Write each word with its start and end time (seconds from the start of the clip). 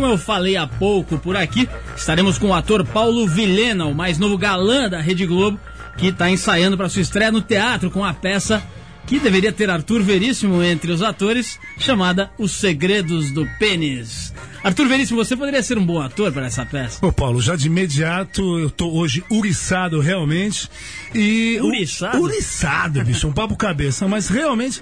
como 0.00 0.12
eu 0.12 0.16
falei 0.16 0.56
há 0.56 0.64
pouco 0.64 1.18
por 1.18 1.36
aqui, 1.36 1.68
estaremos 1.96 2.38
com 2.38 2.50
o 2.50 2.54
ator 2.54 2.86
Paulo 2.86 3.26
Vilhena, 3.26 3.84
o 3.86 3.94
mais 3.94 4.16
novo 4.16 4.38
galã 4.38 4.88
da 4.88 5.00
Rede 5.00 5.26
Globo, 5.26 5.58
que 5.96 6.06
está 6.06 6.30
ensaiando 6.30 6.76
para 6.76 6.88
sua 6.88 7.02
estreia 7.02 7.32
no 7.32 7.42
teatro 7.42 7.90
com 7.90 8.04
a 8.04 8.14
peça 8.14 8.62
que 9.08 9.18
deveria 9.18 9.50
ter 9.50 9.68
Arthur 9.68 10.02
Veríssimo 10.02 10.62
entre 10.62 10.92
os 10.92 11.02
atores, 11.02 11.58
chamada 11.78 12.30
Os 12.38 12.52
Segredos 12.52 13.32
do 13.32 13.44
Pênis. 13.58 14.32
Arthur 14.62 14.86
Veríssimo, 14.86 15.24
você 15.24 15.34
poderia 15.34 15.62
ser 15.64 15.78
um 15.78 15.84
bom 15.84 16.00
ator 16.00 16.30
para 16.30 16.46
essa 16.46 16.64
peça? 16.64 17.04
Ô 17.04 17.10
Paulo, 17.10 17.40
já 17.40 17.56
de 17.56 17.66
imediato 17.66 18.58
eu 18.58 18.70
tô 18.70 18.92
hoje 18.92 19.24
uriçado 19.28 19.98
realmente 19.98 20.68
e... 21.12 21.58
Uriçado? 21.60 22.20
Uriçado, 22.20 23.02
bicho, 23.02 23.26
um 23.26 23.32
papo 23.32 23.56
cabeça, 23.56 24.06
mas 24.06 24.28
realmente 24.28 24.80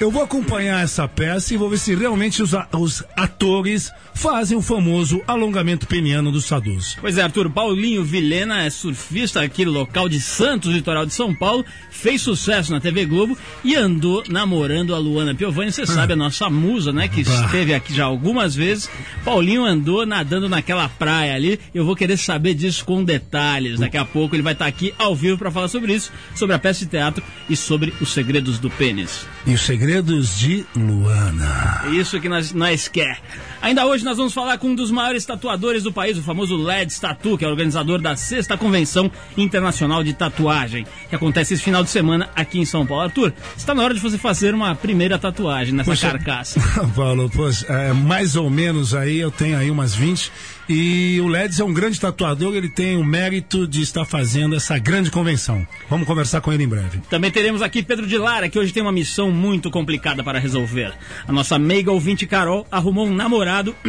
eu 0.00 0.12
vou 0.12 0.22
acompanhar 0.22 0.82
essa 0.82 1.08
peça 1.08 1.52
e 1.52 1.56
vou 1.56 1.68
ver 1.68 1.78
se 1.78 1.94
realmente 1.94 2.40
os, 2.40 2.52
os 2.72 3.02
atores 3.16 3.90
fazem 4.14 4.56
o 4.56 4.62
famoso 4.62 5.20
alongamento 5.26 5.86
peniano 5.86 6.30
do 6.30 6.40
Sadoso. 6.40 6.96
Pois 7.00 7.18
é, 7.18 7.22
Arthur, 7.22 7.50
Paulinho 7.50 8.04
Vilhena 8.04 8.62
é 8.62 8.70
surfista 8.70 9.42
aqui 9.42 9.64
local 9.64 10.08
de 10.08 10.20
Santos, 10.20 10.72
litoral 10.72 11.04
de 11.04 11.12
São 11.12 11.34
Paulo, 11.34 11.64
fez 11.90 12.22
sucesso 12.22 12.72
na 12.72 12.80
TV 12.80 13.06
Globo 13.06 13.36
e 13.64 13.74
andou 13.74 14.22
namorando 14.28 14.94
a 14.94 14.98
Luana 14.98 15.34
Piovani, 15.34 15.72
você 15.72 15.86
sabe, 15.86 16.12
a 16.12 16.16
nossa 16.16 16.48
musa, 16.48 16.92
né, 16.92 17.08
que 17.08 17.20
esteve 17.20 17.74
aqui 17.74 17.94
já 17.94 18.04
algumas 18.04 18.54
vezes. 18.54 18.88
Paulinho 19.24 19.64
andou 19.64 20.06
nadando 20.06 20.48
naquela 20.48 20.88
praia 20.88 21.34
ali, 21.34 21.58
eu 21.74 21.84
vou 21.84 21.96
querer 21.96 22.16
saber 22.16 22.54
disso 22.54 22.84
com 22.84 23.02
detalhes. 23.02 23.80
Daqui 23.80 23.96
a 23.96 24.04
pouco 24.04 24.34
ele 24.34 24.42
vai 24.42 24.52
estar 24.52 24.66
aqui 24.66 24.94
ao 24.96 25.14
vivo 25.14 25.38
para 25.38 25.50
falar 25.50 25.68
sobre 25.68 25.94
isso, 25.94 26.12
sobre 26.34 26.54
a 26.54 26.58
peça 26.58 26.84
de 26.84 26.90
teatro 26.90 27.22
e 27.48 27.56
sobre 27.56 27.92
os 28.00 28.12
segredos 28.12 28.58
do 28.58 28.70
pênis. 28.70 29.26
E 29.46 29.54
os 29.54 29.60
segredos 29.88 30.38
de 30.38 30.66
Luana. 30.76 31.84
Isso 31.92 32.20
que 32.20 32.28
nós, 32.28 32.52
nós 32.52 32.88
quer. 32.88 33.18
Ainda 33.62 33.86
hoje 33.86 34.04
nós 34.04 34.18
vamos 34.18 34.34
falar 34.34 34.58
com 34.58 34.68
um 34.68 34.74
dos 34.74 34.90
maiores 34.90 35.24
tatuadores 35.24 35.82
do 35.82 35.90
país, 35.90 36.18
o 36.18 36.22
famoso 36.22 36.62
LED 36.62 37.00
Tattoo, 37.00 37.38
que 37.38 37.44
é 37.44 37.48
organizador 37.48 37.98
da 37.98 38.14
sexta 38.14 38.58
Convenção 38.58 39.10
Internacional 39.34 40.04
de 40.04 40.12
Tatuagem, 40.12 40.86
que 41.08 41.16
acontece 41.16 41.54
esse 41.54 41.62
final 41.62 41.82
de 41.82 41.88
semana 41.88 42.28
aqui 42.36 42.58
em 42.58 42.66
São 42.66 42.86
Paulo. 42.86 43.04
Arthur, 43.04 43.32
está 43.56 43.74
na 43.74 43.82
hora 43.82 43.94
de 43.94 44.00
você 44.00 44.18
fazer 44.18 44.54
uma 44.54 44.74
primeira 44.74 45.18
tatuagem 45.18 45.72
nessa 45.72 45.90
Poxa, 45.90 46.10
carcaça. 46.10 46.60
Paulo, 46.94 47.30
pois, 47.34 47.64
é, 47.66 47.94
mais 47.94 48.36
ou 48.36 48.50
menos 48.50 48.94
aí, 48.94 49.18
eu 49.18 49.30
tenho 49.30 49.56
aí 49.56 49.70
umas 49.70 49.94
20. 49.94 50.30
E 50.68 51.18
o 51.20 51.28
Leds 51.28 51.58
é 51.58 51.64
um 51.64 51.72
grande 51.72 51.98
tatuador, 51.98 52.54
ele 52.54 52.68
tem 52.68 52.96
o 52.96 53.04
mérito 53.04 53.66
de 53.66 53.80
estar 53.80 54.04
fazendo 54.04 54.54
essa 54.54 54.78
grande 54.78 55.10
convenção. 55.10 55.66
Vamos 55.88 56.06
conversar 56.06 56.42
com 56.42 56.52
ele 56.52 56.64
em 56.64 56.68
breve. 56.68 57.00
Também 57.08 57.30
teremos 57.30 57.62
aqui 57.62 57.82
Pedro 57.82 58.06
de 58.06 58.18
Lara, 58.18 58.50
que 58.50 58.58
hoje 58.58 58.72
tem 58.72 58.82
uma 58.82 58.92
missão 58.92 59.30
muito 59.30 59.70
complicada 59.70 60.22
para 60.22 60.38
resolver. 60.38 60.92
A 61.26 61.32
nossa 61.32 61.58
meiga 61.58 61.90
ouvinte 61.90 62.26
Carol 62.26 62.66
arrumou 62.70 63.06
um 63.06 63.14
namorado. 63.14 63.74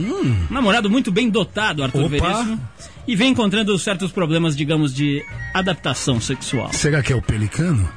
um 0.00 0.46
namorado 0.50 0.88
muito 0.88 1.12
bem 1.12 1.28
dotado, 1.28 1.82
Arthur 1.82 2.06
Opa. 2.06 2.08
Veríssimo. 2.08 2.60
E 3.06 3.14
vem 3.14 3.32
encontrando 3.32 3.78
certos 3.78 4.10
problemas, 4.10 4.56
digamos, 4.56 4.94
de 4.94 5.22
adaptação 5.52 6.20
sexual. 6.20 6.72
Será 6.72 7.02
que 7.02 7.12
é 7.12 7.16
o 7.16 7.22
Pelicano? 7.22 7.88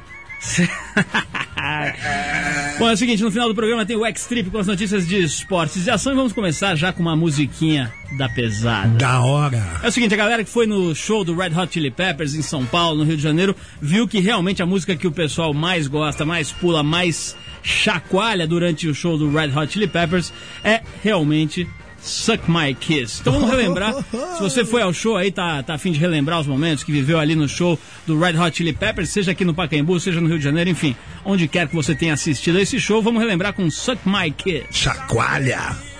Bom, 2.78 2.88
é 2.88 2.92
o 2.92 2.96
seguinte, 2.96 3.22
no 3.22 3.30
final 3.30 3.48
do 3.48 3.54
programa 3.54 3.86
tem 3.86 3.96
o 3.96 4.04
X-Trip 4.04 4.50
com 4.50 4.58
as 4.58 4.66
notícias 4.66 5.06
de 5.06 5.22
esportes 5.22 5.86
e 5.86 5.90
ação 5.90 6.12
e 6.12 6.16
vamos 6.16 6.32
começar 6.32 6.74
já 6.74 6.92
com 6.92 7.00
uma 7.00 7.14
musiquinha 7.14 7.92
da 8.18 8.28
pesada. 8.28 8.88
Da 8.98 9.22
hora. 9.22 9.62
É 9.82 9.88
o 9.88 9.92
seguinte, 9.92 10.14
a 10.14 10.16
galera 10.16 10.42
que 10.42 10.50
foi 10.50 10.66
no 10.66 10.94
show 10.94 11.24
do 11.24 11.36
Red 11.36 11.56
Hot 11.56 11.72
Chili 11.72 11.90
Peppers 11.90 12.34
em 12.34 12.42
São 12.42 12.66
Paulo, 12.66 12.98
no 12.98 13.04
Rio 13.04 13.16
de 13.16 13.22
Janeiro, 13.22 13.54
viu 13.80 14.08
que 14.08 14.18
realmente 14.18 14.62
a 14.62 14.66
música 14.66 14.96
que 14.96 15.06
o 15.06 15.12
pessoal 15.12 15.54
mais 15.54 15.86
gosta, 15.86 16.24
mais 16.24 16.50
pula, 16.50 16.82
mais 16.82 17.36
chacoalha 17.62 18.46
durante 18.46 18.88
o 18.88 18.94
show 18.94 19.16
do 19.16 19.30
Red 19.30 19.56
Hot 19.56 19.72
Chili 19.72 19.86
Peppers 19.86 20.32
é 20.64 20.80
realmente 21.02 21.68
Suck 22.02 22.50
My 22.50 22.74
Kiss. 22.74 23.20
Então 23.20 23.32
vamos 23.32 23.50
relembrar. 23.50 23.94
Se 24.36 24.42
você 24.42 24.64
foi 24.64 24.82
ao 24.82 24.92
show 24.92 25.16
aí, 25.16 25.30
tá, 25.30 25.62
tá 25.62 25.74
afim 25.74 25.92
de 25.92 26.00
relembrar 26.00 26.40
os 26.40 26.46
momentos 26.46 26.84
que 26.84 26.92
viveu 26.92 27.18
ali 27.18 27.34
no 27.34 27.48
show 27.48 27.78
do 28.06 28.18
Red 28.18 28.38
Hot 28.38 28.56
Chili 28.56 28.72
Peppers, 28.72 29.10
seja 29.10 29.32
aqui 29.32 29.44
no 29.44 29.54
Pacaembu, 29.54 29.98
seja 30.00 30.20
no 30.20 30.28
Rio 30.28 30.38
de 30.38 30.44
Janeiro, 30.44 30.70
enfim, 30.70 30.96
onde 31.24 31.46
quer 31.46 31.68
que 31.68 31.74
você 31.74 31.94
tenha 31.94 32.14
assistido 32.14 32.58
a 32.58 32.60
esse 32.60 32.78
show, 32.80 33.00
vamos 33.00 33.20
relembrar 33.22 33.52
com 33.52 33.70
Suck 33.70 34.00
My 34.06 34.30
Kiss. 34.30 34.66
Chacoalha. 34.70 35.91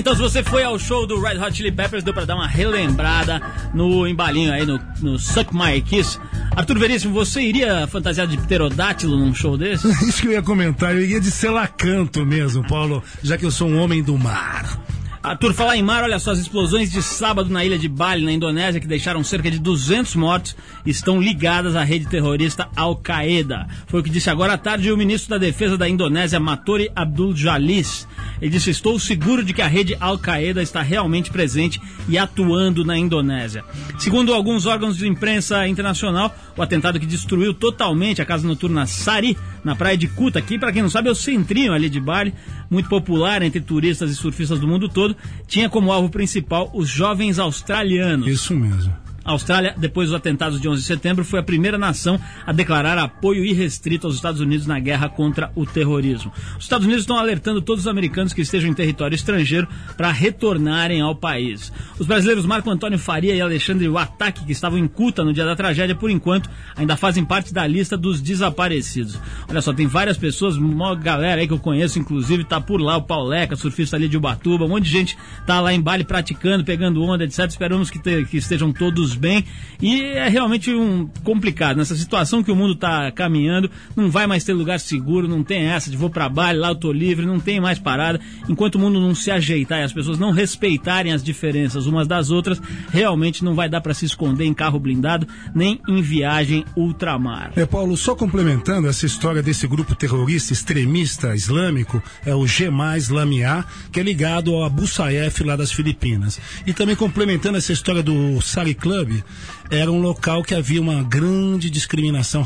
Então 0.00 0.14
se 0.14 0.22
você 0.22 0.42
foi 0.42 0.64
ao 0.64 0.78
show 0.78 1.06
do 1.06 1.20
Red 1.20 1.36
Hot 1.36 1.54
Chili 1.54 1.70
Peppers, 1.70 2.02
deu 2.02 2.14
pra 2.14 2.24
dar 2.24 2.34
uma 2.34 2.46
relembrada 2.46 3.38
no 3.74 4.08
embalinho 4.08 4.50
aí, 4.50 4.64
no, 4.64 4.80
no 5.02 5.18
Suck 5.18 5.54
My 5.54 5.78
Kiss. 5.82 6.18
Arthur 6.56 6.78
Veríssimo, 6.78 7.12
você 7.12 7.42
iria 7.42 7.86
fantasiado 7.86 8.30
de 8.30 8.38
pterodátilo 8.38 9.18
num 9.18 9.34
show 9.34 9.58
desse? 9.58 9.86
Isso 10.08 10.22
que 10.22 10.28
eu 10.28 10.32
ia 10.32 10.42
comentar, 10.42 10.94
eu 10.94 11.02
iria 11.02 11.20
de 11.20 11.30
selacanto 11.30 12.24
mesmo, 12.24 12.66
Paulo, 12.66 13.04
já 13.22 13.36
que 13.36 13.44
eu 13.44 13.50
sou 13.50 13.68
um 13.68 13.78
homem 13.78 14.02
do 14.02 14.16
mar. 14.16 14.80
Arthur, 15.22 15.52
falar 15.52 15.76
em 15.76 15.82
mar, 15.82 16.02
olha 16.02 16.18
só, 16.18 16.30
as 16.30 16.38
explosões 16.38 16.90
de 16.90 17.02
sábado 17.02 17.50
na 17.50 17.62
ilha 17.62 17.78
de 17.78 17.90
Bali, 17.90 18.24
na 18.24 18.32
Indonésia, 18.32 18.80
que 18.80 18.86
deixaram 18.86 19.22
cerca 19.22 19.50
de 19.50 19.58
200 19.58 20.16
mortos, 20.16 20.56
estão 20.86 21.20
ligadas 21.20 21.76
à 21.76 21.84
rede 21.84 22.06
terrorista 22.06 22.70
Al-Qaeda. 22.74 23.68
Foi 23.86 24.00
o 24.00 24.02
que 24.02 24.08
disse 24.08 24.30
agora 24.30 24.54
à 24.54 24.58
tarde 24.58 24.90
o 24.90 24.96
ministro 24.96 25.28
da 25.28 25.36
Defesa 25.36 25.76
da 25.76 25.86
Indonésia, 25.86 26.40
Matori 26.40 26.90
Abdul 26.96 27.36
Jalis. 27.36 28.08
Ele 28.40 28.50
disse: 28.50 28.70
Estou 28.70 28.98
seguro 28.98 29.44
de 29.44 29.52
que 29.52 29.60
a 29.60 29.66
rede 29.66 29.94
Al-Qaeda 30.00 30.62
está 30.62 30.80
realmente 30.80 31.30
presente 31.30 31.78
e 32.08 32.16
atuando 32.16 32.82
na 32.82 32.96
Indonésia. 32.96 33.62
Segundo 33.98 34.32
alguns 34.32 34.64
órgãos 34.64 34.96
de 34.96 35.06
imprensa 35.06 35.68
internacional, 35.68 36.34
o 36.56 36.62
atentado 36.62 36.98
que 36.98 37.04
destruiu 37.04 37.52
totalmente 37.52 38.22
a 38.22 38.24
casa 38.24 38.48
noturna 38.48 38.86
Sari, 38.86 39.36
na 39.64 39.76
praia 39.76 39.96
de 39.96 40.08
Kuta, 40.08 40.40
que, 40.40 40.58
para 40.58 40.72
quem 40.72 40.82
não 40.82 40.90
sabe, 40.90 41.08
é 41.08 41.12
o 41.12 41.14
centrinho 41.14 41.72
ali 41.72 41.88
de 41.88 42.00
Bali, 42.00 42.34
muito 42.70 42.88
popular 42.88 43.42
entre 43.42 43.60
turistas 43.60 44.10
e 44.10 44.14
surfistas 44.14 44.58
do 44.58 44.66
mundo 44.66 44.88
todo, 44.88 45.16
tinha 45.46 45.68
como 45.68 45.92
alvo 45.92 46.08
principal 46.08 46.70
os 46.74 46.88
jovens 46.88 47.38
australianos. 47.38 48.26
Isso 48.26 48.54
mesmo. 48.54 48.92
A 49.24 49.32
Austrália, 49.32 49.74
depois 49.76 50.08
dos 50.08 50.16
atentados 50.16 50.60
de 50.60 50.68
11 50.68 50.80
de 50.80 50.86
setembro, 50.86 51.24
foi 51.24 51.38
a 51.40 51.42
primeira 51.42 51.76
nação 51.76 52.18
a 52.46 52.52
declarar 52.52 52.96
apoio 52.98 53.44
irrestrito 53.44 54.06
aos 54.06 54.16
Estados 54.16 54.40
Unidos 54.40 54.66
na 54.66 54.78
guerra 54.78 55.08
contra 55.10 55.52
o 55.54 55.66
terrorismo. 55.66 56.32
Os 56.58 56.64
Estados 56.64 56.86
Unidos 56.86 57.02
estão 57.02 57.18
alertando 57.18 57.60
todos 57.60 57.84
os 57.84 57.88
americanos 57.88 58.32
que 58.32 58.40
estejam 58.40 58.70
em 58.70 58.74
território 58.74 59.14
estrangeiro 59.14 59.68
para 59.96 60.10
retornarem 60.10 61.00
ao 61.02 61.14
país. 61.14 61.70
Os 61.98 62.06
brasileiros 62.06 62.46
Marco 62.46 62.70
Antônio 62.70 62.98
Faria 62.98 63.34
e 63.34 63.40
Alexandre 63.40 63.88
Wataki, 63.88 64.44
que 64.44 64.52
estavam 64.52 64.78
em 64.78 64.88
Cuta 64.88 65.22
no 65.22 65.32
dia 65.34 65.44
da 65.44 65.54
tragédia, 65.54 65.94
por 65.94 66.10
enquanto, 66.10 66.48
ainda 66.74 66.96
fazem 66.96 67.24
parte 67.24 67.52
da 67.52 67.66
lista 67.66 67.96
dos 67.96 68.20
desaparecidos. 68.22 69.18
Olha 69.48 69.60
só, 69.60 69.72
tem 69.72 69.86
várias 69.86 70.16
pessoas, 70.16 70.56
uma 70.56 70.94
galera 70.94 71.40
aí 71.42 71.46
que 71.46 71.52
eu 71.52 71.58
conheço, 71.58 71.98
inclusive, 71.98 72.42
tá 72.44 72.60
por 72.60 72.80
lá, 72.80 72.96
o 72.96 73.02
Pauleca, 73.02 73.54
surfista 73.54 73.96
ali 73.96 74.08
de 74.08 74.16
Ubatuba, 74.16 74.64
um 74.64 74.68
monte 74.68 74.84
de 74.84 74.90
gente 74.90 75.16
tá 75.46 75.60
lá 75.60 75.72
em 75.74 75.80
Bali 75.80 76.04
praticando, 76.04 76.64
pegando 76.64 77.02
onda, 77.02 77.24
etc. 77.24 77.40
Esperamos 77.46 77.90
que, 77.90 77.98
te- 77.98 78.24
que 78.24 78.38
estejam 78.38 78.72
todos 78.72 79.09
bem. 79.14 79.44
E 79.80 80.02
é 80.02 80.28
realmente 80.28 80.72
um 80.74 81.08
complicado. 81.24 81.76
Nessa 81.78 81.96
situação 81.96 82.42
que 82.42 82.52
o 82.52 82.56
mundo 82.56 82.74
está 82.74 83.10
caminhando, 83.10 83.70
não 83.96 84.10
vai 84.10 84.26
mais 84.26 84.44
ter 84.44 84.52
lugar 84.52 84.78
seguro, 84.78 85.26
não 85.26 85.42
tem 85.42 85.66
essa 85.66 85.90
de 85.90 85.96
vou 85.96 86.10
para 86.10 86.28
Bali, 86.28 86.58
lá 86.58 86.68
eu 86.68 86.74
tô 86.74 86.92
livre, 86.92 87.24
não 87.24 87.40
tem 87.40 87.60
mais 87.60 87.78
parada. 87.78 88.20
Enquanto 88.48 88.74
o 88.74 88.78
mundo 88.78 89.00
não 89.00 89.14
se 89.14 89.30
ajeitar 89.30 89.80
e 89.80 89.84
as 89.84 89.92
pessoas 89.92 90.18
não 90.18 90.30
respeitarem 90.30 91.12
as 91.12 91.22
diferenças 91.22 91.86
umas 91.86 92.06
das 92.06 92.30
outras, 92.30 92.60
realmente 92.90 93.44
não 93.44 93.54
vai 93.54 93.68
dar 93.68 93.80
para 93.80 93.94
se 93.94 94.04
esconder 94.04 94.44
em 94.44 94.54
carro 94.54 94.78
blindado, 94.78 95.26
nem 95.54 95.80
em 95.88 96.02
viagem 96.02 96.64
ultramar. 96.76 97.52
É, 97.56 97.64
Paulo, 97.64 97.96
só 97.96 98.14
complementando 98.14 98.88
essa 98.88 99.06
história 99.06 99.42
desse 99.42 99.66
grupo 99.66 99.94
terrorista 99.94 100.52
extremista 100.52 101.34
islâmico, 101.34 102.02
é 102.24 102.34
o 102.34 102.46
Gema 102.46 102.96
Islamiá, 102.96 103.64
que 103.92 104.00
é 104.00 104.02
ligado 104.02 104.54
ao 104.54 104.64
Abu 104.64 104.86
Sayyaf 104.86 105.42
lá 105.44 105.56
das 105.56 105.72
Filipinas. 105.72 106.40
E 106.66 106.72
também 106.72 106.96
complementando 106.96 107.58
essa 107.58 107.72
história 107.72 108.02
do 108.02 108.40
Sari 108.40 108.74
Club, 109.00 109.22
era 109.70 109.90
um 109.90 110.00
local 110.00 110.42
que 110.42 110.54
havia 110.54 110.80
uma 110.80 111.02
grande 111.02 111.70
discriminação 111.70 112.42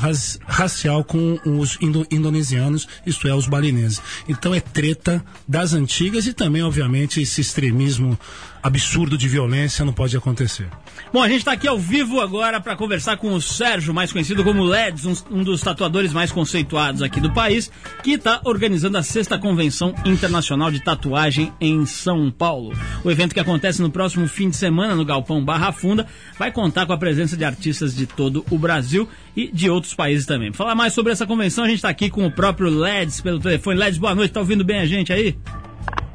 racial 0.47 1.03
com 1.03 1.39
os 1.45 1.79
indo- 1.81 2.07
indonesianos, 2.11 2.87
isto 3.07 3.27
é, 3.27 3.35
os 3.35 3.47
balineses. 3.47 4.03
Então 4.29 4.55
é 4.55 4.61
treta 4.61 5.25
das 5.49 5.73
antigas 5.73 6.27
e 6.27 6.33
também, 6.35 6.63
obviamente, 6.63 7.21
esse 7.21 7.41
extremismo 7.41 8.19
absurdo 8.63 9.19
de 9.19 9.29
violência 9.29 9.85
não 9.85 9.93
pode 9.93 10.17
acontecer. 10.17 10.67
Bom, 11.13 11.23
a 11.23 11.29
gente 11.29 11.41
está 11.41 11.53
aqui 11.53 11.69
ao 11.69 11.79
vivo 11.79 12.21
agora 12.21 12.59
para 12.61 12.75
conversar 12.75 13.19
com 13.19 13.35
o 13.35 13.41
Sérgio, 13.41 13.93
mais 13.93 14.11
conhecido 14.11 14.43
como 14.43 14.65
Leds, 14.65 15.05
um, 15.05 15.15
um 15.31 15.45
dos 15.45 15.61
tatuadores 15.61 16.15
mais 16.15 16.33
conceituados 16.33 17.03
aqui 17.03 17.21
do 17.21 17.31
país, 17.31 17.71
que 18.03 18.13
está 18.13 18.41
organizando 18.43 18.97
a 18.97 19.03
sexta 19.03 19.39
convenção 19.39 19.95
internacional 20.07 20.71
de 20.71 20.81
tatuagem 20.81 21.53
em 21.61 21.85
São 21.85 22.31
Paulo. 22.31 22.73
O 23.05 23.11
evento 23.11 23.35
que 23.35 23.41
acontece 23.41 23.83
no 23.83 23.91
próximo 23.91 24.27
fim 24.27 24.49
de 24.49 24.57
semana 24.57 24.95
no 24.95 25.05
Galpão 25.05 25.45
Barra 25.45 25.71
Funda 25.71 26.07
vai 26.39 26.51
contar 26.51 26.87
com 26.87 26.93
a 26.95 26.99
presença 26.99 27.14
de 27.15 27.45
artistas 27.45 27.95
de 27.95 28.07
todo 28.07 28.45
o 28.51 28.59
Brasil 28.59 29.09
e 29.37 29.49
de 29.49 29.71
outros 29.71 29.95
países 29.95 30.27
também. 30.27 30.51
Para 30.51 30.59
falar 30.59 30.75
mais 30.75 30.93
sobre 30.93 31.13
essa 31.13 31.27
convenção, 31.27 31.65
a 31.65 31.69
gente 31.69 31.77
está 31.77 31.89
aqui 31.89 32.11
com 32.11 32.27
o 32.27 32.31
próprio 32.31 32.69
Leds 32.69 33.21
pelo 33.21 33.41
telefone. 33.41 33.79
Leds, 33.79 33.99
boa 33.99 34.15
noite, 34.15 34.33
tá 34.33 34.41
ouvindo 34.41 34.65
bem 34.65 34.81
a 34.81 34.87
gente 34.87 35.13
aí? 35.13 35.37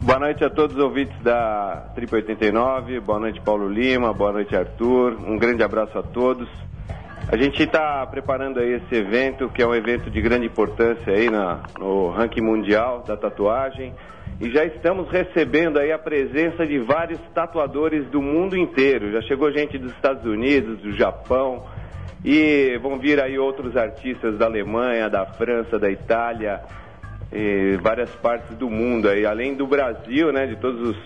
Boa 0.01 0.17
noite 0.17 0.43
a 0.43 0.49
todos 0.49 0.77
os 0.77 0.81
ouvintes 0.81 1.15
da 1.21 1.91
Trip 1.93 2.13
89, 2.13 3.01
boa 3.01 3.19
noite 3.19 3.41
Paulo 3.41 3.67
Lima, 3.67 4.13
boa 4.13 4.31
noite 4.31 4.55
Arthur, 4.55 5.17
um 5.27 5.37
grande 5.37 5.61
abraço 5.61 5.97
a 5.97 6.03
todos. 6.03 6.47
A 7.31 7.37
gente 7.37 7.61
está 7.61 8.03
preparando 8.07 8.59
aí 8.59 8.73
esse 8.73 8.95
evento, 8.95 9.49
que 9.49 9.61
é 9.61 9.67
um 9.67 9.75
evento 9.75 10.09
de 10.09 10.19
grande 10.19 10.47
importância 10.47 11.13
aí 11.13 11.29
na, 11.29 11.59
no 11.77 12.09
ranking 12.09 12.41
mundial 12.41 13.03
da 13.05 13.15
tatuagem, 13.15 13.93
e 14.41 14.49
já 14.49 14.65
estamos 14.65 15.07
recebendo 15.11 15.77
aí 15.77 15.91
a 15.91 15.99
presença 15.99 16.65
de 16.65 16.79
vários 16.79 17.19
tatuadores 17.35 18.07
do 18.07 18.19
mundo 18.19 18.57
inteiro. 18.57 19.11
Já 19.11 19.21
chegou 19.21 19.51
gente 19.51 19.77
dos 19.77 19.91
Estados 19.91 20.25
Unidos, 20.25 20.79
do 20.79 20.91
Japão, 20.93 21.67
e 22.25 22.75
vão 22.81 22.97
vir 22.97 23.21
aí 23.21 23.37
outros 23.37 23.77
artistas 23.77 24.35
da 24.39 24.47
Alemanha, 24.47 25.07
da 25.07 25.27
França, 25.27 25.77
da 25.77 25.91
Itália, 25.91 26.61
várias 27.79 28.09
partes 28.15 28.57
do 28.57 28.71
mundo 28.71 29.07
aí, 29.07 29.23
além 29.23 29.53
do 29.53 29.67
Brasil, 29.67 30.33
né, 30.33 30.47
de 30.47 30.55
todos 30.55 30.81
os 30.81 30.97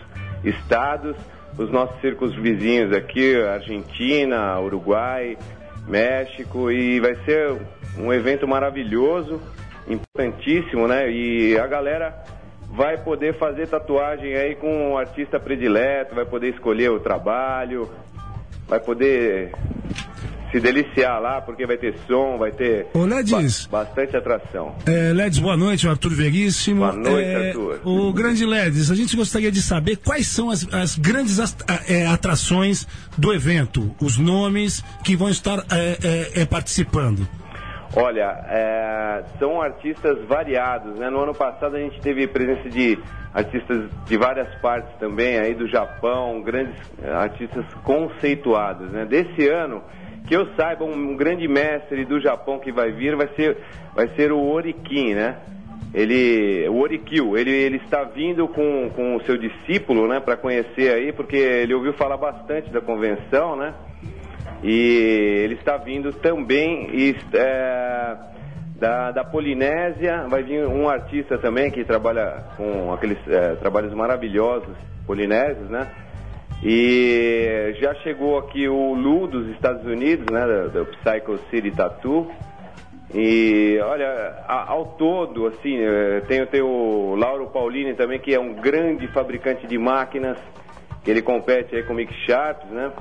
estados, 0.46 1.18
os 1.58 1.70
nossos 1.70 2.00
círculos 2.00 2.34
vizinhos 2.34 2.94
aqui, 2.94 3.36
Argentina, 3.44 4.58
Uruguai, 4.62 5.38
México, 5.88 6.72
e 6.72 7.00
vai 7.00 7.16
ser 7.26 7.58
um 7.98 8.12
evento 8.12 8.48
maravilhoso, 8.48 9.42
importantíssimo, 9.88 10.88
né? 10.88 11.10
E 11.12 11.58
a 11.58 11.68
galera 11.68 12.24
vai 12.70 12.98
poder 12.98 13.34
fazer 13.36 13.68
tatuagem 13.68 14.36
aí 14.36 14.56
com 14.56 14.92
um 14.92 14.98
artista 14.98 15.40
predileto, 15.40 16.16
vai 16.16 16.26
poder 16.26 16.50
escolher 16.50 16.90
o 16.90 17.00
trabalho, 17.00 17.90
vai 18.68 18.80
poder 18.80 19.52
se 20.54 20.60
deliciar 20.60 21.20
lá, 21.20 21.42
porque 21.42 21.66
vai 21.66 21.78
ter 21.78 21.96
som, 22.08 22.38
vai 22.38 22.52
ter 22.52 22.86
Ô, 22.94 23.08
ba- 23.08 23.84
bastante 23.84 24.16
atração. 24.16 24.76
É, 24.86 25.12
Ledes, 25.12 25.40
boa 25.40 25.58
noite, 25.58 25.88
Arthur 25.88 26.12
Veríssimo. 26.12 26.82
Boa 26.82 26.94
noite, 26.94 27.28
É, 27.28 27.48
Arthur. 27.48 27.80
O 27.84 28.14
grande 28.14 28.46
Ledes, 28.46 28.92
a 28.92 28.96
gente 28.96 29.16
gostaria 29.18 29.52
de 29.52 29.64
saber 29.64 29.96
quais 29.96 30.28
são 30.28 30.52
as, 30.52 30.72
as 30.72 30.96
grandes 30.96 31.40
é, 31.90 32.06
atrações 32.06 32.88
do 33.18 33.34
evento, 33.34 33.96
os 34.00 34.20
nomes 34.20 34.84
que 35.04 35.16
vão 35.16 35.28
estar 35.30 35.58
é, 35.72 35.98
é, 36.38 36.42
é, 36.42 36.46
participando. 36.46 37.28
Olha, 37.96 38.40
é, 38.48 39.24
são 39.40 39.60
artistas 39.60 40.20
variados, 40.28 40.96
né? 41.00 41.10
No 41.10 41.22
ano 41.22 41.34
passado 41.34 41.76
a 41.76 41.80
gente 41.80 42.00
teve 42.00 42.28
presença 42.28 42.70
de 42.70 42.98
artistas 43.34 43.90
de 44.06 44.18
várias 44.18 44.54
partes 44.62 44.92
também, 45.00 45.40
aí 45.40 45.56
do 45.56 45.68
Japão, 45.68 46.42
grandes 46.44 46.76
artistas 47.04 47.66
conceituados, 47.84 48.92
né? 48.92 49.06
Desse 49.06 49.48
ano, 49.48 49.82
que 50.28 50.36
eu 50.36 50.48
saiba, 50.56 50.86
um, 50.86 51.16
grande 51.16 51.48
mestre 51.48 52.06
do 52.06 52.20
Japão 52.20 52.60
que 52.60 52.72
vai 52.72 52.92
vir 52.92 53.16
vai 53.16 53.28
ser, 53.36 53.58
vai 53.94 54.08
ser 54.16 54.32
o 54.32 54.40
Orikin, 54.40 55.14
né? 55.14 55.38
Ele, 55.94 56.68
o 56.70 56.80
Orikyu, 56.80 57.38
ele, 57.38 57.52
ele 57.52 57.78
está 57.78 58.04
vindo 58.04 58.48
com, 58.48 58.90
com 58.96 59.16
o 59.16 59.24
seu 59.26 59.38
discípulo, 59.38 60.08
né? 60.08 60.20
Para 60.20 60.36
conhecer 60.36 60.92
aí, 60.92 61.14
porque 61.14 61.36
ele 61.36 61.74
ouviu 61.74 61.94
falar 61.94 62.18
bastante 62.18 62.72
da 62.72 62.82
convenção, 62.82 63.56
né? 63.56 63.76
E 64.64 65.44
ele 65.44 65.54
está 65.54 65.78
vindo 65.78 66.12
também 66.14 66.90
e, 66.94 67.16
é, 67.34 68.18
da, 68.80 69.12
da 69.12 69.24
Polinésia, 69.24 70.26
vai 70.28 70.42
vir 70.42 70.66
um 70.66 70.90
artista 70.90 71.38
também 71.38 71.70
que 71.70 71.84
trabalha 71.84 72.44
com 72.58 72.92
aqueles 72.92 73.18
é, 73.28 73.56
trabalhos 73.56 73.94
maravilhosos 73.94 74.76
polinésios, 75.06 75.70
né? 75.70 75.92
E 76.66 77.76
já 77.82 77.94
chegou 77.96 78.38
aqui 78.38 78.68
o 78.70 78.94
Lu 78.94 79.28
dos 79.28 79.48
Estados 79.50 79.86
Unidos, 79.86 80.26
né? 80.32 80.46
Do, 80.46 80.70
do 80.70 80.86
Psycho 80.86 81.40
City 81.50 81.72
Tattoo. 81.72 82.32
E 83.14 83.78
olha, 83.84 84.08
a- 84.48 84.66
ao 84.72 84.86
todo, 84.98 85.46
assim, 85.48 85.78
eh, 85.78 86.22
tem, 86.28 86.44
tem 86.48 86.62
o 86.62 87.16
Lauro 87.16 87.48
Paulini 87.48 87.94
também, 87.94 88.20
que 88.20 88.34
é 88.34 88.40
um 88.40 88.54
grande 88.56 89.08
fabricante 89.08 89.68
de 89.68 89.78
máquinas, 89.78 90.38
que 91.04 91.12
ele 91.12 91.22
compete 91.22 91.76
aí 91.76 91.84
com 91.84 91.94
o 91.94 91.96
Mick 91.96 92.12
Sharps, 92.26 92.70
né? 92.72 92.92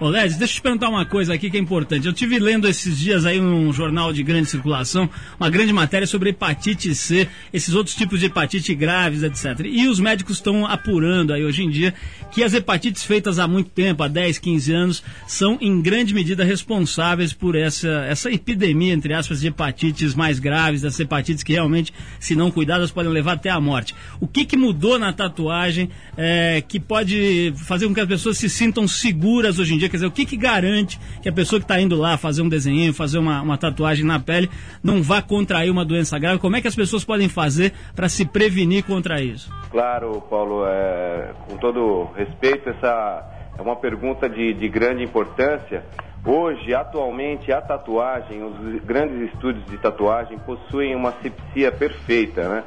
Ô, 0.00 0.08
Ledes, 0.08 0.36
deixa 0.36 0.54
eu 0.54 0.56
te 0.56 0.62
perguntar 0.62 0.88
uma 0.88 1.06
coisa 1.06 1.32
aqui 1.34 1.48
que 1.48 1.56
é 1.56 1.60
importante. 1.60 2.04
Eu 2.08 2.12
tive 2.12 2.36
lendo 2.40 2.66
esses 2.66 2.98
dias 2.98 3.24
aí 3.24 3.38
num 3.40 3.72
jornal 3.72 4.12
de 4.12 4.24
grande 4.24 4.46
circulação 4.50 5.08
uma 5.38 5.48
grande 5.48 5.72
matéria 5.72 6.04
sobre 6.04 6.30
hepatite 6.30 6.92
C, 6.96 7.28
esses 7.52 7.76
outros 7.76 7.94
tipos 7.94 8.18
de 8.18 8.26
hepatite 8.26 8.74
graves, 8.74 9.22
etc. 9.22 9.60
E 9.64 9.86
os 9.86 10.00
médicos 10.00 10.38
estão 10.38 10.66
apurando 10.66 11.32
aí 11.32 11.44
hoje 11.44 11.62
em 11.62 11.70
dia 11.70 11.94
que 12.34 12.42
as 12.42 12.52
hepatites 12.52 13.04
feitas 13.04 13.38
há 13.38 13.46
muito 13.46 13.70
tempo, 13.70 14.02
há 14.02 14.08
10, 14.08 14.38
15 14.38 14.72
anos, 14.72 15.04
são 15.24 15.56
em 15.60 15.80
grande 15.80 16.12
medida 16.12 16.44
responsáveis 16.44 17.32
por 17.32 17.54
essa, 17.54 17.88
essa 18.08 18.28
epidemia, 18.28 18.92
entre 18.92 19.14
aspas, 19.14 19.40
de 19.40 19.46
hepatites 19.46 20.16
mais 20.16 20.40
graves, 20.40 20.82
das 20.82 20.98
hepatites 20.98 21.44
que 21.44 21.52
realmente, 21.52 21.94
se 22.18 22.34
não 22.34 22.50
cuidadas, 22.50 22.90
podem 22.90 23.12
levar 23.12 23.34
até 23.34 23.50
a 23.50 23.60
morte. 23.60 23.94
O 24.20 24.26
que, 24.26 24.44
que 24.44 24.56
mudou 24.56 24.98
na 24.98 25.12
tatuagem 25.12 25.88
é, 26.16 26.60
que 26.66 26.80
pode 26.80 27.54
fazer 27.56 27.86
com 27.86 27.94
que 27.94 28.00
as 28.00 28.08
pessoas 28.08 28.36
se 28.36 28.50
sintam 28.50 28.88
seguras 28.88 29.60
hoje 29.60 29.74
em 29.74 29.78
dia? 29.78 29.88
Quer 29.88 29.98
dizer, 29.98 30.06
o 30.06 30.10
que, 30.10 30.26
que 30.26 30.36
garante 30.36 30.98
que 31.22 31.28
a 31.28 31.32
pessoa 31.32 31.60
que 31.60 31.64
está 31.64 31.80
indo 31.80 31.94
lá 31.94 32.18
fazer 32.18 32.42
um 32.42 32.48
desenho, 32.48 32.92
fazer 32.92 33.18
uma, 33.18 33.42
uma 33.42 33.56
tatuagem 33.56 34.04
na 34.04 34.18
pele, 34.18 34.50
não 34.82 35.00
vá 35.04 35.22
contrair 35.22 35.70
uma 35.70 35.84
doença 35.84 36.18
grave? 36.18 36.40
Como 36.40 36.56
é 36.56 36.60
que 36.60 36.66
as 36.66 36.74
pessoas 36.74 37.04
podem 37.04 37.28
fazer 37.28 37.72
para 37.94 38.08
se 38.08 38.24
prevenir 38.24 38.82
contra 38.82 39.22
isso? 39.22 39.48
Claro, 39.70 40.20
Paulo, 40.28 40.64
é, 40.66 41.32
com 41.48 41.56
todo 41.58 42.04
respeito, 42.16 42.23
essa 42.66 43.34
é 43.58 43.62
uma 43.62 43.76
pergunta 43.76 44.28
de, 44.28 44.52
de 44.54 44.68
grande 44.68 45.02
importância. 45.02 45.84
Hoje, 46.24 46.74
atualmente, 46.74 47.52
a 47.52 47.60
tatuagem, 47.60 48.42
os 48.42 48.82
grandes 48.84 49.32
estúdios 49.32 49.64
de 49.66 49.76
tatuagem 49.76 50.38
possuem 50.38 50.94
uma 50.96 51.10
asepsia 51.10 51.70
perfeita, 51.70 52.48
né? 52.48 52.64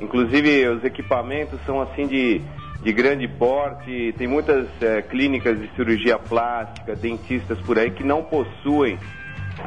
Inclusive, 0.00 0.68
os 0.68 0.84
equipamentos 0.84 1.60
são 1.66 1.80
assim 1.80 2.06
de, 2.06 2.40
de 2.82 2.92
grande 2.92 3.28
porte, 3.28 4.14
tem 4.16 4.26
muitas 4.26 4.66
eh, 4.82 5.02
clínicas 5.02 5.60
de 5.60 5.68
cirurgia 5.76 6.18
plástica, 6.18 6.96
dentistas 6.96 7.60
por 7.60 7.78
aí 7.78 7.90
que 7.90 8.02
não 8.02 8.24
possuem 8.24 8.98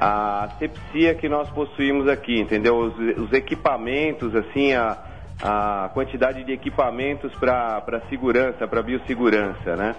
a 0.02 0.44
asepsia 0.46 1.16
que 1.16 1.30
nós 1.30 1.50
possuímos 1.52 2.08
aqui, 2.10 2.40
entendeu? 2.40 2.76
Os, 2.76 2.94
os 3.18 3.32
equipamentos, 3.32 4.36
assim, 4.36 4.74
a, 4.74 4.98
a 5.42 5.90
quantidade 5.94 6.44
de 6.44 6.52
equipamentos 6.52 7.34
para 7.36 8.02
segurança, 8.10 8.68
para 8.68 8.82
biossegurança, 8.82 9.76
né? 9.76 9.96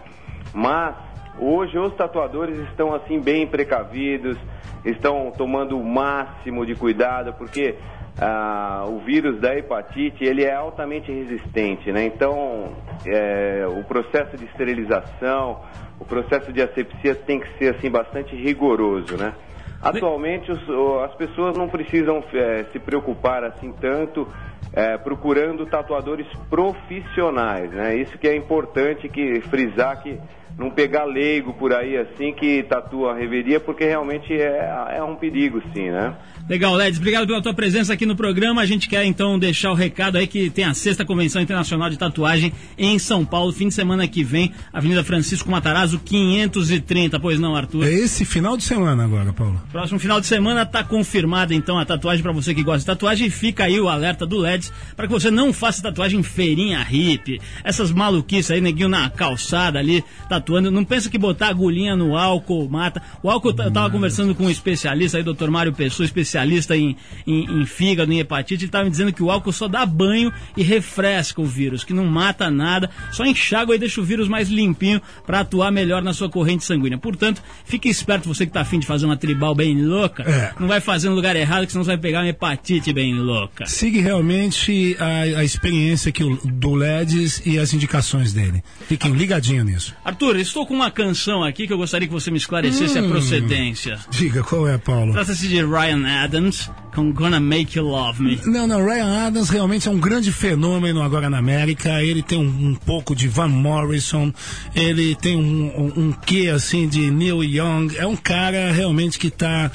Mas 0.52 0.96
hoje 1.38 1.78
os 1.78 1.94
tatuadores 1.94 2.58
estão 2.70 2.94
assim 2.94 3.20
bem 3.20 3.46
precavidos, 3.46 4.36
estão 4.84 5.30
tomando 5.36 5.78
o 5.78 5.84
máximo 5.84 6.66
de 6.66 6.74
cuidado, 6.74 7.32
porque 7.34 7.76
ah, 8.20 8.84
o 8.88 8.98
vírus 8.98 9.40
da 9.40 9.56
hepatite 9.56 10.24
ele 10.24 10.44
é 10.44 10.54
altamente 10.54 11.12
resistente, 11.12 11.92
né? 11.92 12.04
Então 12.04 12.72
é, 13.06 13.64
o 13.68 13.84
processo 13.84 14.36
de 14.36 14.44
esterilização, 14.46 15.60
o 16.00 16.04
processo 16.04 16.52
de 16.52 16.60
asepsia 16.60 17.14
tem 17.14 17.38
que 17.38 17.58
ser 17.58 17.76
assim 17.76 17.90
bastante 17.90 18.34
rigoroso, 18.34 19.16
né? 19.16 19.34
Atualmente 19.80 20.50
os- 20.50 20.68
as 21.04 21.14
pessoas 21.14 21.56
não 21.56 21.68
precisam 21.68 22.22
é, 22.32 22.64
se 22.72 22.78
preocupar 22.78 23.44
assim 23.44 23.72
tanto 23.72 24.26
é, 24.72 24.98
procurando 24.98 25.64
tatuadores 25.66 26.26
profissionais, 26.50 27.70
né? 27.72 27.96
Isso 27.96 28.18
que 28.18 28.28
é 28.28 28.34
importante 28.36 29.08
que 29.08 29.40
frisar 29.42 30.00
que 30.02 30.18
não 30.58 30.70
pegar 30.70 31.04
leigo 31.04 31.54
por 31.54 31.72
aí 31.72 31.96
assim 31.96 32.32
que 32.32 32.64
tatua 32.64 33.12
a 33.12 33.16
reveria, 33.16 33.60
porque 33.60 33.84
realmente 33.84 34.32
é, 34.32 34.96
é 34.96 35.02
um 35.02 35.14
perigo, 35.14 35.62
sim, 35.72 35.90
né? 35.90 36.16
Legal, 36.48 36.74
Ledes, 36.74 36.98
obrigado 36.98 37.26
pela 37.26 37.42
tua 37.42 37.52
presença 37.52 37.92
aqui 37.92 38.06
no 38.06 38.16
programa. 38.16 38.62
A 38.62 38.66
gente 38.66 38.88
quer 38.88 39.04
então 39.04 39.38
deixar 39.38 39.70
o 39.70 39.74
recado 39.74 40.16
aí 40.16 40.26
que 40.26 40.48
tem 40.48 40.64
a 40.64 40.72
sexta 40.72 41.04
Convenção 41.04 41.42
Internacional 41.42 41.90
de 41.90 41.98
Tatuagem 41.98 42.54
em 42.78 42.98
São 42.98 43.22
Paulo, 43.22 43.52
fim 43.52 43.68
de 43.68 43.74
semana 43.74 44.08
que 44.08 44.24
vem, 44.24 44.52
Avenida 44.72 45.04
Francisco 45.04 45.50
Matarazzo, 45.50 45.98
530. 45.98 47.20
Pois 47.20 47.38
não, 47.38 47.54
Arthur? 47.54 47.84
É 47.84 47.92
esse 47.92 48.24
final 48.24 48.56
de 48.56 48.64
semana 48.64 49.04
agora, 49.04 49.30
Paulo. 49.30 49.60
Próximo 49.70 49.98
final 49.98 50.20
de 50.22 50.26
semana 50.26 50.64
tá 50.64 50.82
confirmada 50.82 51.54
então 51.54 51.78
a 51.78 51.84
tatuagem 51.84 52.22
para 52.22 52.32
você 52.32 52.54
que 52.54 52.62
gosta 52.62 52.80
de 52.80 52.86
tatuagem. 52.86 53.26
E 53.26 53.30
fica 53.30 53.64
aí 53.64 53.78
o 53.78 53.86
alerta 53.86 54.24
do 54.26 54.38
LEDs 54.38 54.72
para 54.96 55.06
que 55.06 55.12
você 55.12 55.30
não 55.30 55.52
faça 55.52 55.82
tatuagem 55.82 56.20
em 56.20 56.22
feirinha 56.22 56.82
hippie. 56.82 57.42
Essas 57.62 57.92
maluquices 57.92 58.50
aí, 58.50 58.60
neguinho 58.62 58.88
na 58.88 59.10
calçada 59.10 59.78
ali, 59.78 60.02
tatuando. 60.48 60.70
Não 60.70 60.84
pensa 60.84 61.10
que 61.10 61.18
botar 61.18 61.48
agulhinha 61.48 61.94
no 61.94 62.16
álcool 62.16 62.68
mata. 62.68 63.02
O 63.22 63.30
álcool, 63.30 63.50
eu 63.50 63.70
tava 63.70 63.90
conversando 63.90 64.34
com 64.34 64.44
um 64.44 64.50
especialista 64.50 65.18
aí, 65.18 65.22
Dr. 65.22 65.48
Mário 65.50 65.72
Pessoa, 65.72 66.04
especialista 66.04 66.76
em, 66.76 66.96
em, 67.26 67.60
em 67.60 67.66
fígado, 67.66 68.12
em 68.12 68.18
hepatite. 68.18 68.64
Ele 68.64 68.70
tava 68.70 68.84
me 68.84 68.90
dizendo 68.90 69.12
que 69.12 69.22
o 69.22 69.30
álcool 69.30 69.52
só 69.52 69.68
dá 69.68 69.84
banho 69.84 70.32
e 70.56 70.62
refresca 70.62 71.40
o 71.40 71.44
vírus, 71.44 71.84
que 71.84 71.92
não 71.92 72.06
mata 72.06 72.50
nada, 72.50 72.90
só 73.12 73.24
enxágua 73.24 73.74
e 73.74 73.78
deixa 73.78 74.00
o 74.00 74.04
vírus 74.04 74.28
mais 74.28 74.48
limpinho 74.48 75.00
para 75.26 75.40
atuar 75.40 75.70
melhor 75.70 76.02
na 76.02 76.12
sua 76.12 76.28
corrente 76.28 76.64
sanguínea. 76.64 76.98
Portanto, 76.98 77.42
fique 77.64 77.88
esperto 77.88 78.28
você 78.28 78.46
que 78.46 78.52
tá 78.52 78.62
afim 78.62 78.78
de 78.78 78.86
fazer 78.86 79.04
uma 79.04 79.16
tribal 79.16 79.54
bem 79.54 79.84
louca. 79.84 80.22
É. 80.22 80.52
Não 80.58 80.66
vai 80.66 80.80
fazer 80.80 81.08
no 81.08 81.14
lugar 81.14 81.36
errado, 81.36 81.66
que 81.66 81.72
senão 81.72 81.84
você 81.84 81.90
vai 81.90 81.98
pegar 81.98 82.20
uma 82.20 82.28
hepatite 82.28 82.92
bem 82.92 83.14
louca. 83.14 83.66
Siga 83.66 84.00
realmente 84.00 84.96
a, 84.98 85.40
a 85.40 85.44
experiência 85.44 86.10
que 86.10 86.24
o, 86.24 86.36
do 86.44 86.74
LEDs 86.74 87.42
e 87.44 87.58
as 87.58 87.72
indicações 87.72 88.32
dele. 88.32 88.62
Fiquem 88.86 89.12
ligadinhos 89.12 89.66
nisso. 89.66 89.94
Arthur, 90.04 90.37
estou 90.40 90.66
com 90.66 90.74
uma 90.74 90.90
canção 90.90 91.42
aqui 91.42 91.66
que 91.66 91.72
eu 91.72 91.78
gostaria 91.78 92.06
que 92.06 92.14
você 92.14 92.30
me 92.30 92.38
esclarecesse 92.38 92.98
a 92.98 93.02
procedência. 93.02 93.98
Diga, 94.10 94.42
qual 94.42 94.68
é, 94.68 94.78
Paulo? 94.78 95.12
Trata-se 95.12 95.48
de 95.48 95.64
Ryan 95.64 96.06
Adams 96.24 96.70
com 96.94 97.12
Gonna 97.12 97.38
Make 97.40 97.78
You 97.78 97.86
Love 97.86 98.22
Me. 98.22 98.40
Não, 98.46 98.66
não, 98.66 98.84
Ryan 98.84 99.26
Adams 99.26 99.50
realmente 99.50 99.88
é 99.88 99.90
um 99.90 99.98
grande 99.98 100.32
fenômeno 100.32 101.02
agora 101.02 101.30
na 101.30 101.38
América. 101.38 102.02
Ele 102.02 102.22
tem 102.22 102.38
um, 102.38 102.70
um 102.70 102.74
pouco 102.74 103.14
de 103.14 103.28
Van 103.28 103.48
Morrison, 103.48 104.32
ele 104.74 105.14
tem 105.14 105.36
um, 105.36 105.66
um, 105.76 105.92
um 106.04 106.12
quê 106.12 106.50
assim 106.52 106.88
de 106.88 107.10
Neil 107.10 107.44
Young. 107.44 107.96
É 107.96 108.06
um 108.06 108.16
cara 108.16 108.72
realmente 108.72 109.18
que 109.18 109.28
está 109.28 109.70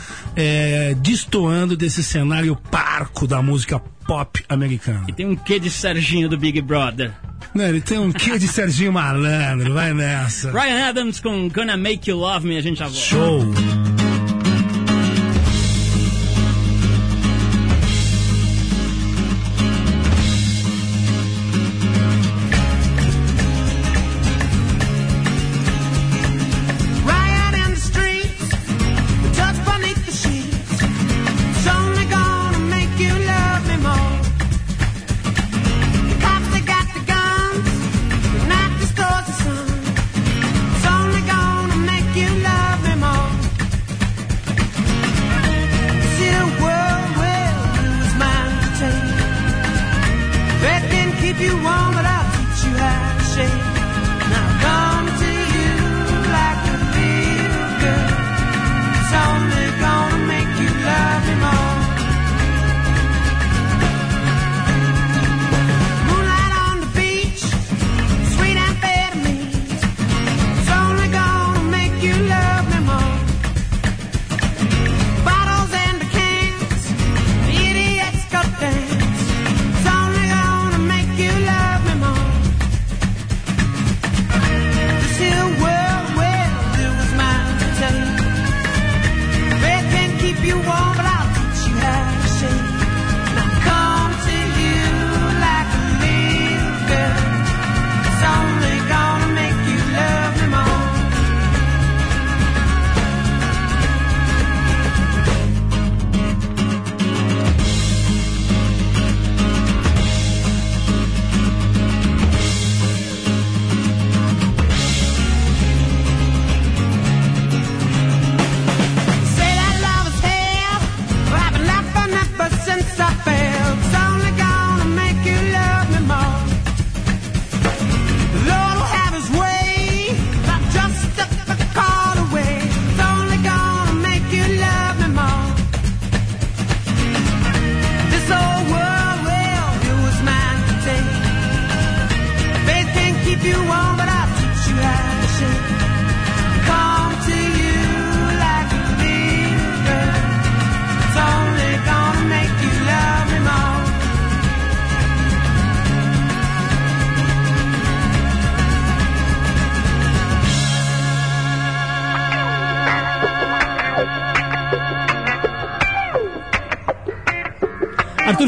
destoando 1.02 1.78
desse 1.78 2.04
cenário 2.04 2.58
parco 2.70 3.26
da 3.26 3.42
música 3.42 3.82
pop 4.06 4.44
americana. 4.50 5.06
Tem 5.16 5.26
um 5.26 5.36
quê 5.36 5.60
de 5.60 5.70
Serginho 5.70 6.30
do 6.30 6.38
Big 6.38 6.62
Brother. 6.62 7.12
Não, 7.54 7.66
ele 7.66 7.82
tem 7.82 8.00
um 8.00 8.12
quê 8.12 8.38
de 8.40 8.48
Serginho 8.48 8.92
Malandro, 8.94 9.74
vai 9.74 9.94
nessa. 9.94 10.52
Ryan 10.52 10.90
Adams 10.90 11.20
com 11.20 11.50
Gonna 11.50 11.78
Make 11.78 12.10
You 12.10 12.18
Love 12.18 12.48
Me, 12.48 12.58
a 12.58 12.62
gente 12.62 12.80
já 12.80 12.88
volta. 12.88 13.00
Show! 13.00 13.83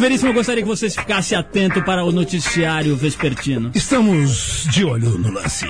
Veríssimo, 0.06 0.30
eu 0.30 0.36
gostaria 0.36 0.62
que 0.62 0.70
você 0.70 0.88
ficasse 0.88 1.34
atento 1.34 1.82
para 1.82 2.04
o 2.04 2.12
noticiário 2.12 2.96
vespertino. 2.96 3.72
Estamos 3.74 4.68
de 4.72 4.86
olho 4.86 5.18
no 5.18 5.32
lance. 5.32 5.66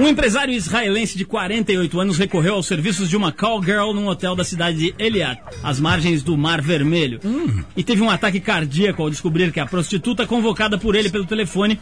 Um 0.00 0.08
empresário 0.08 0.54
israelense 0.54 1.18
de 1.18 1.26
48 1.26 2.00
anos 2.00 2.16
recorreu 2.16 2.54
aos 2.54 2.66
serviços 2.66 3.06
de 3.10 3.18
uma 3.18 3.32
call 3.32 3.62
girl 3.62 3.92
num 3.92 4.08
hotel 4.08 4.34
da 4.34 4.44
cidade 4.44 4.78
de 4.78 4.94
Eliat, 4.98 5.42
às 5.62 5.78
margens 5.78 6.22
do 6.22 6.38
Mar 6.38 6.62
Vermelho. 6.62 7.20
E 7.76 7.84
teve 7.84 8.00
um 8.00 8.08
ataque 8.08 8.40
cardíaco 8.40 9.02
ao 9.02 9.10
descobrir 9.10 9.52
que 9.52 9.60
a 9.60 9.66
prostituta 9.66 10.26
convocada 10.26 10.78
por 10.78 10.94
ele 10.94 11.10
pelo 11.10 11.26
telefone 11.26 11.78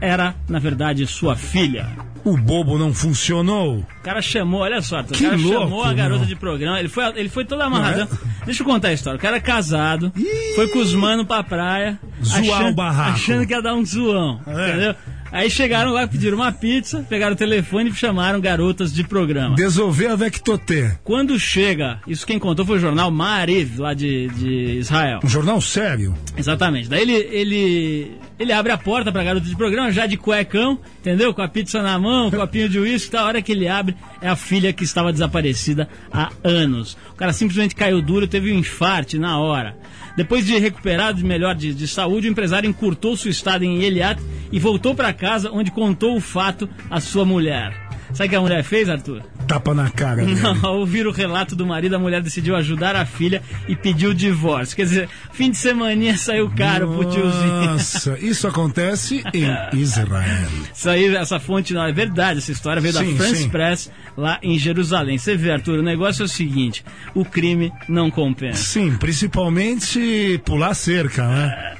era, 0.00 0.34
na 0.48 0.58
verdade, 0.58 1.06
sua 1.06 1.36
filha. 1.36 1.88
O 2.22 2.36
bobo 2.36 2.76
não 2.76 2.92
funcionou. 2.92 3.78
O 3.78 3.86
cara 4.02 4.20
chamou, 4.20 4.60
olha 4.60 4.82
só, 4.82 4.98
Arthur, 4.98 5.14
Que 5.16 5.24
o 5.26 5.30
cara 5.30 5.40
louco, 5.40 5.58
chamou 5.60 5.84
a 5.84 5.92
garota 5.94 6.18
meu. 6.20 6.28
de 6.28 6.36
programa, 6.36 6.78
ele 6.78 6.88
foi, 6.88 7.04
ele 7.18 7.28
foi 7.30 7.44
todo 7.46 7.62
amarradão. 7.62 8.06
Não 8.10 8.18
Deixa 8.44 8.62
eu 8.62 8.66
contar 8.66 8.88
a 8.88 8.92
história. 8.92 9.16
O 9.16 9.20
cara 9.20 9.38
é 9.38 9.40
casado, 9.40 10.12
Ih. 10.14 10.54
foi 10.54 10.68
com 10.68 10.80
os 10.80 10.92
manos 10.94 11.26
pra 11.26 11.42
praia, 11.42 11.98
Zoar 12.22 12.40
achando, 12.42 12.70
o 12.70 12.74
barraco. 12.74 13.10
achando 13.12 13.46
que 13.46 13.52
ia 13.54 13.62
dar 13.62 13.74
um 13.74 13.84
zoão, 13.86 14.38
É. 14.46 14.68
entendeu? 14.68 14.94
Aí 15.32 15.48
chegaram 15.48 15.92
lá, 15.92 16.06
pediram 16.06 16.36
uma 16.36 16.50
pizza, 16.50 17.06
pegaram 17.08 17.34
o 17.34 17.36
telefone 17.36 17.90
e 17.90 17.94
chamaram 17.94 18.40
garotas 18.40 18.92
de 18.92 19.04
programa. 19.04 19.54
Desolver 19.54 20.08
a 20.08 20.16
Vectotê. 20.16 20.92
Quando 21.04 21.38
chega, 21.38 22.00
isso 22.06 22.26
quem 22.26 22.38
contou 22.38 22.66
foi 22.66 22.76
o 22.76 22.80
jornal 22.80 23.10
Maariv, 23.10 23.78
lá 23.78 23.94
de, 23.94 24.28
de 24.28 24.78
Israel. 24.78 25.20
Um 25.22 25.28
jornal 25.28 25.60
sério. 25.60 26.14
Exatamente. 26.36 26.88
Daí 26.88 27.02
ele, 27.02 27.12
ele, 27.12 28.12
ele 28.38 28.52
abre 28.52 28.72
a 28.72 28.78
porta 28.78 29.12
pra 29.12 29.22
garota 29.22 29.46
de 29.46 29.56
programa, 29.56 29.92
já 29.92 30.06
de 30.06 30.16
cuecão, 30.16 30.78
entendeu? 30.98 31.32
Com 31.32 31.42
a 31.42 31.48
pizza 31.48 31.80
na 31.82 31.98
mão, 31.98 32.30
copinho 32.32 32.68
de 32.68 32.78
uísque, 32.78 33.10
tá? 33.10 33.20
a 33.20 33.26
hora 33.26 33.42
que 33.42 33.52
ele 33.52 33.68
abre, 33.68 33.94
é 34.20 34.28
a 34.28 34.36
filha 34.36 34.72
que 34.72 34.82
estava 34.82 35.12
desaparecida 35.12 35.88
há 36.12 36.30
anos. 36.42 36.96
O 37.12 37.14
cara 37.14 37.32
simplesmente 37.32 37.74
caiu 37.74 38.02
duro, 38.02 38.26
teve 38.26 38.52
um 38.52 38.58
infarte 38.58 39.18
na 39.18 39.38
hora. 39.38 39.76
Depois 40.16 40.44
de 40.44 40.58
recuperado 40.58 41.18
de 41.18 41.24
melhor 41.24 41.54
de, 41.54 41.74
de 41.74 41.88
saúde, 41.88 42.28
o 42.28 42.30
empresário 42.30 42.68
encurtou 42.68 43.16
sua 43.16 43.30
estada 43.30 43.64
em 43.64 43.82
Eliat 43.82 44.20
e 44.52 44.58
voltou 44.58 44.94
para 44.94 45.12
casa, 45.12 45.50
onde 45.52 45.70
contou 45.70 46.16
o 46.16 46.20
fato 46.20 46.68
à 46.90 47.00
sua 47.00 47.24
mulher. 47.24 47.72
Sabe 48.12 48.26
o 48.26 48.30
que 48.30 48.36
a 48.36 48.40
mulher 48.40 48.64
fez, 48.64 48.88
Arthur? 48.88 49.22
Tapa 49.50 49.74
na 49.74 49.90
cara. 49.90 50.22
Não, 50.22 50.56
ao 50.62 50.78
ouvir 50.78 51.08
o 51.08 51.10
relato 51.10 51.56
do 51.56 51.66
marido, 51.66 51.96
a 51.96 51.98
mulher 51.98 52.22
decidiu 52.22 52.54
ajudar 52.54 52.94
a 52.94 53.04
filha 53.04 53.42
e 53.66 53.74
pediu 53.74 54.10
o 54.10 54.14
divórcio. 54.14 54.76
Quer 54.76 54.84
dizer, 54.84 55.08
fim 55.32 55.50
de 55.50 55.56
semaninha 55.56 56.16
saiu 56.16 56.48
caro 56.56 56.86
pro 56.86 57.10
tiozinho. 57.10 57.64
Nossa, 57.64 58.16
isso 58.20 58.46
acontece 58.46 59.24
em 59.34 59.76
Israel. 59.76 60.48
Isso 60.72 60.88
aí, 60.88 61.16
essa 61.16 61.40
fonte 61.40 61.74
não 61.74 61.84
é 61.84 61.92
verdade, 61.92 62.38
essa 62.38 62.52
história 62.52 62.80
veio 62.80 62.94
Sim, 62.94 63.10
da 63.12 63.16
France 63.16 63.42
sim. 63.42 63.48
Press 63.48 63.90
lá 64.16 64.38
em 64.40 64.56
Jerusalém. 64.56 65.18
Você 65.18 65.36
vê, 65.36 65.50
Arthur, 65.50 65.80
o 65.80 65.82
negócio 65.82 66.22
é 66.22 66.26
o 66.26 66.28
seguinte: 66.28 66.84
o 67.12 67.24
crime 67.24 67.72
não 67.88 68.08
compensa. 68.08 68.62
Sim, 68.62 68.96
principalmente 68.98 70.40
pular 70.44 70.74
cerca, 70.74 71.26
né? 71.26 71.74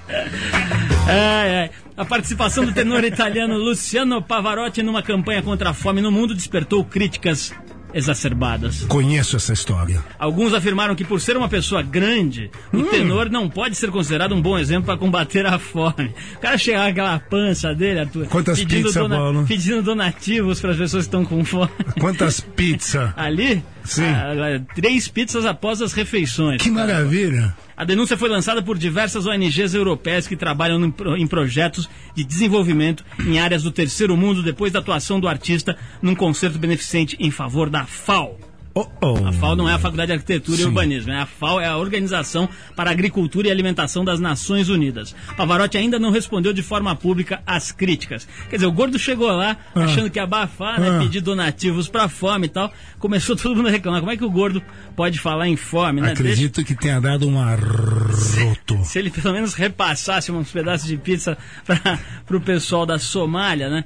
Ai, 1.06 1.56
ai. 1.62 1.70
A 1.96 2.04
participação 2.04 2.64
do 2.64 2.72
tenor 2.72 3.04
italiano 3.04 3.58
Luciano 3.58 4.22
Pavarotti 4.22 4.82
numa 4.82 5.02
campanha 5.02 5.42
contra 5.42 5.70
a 5.70 5.74
fome 5.74 6.00
no 6.00 6.10
mundo 6.10 6.34
despertou 6.34 6.82
críticas 6.84 7.52
exacerbadas. 7.92 8.84
Conheço 8.84 9.36
essa 9.36 9.52
história. 9.52 10.00
Alguns 10.18 10.54
afirmaram 10.54 10.94
que 10.94 11.04
por 11.04 11.20
ser 11.20 11.36
uma 11.36 11.48
pessoa 11.48 11.82
grande, 11.82 12.48
o 12.72 12.78
Hum. 12.78 12.84
tenor 12.84 13.28
não 13.28 13.48
pode 13.50 13.74
ser 13.74 13.90
considerado 13.90 14.32
um 14.34 14.40
bom 14.40 14.56
exemplo 14.56 14.84
para 14.86 14.96
combater 14.96 15.44
a 15.44 15.58
fome. 15.58 16.14
O 16.36 16.38
cara 16.38 16.56
chegar 16.56 16.84
com 16.84 16.90
aquela 16.90 17.18
pança 17.18 17.74
dele, 17.74 18.00
Arthur, 18.00 18.26
Quantas 18.26 18.62
pizzas, 18.64 18.94
Paulo? 18.94 19.44
pedindo 19.46 19.82
donativos 19.82 20.60
para 20.60 20.70
as 20.70 20.76
pessoas 20.76 21.04
que 21.04 21.08
estão 21.08 21.24
com 21.24 21.44
fome. 21.44 21.70
Quantas 21.98 22.40
pizzas? 22.54 23.10
Ali, 23.16 23.62
Sim. 23.84 24.04
ah, 24.04 24.60
três 24.74 25.08
pizzas 25.08 25.44
após 25.46 25.80
as 25.82 25.92
refeições. 25.92 26.62
Que 26.62 26.70
maravilha. 26.70 27.54
A 27.76 27.84
denúncia 27.84 28.16
foi 28.16 28.28
lançada 28.28 28.62
por 28.62 28.76
diversas 28.76 29.26
ONGs 29.26 29.74
europeias 29.74 30.26
que 30.26 30.36
trabalham 30.36 30.84
em, 30.84 30.90
pro- 30.90 31.16
em 31.16 31.26
projetos 31.26 31.88
de 32.14 32.22
desenvolvimento 32.24 33.04
em 33.26 33.38
áreas 33.38 33.62
do 33.62 33.70
terceiro 33.70 34.16
mundo 34.16 34.42
depois 34.42 34.72
da 34.72 34.80
atuação 34.80 35.18
do 35.18 35.26
artista 35.28 35.76
num 36.02 36.14
concerto 36.14 36.58
beneficente 36.58 37.16
em 37.18 37.30
favor 37.30 37.70
da 37.70 37.84
FAO. 37.86 38.38
Oh, 38.72 38.86
oh. 39.02 39.26
A 39.26 39.32
FAO 39.32 39.56
não 39.56 39.68
é 39.68 39.74
a 39.74 39.78
Faculdade 39.80 40.06
de 40.08 40.12
Arquitetura 40.12 40.56
e 40.56 40.60
Sim. 40.60 40.68
Urbanismo, 40.68 41.10
né? 41.12 41.20
a 41.20 41.26
FAO 41.26 41.60
é 41.60 41.66
a 41.66 41.76
Organização 41.76 42.48
para 42.76 42.88
a 42.88 42.92
Agricultura 42.92 43.48
e 43.48 43.50
Alimentação 43.50 44.04
das 44.04 44.20
Nações 44.20 44.68
Unidas. 44.68 45.14
Pavarotti 45.36 45.76
ainda 45.76 45.98
não 45.98 46.12
respondeu 46.12 46.52
de 46.52 46.62
forma 46.62 46.94
pública 46.94 47.42
às 47.44 47.72
críticas. 47.72 48.28
Quer 48.48 48.56
dizer, 48.56 48.66
o 48.66 48.72
gordo 48.72 48.96
chegou 48.96 49.26
lá 49.32 49.56
Ah. 49.74 49.84
achando 49.84 50.08
que 50.08 50.20
ia 50.20 50.22
abafar, 50.22 50.78
né? 50.80 50.88
Ah. 50.88 50.98
pedir 51.00 51.20
donativos 51.20 51.88
para 51.88 52.08
fome 52.08 52.46
e 52.46 52.48
tal. 52.50 52.72
Começou 53.00 53.34
todo 53.34 53.56
mundo 53.56 53.66
a 53.68 53.72
reclamar. 53.72 54.00
Como 54.00 54.12
é 54.12 54.16
que 54.16 54.24
o 54.24 54.30
gordo 54.30 54.62
pode 54.94 55.18
falar 55.18 55.48
em 55.48 55.56
fome, 55.56 56.00
né? 56.00 56.08
Deixa- 56.14 56.22
Acredito 56.22 56.64
que 56.64 56.74
tenha 56.76 57.00
dado 57.00 57.28
um 57.28 57.40
arroto. 57.40 58.84
se 58.84 58.98
ele 59.00 59.10
pelo 59.10 59.34
menos 59.34 59.54
repassasse 59.54 60.30
uns 60.30 60.50
pedaços 60.52 60.86
de 60.86 60.96
pizza 60.96 61.36
para 61.64 62.36
o 62.36 62.40
pessoal 62.40 62.86
da 62.86 62.98
Somália, 63.00 63.68
né? 63.68 63.84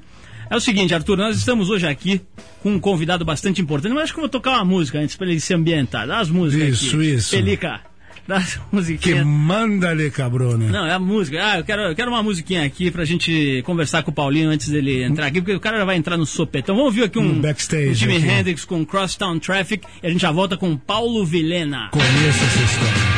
É 0.50 0.56
o 0.56 0.60
seguinte, 0.60 0.94
Arthur, 0.94 1.16
nós 1.16 1.36
estamos 1.36 1.70
hoje 1.70 1.86
aqui 1.86 2.20
com 2.62 2.72
um 2.74 2.78
convidado 2.80 3.24
bastante 3.24 3.60
importante, 3.60 3.92
mas 3.94 4.04
acho 4.04 4.12
que 4.12 4.18
eu 4.18 4.22
vou 4.22 4.28
tocar 4.28 4.52
uma 4.52 4.64
música 4.64 4.98
antes 4.98 5.16
para 5.16 5.26
ele 5.28 5.40
se 5.40 5.52
ambientar. 5.54 6.06
Dá 6.06 6.18
as 6.18 6.28
músicas 6.30 6.68
Isso, 6.82 6.96
aqui. 6.96 7.14
isso. 7.14 7.30
Pelica, 7.30 7.80
dá 8.28 8.36
as 8.36 8.54
Que 8.54 8.60
musiquinhas. 8.72 9.26
manda-lhe, 9.26 10.10
cabrone. 10.10 10.66
Não, 10.66 10.86
é 10.86 10.92
a 10.92 10.98
música. 10.98 11.38
Ah, 11.44 11.58
eu 11.58 11.64
quero, 11.64 11.82
eu 11.82 11.94
quero 11.94 12.10
uma 12.10 12.22
musiquinha 12.22 12.64
aqui 12.64 12.90
pra 12.90 13.04
gente 13.04 13.62
conversar 13.64 14.02
com 14.02 14.10
o 14.10 14.14
Paulinho 14.14 14.50
antes 14.50 14.68
dele 14.68 15.02
entrar 15.02 15.26
aqui, 15.26 15.40
porque 15.40 15.54
o 15.56 15.60
cara 15.60 15.78
já 15.78 15.84
vai 15.84 15.96
entrar 15.96 16.16
no 16.16 16.26
sopetão. 16.26 16.74
Vamos 16.76 16.90
ouvir 16.90 17.04
aqui 17.04 17.18
um, 17.18 17.22
Um 17.32 17.40
backstage 17.40 17.88
um 17.90 17.94
Jimi 17.94 18.16
aqui. 18.16 18.28
Hendrix 18.28 18.64
com 18.64 18.84
Crosstown 18.84 19.38
Traffic 19.38 19.84
e 20.02 20.06
a 20.06 20.10
gente 20.10 20.20
já 20.22 20.30
volta 20.30 20.56
com 20.56 20.76
Paulo 20.76 21.24
Vilena. 21.24 21.88
Conheço 21.90 22.44
essa 22.44 22.62
história. 22.62 23.13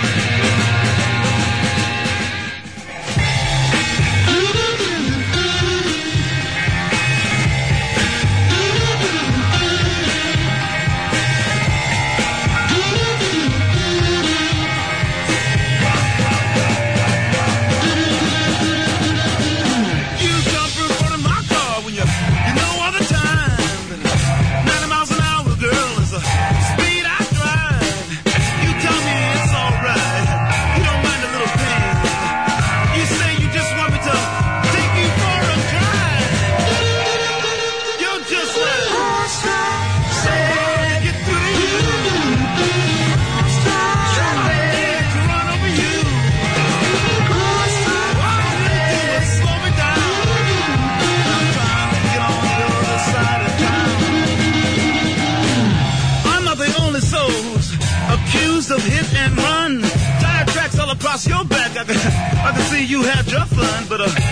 You 62.87 63.03
had 63.03 63.31
your 63.31 63.45
fun, 63.47 63.85
but 63.89 64.01
uh, 64.01 64.26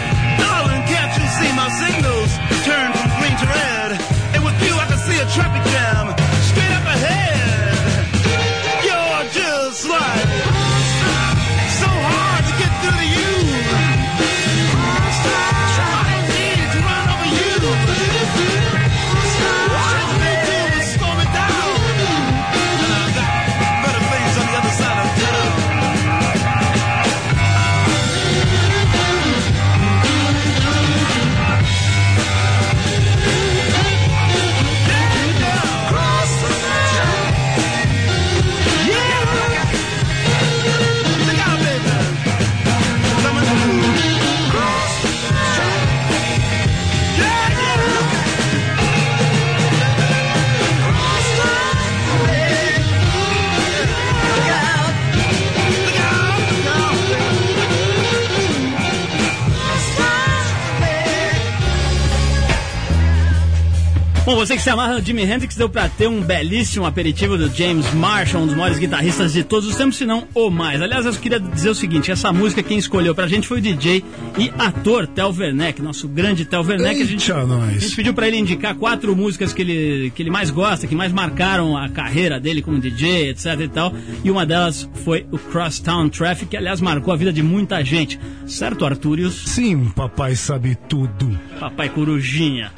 você 64.46 64.56
que 64.56 64.62
se 64.62 64.68
amarra 64.68 64.98
no 64.98 65.02
Jimi 65.02 65.22
Hendrix 65.22 65.56
deu 65.56 65.70
pra 65.70 65.88
ter 65.88 66.06
um 66.06 66.20
belíssimo 66.20 66.84
aperitivo 66.84 67.38
do 67.38 67.48
James 67.48 67.90
Marshall, 67.94 68.42
um 68.42 68.46
dos 68.46 68.54
maiores 68.54 68.78
guitarristas 68.78 69.32
de 69.32 69.42
todos 69.42 69.66
os 69.66 69.74
tempos, 69.74 69.96
se 69.96 70.04
não 70.04 70.28
o 70.34 70.50
mais. 70.50 70.82
Aliás, 70.82 71.06
eu 71.06 71.14
queria 71.14 71.40
dizer 71.40 71.70
o 71.70 71.74
seguinte, 71.74 72.10
essa 72.10 72.30
música 72.30 72.62
quem 72.62 72.76
escolheu 72.76 73.14
pra 73.14 73.26
gente 73.26 73.48
foi 73.48 73.56
o 73.56 73.60
DJ 73.62 74.04
e 74.36 74.52
ator 74.58 75.03
Tel 75.14 75.32
Werneck, 75.32 75.80
nosso 75.80 76.08
grande 76.08 76.44
Tel 76.44 76.62
Werneck. 76.62 77.00
A 77.00 77.04
gente, 77.04 77.32
nós. 77.32 77.76
a 77.76 77.78
gente 77.78 77.96
pediu 77.96 78.12
pra 78.12 78.26
ele 78.26 78.36
indicar 78.36 78.74
quatro 78.74 79.14
músicas 79.14 79.52
que 79.52 79.62
ele, 79.62 80.10
que 80.10 80.22
ele 80.22 80.30
mais 80.30 80.50
gosta, 80.50 80.86
que 80.86 80.94
mais 80.94 81.12
marcaram 81.12 81.76
a 81.76 81.88
carreira 81.88 82.40
dele 82.40 82.60
como 82.60 82.80
DJ, 82.80 83.30
etc 83.30 83.60
e 83.60 83.68
tal. 83.68 83.94
E 84.24 84.30
uma 84.30 84.44
delas 84.44 84.88
foi 85.04 85.26
o 85.30 85.38
Crosstown 85.38 86.08
Traffic, 86.08 86.50
que 86.50 86.56
aliás 86.56 86.80
marcou 86.80 87.12
a 87.12 87.16
vida 87.16 87.32
de 87.32 87.42
muita 87.42 87.84
gente. 87.84 88.18
Certo, 88.46 88.84
Artúrios? 88.84 89.34
Sim, 89.46 89.86
papai 89.94 90.34
sabe 90.34 90.76
tudo. 90.88 91.38
Papai 91.60 91.88
Corujinha. 91.88 92.72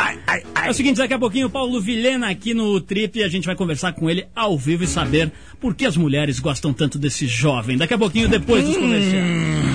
É 0.64 0.70
o 0.70 0.74
seguinte, 0.74 0.96
daqui 0.98 1.14
a 1.14 1.18
pouquinho 1.18 1.46
o 1.46 1.50
Paulo 1.50 1.80
Vilhena 1.80 2.28
aqui 2.28 2.52
no 2.52 2.80
Trip 2.80 3.18
e 3.18 3.22
a 3.22 3.28
gente 3.28 3.46
vai 3.46 3.54
conversar 3.54 3.92
com 3.92 4.10
ele 4.10 4.26
ao 4.34 4.58
vivo 4.58 4.84
e 4.84 4.86
saber 4.86 5.32
por 5.60 5.74
que 5.74 5.86
as 5.86 5.96
mulheres 5.96 6.38
gostam 6.38 6.72
tanto 6.72 6.98
desse 6.98 7.26
jovem. 7.26 7.76
Daqui 7.76 7.94
a 7.94 7.98
pouquinho, 7.98 8.28
depois 8.28 8.64
dos 8.64 8.76
comerciais. 8.76 9.65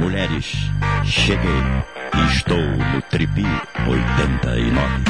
Mulheres, 0.00 0.56
cheguei. 1.04 1.50
Estou 2.32 2.56
no 2.56 3.02
Tripi 3.10 3.44
89. 3.86 5.04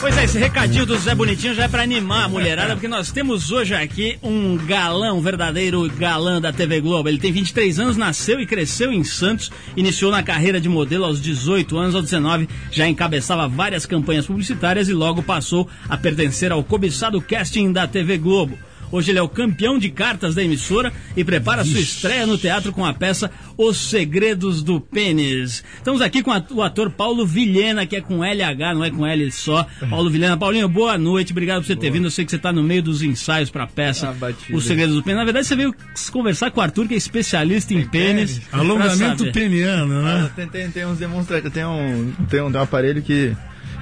Pois 0.00 0.18
é, 0.18 0.24
esse 0.24 0.36
recadinho 0.36 0.84
do 0.84 0.98
Zé 0.98 1.14
Bonitinho 1.14 1.54
já 1.54 1.64
é 1.64 1.68
pra 1.68 1.84
animar 1.84 2.24
a 2.24 2.28
mulherada, 2.28 2.74
porque 2.74 2.88
nós 2.88 3.12
temos 3.12 3.52
hoje 3.52 3.76
aqui 3.76 4.18
um 4.24 4.56
galã, 4.56 5.12
um 5.12 5.20
verdadeiro 5.20 5.88
galã 5.96 6.40
da 6.40 6.52
TV 6.52 6.80
Globo. 6.80 7.08
Ele 7.08 7.18
tem 7.18 7.30
23 7.30 7.78
anos, 7.78 7.96
nasceu 7.96 8.40
e 8.40 8.46
cresceu 8.46 8.92
em 8.92 9.04
Santos, 9.04 9.52
iniciou 9.76 10.10
na 10.10 10.24
carreira 10.24 10.60
de 10.60 10.68
modelo 10.68 11.04
aos 11.04 11.22
18 11.22 11.78
anos, 11.78 11.94
aos 11.94 12.04
19 12.06 12.48
já 12.72 12.88
encabeçava 12.88 13.46
várias 13.46 13.86
campanhas 13.86 14.26
publicitárias 14.26 14.88
e 14.88 14.92
logo 14.92 15.22
passou 15.22 15.68
a 15.88 15.96
pertencer 15.96 16.50
ao 16.50 16.64
cobiçado 16.64 17.20
casting 17.20 17.70
da 17.70 17.86
TV 17.86 18.18
Globo. 18.18 18.58
Hoje 18.92 19.10
ele 19.10 19.18
é 19.18 19.22
o 19.22 19.28
campeão 19.28 19.78
de 19.78 19.88
cartas 19.90 20.34
da 20.34 20.42
emissora 20.42 20.92
e 21.16 21.24
prepara 21.24 21.64
sua 21.64 21.80
estreia 21.80 22.26
no 22.26 22.38
teatro 22.38 22.72
com 22.72 22.84
a 22.84 22.92
peça 22.94 23.30
Os 23.58 23.76
Segredos 23.76 24.62
do 24.62 24.80
Pênis. 24.80 25.64
Estamos 25.76 26.00
aqui 26.00 26.22
com 26.22 26.30
a- 26.30 26.44
o 26.50 26.62
ator 26.62 26.90
Paulo 26.90 27.26
Vilhena, 27.26 27.86
que 27.86 27.96
é 27.96 28.00
com 28.00 28.22
LH, 28.24 28.74
não 28.74 28.84
é 28.84 28.90
com 28.90 29.06
L 29.06 29.30
só. 29.32 29.66
Paulo 29.90 30.10
Vilhena. 30.10 30.36
Paulinho, 30.36 30.68
boa 30.68 30.96
noite, 30.98 31.32
obrigado 31.32 31.60
por 31.62 31.66
você 31.66 31.76
ter 31.76 31.90
vindo. 31.90 32.04
Eu 32.06 32.10
sei 32.10 32.24
que 32.24 32.30
você 32.30 32.36
está 32.36 32.52
no 32.52 32.62
meio 32.62 32.82
dos 32.82 33.02
ensaios 33.02 33.50
para 33.50 33.64
a 33.64 33.66
peça 33.66 34.14
Ah. 34.20 34.32
Os 34.52 34.64
Segredos 34.64 34.94
do 34.94 35.02
Pênis. 35.02 35.18
Na 35.18 35.24
verdade, 35.24 35.46
você 35.46 35.56
veio 35.56 35.74
conversar 36.12 36.50
com 36.50 36.60
o 36.60 36.62
Arthur, 36.62 36.86
que 36.86 36.94
é 36.94 36.96
especialista 36.96 37.74
em 37.74 37.86
pênis. 37.86 38.38
pra 38.50 38.60
Alongamento 38.60 39.32
peniano, 39.32 40.02
né? 40.02 40.30
Tem, 40.36 40.46
tem, 40.48 40.70
tem 40.70 40.86
uns 40.86 40.98
demonstrativos, 40.98 41.52
tem 41.52 41.64
um, 41.64 42.12
tem 42.28 42.40
um, 42.42 42.50
tem 42.52 42.60
um 42.60 42.62
aparelho 42.62 43.02
que, 43.02 43.34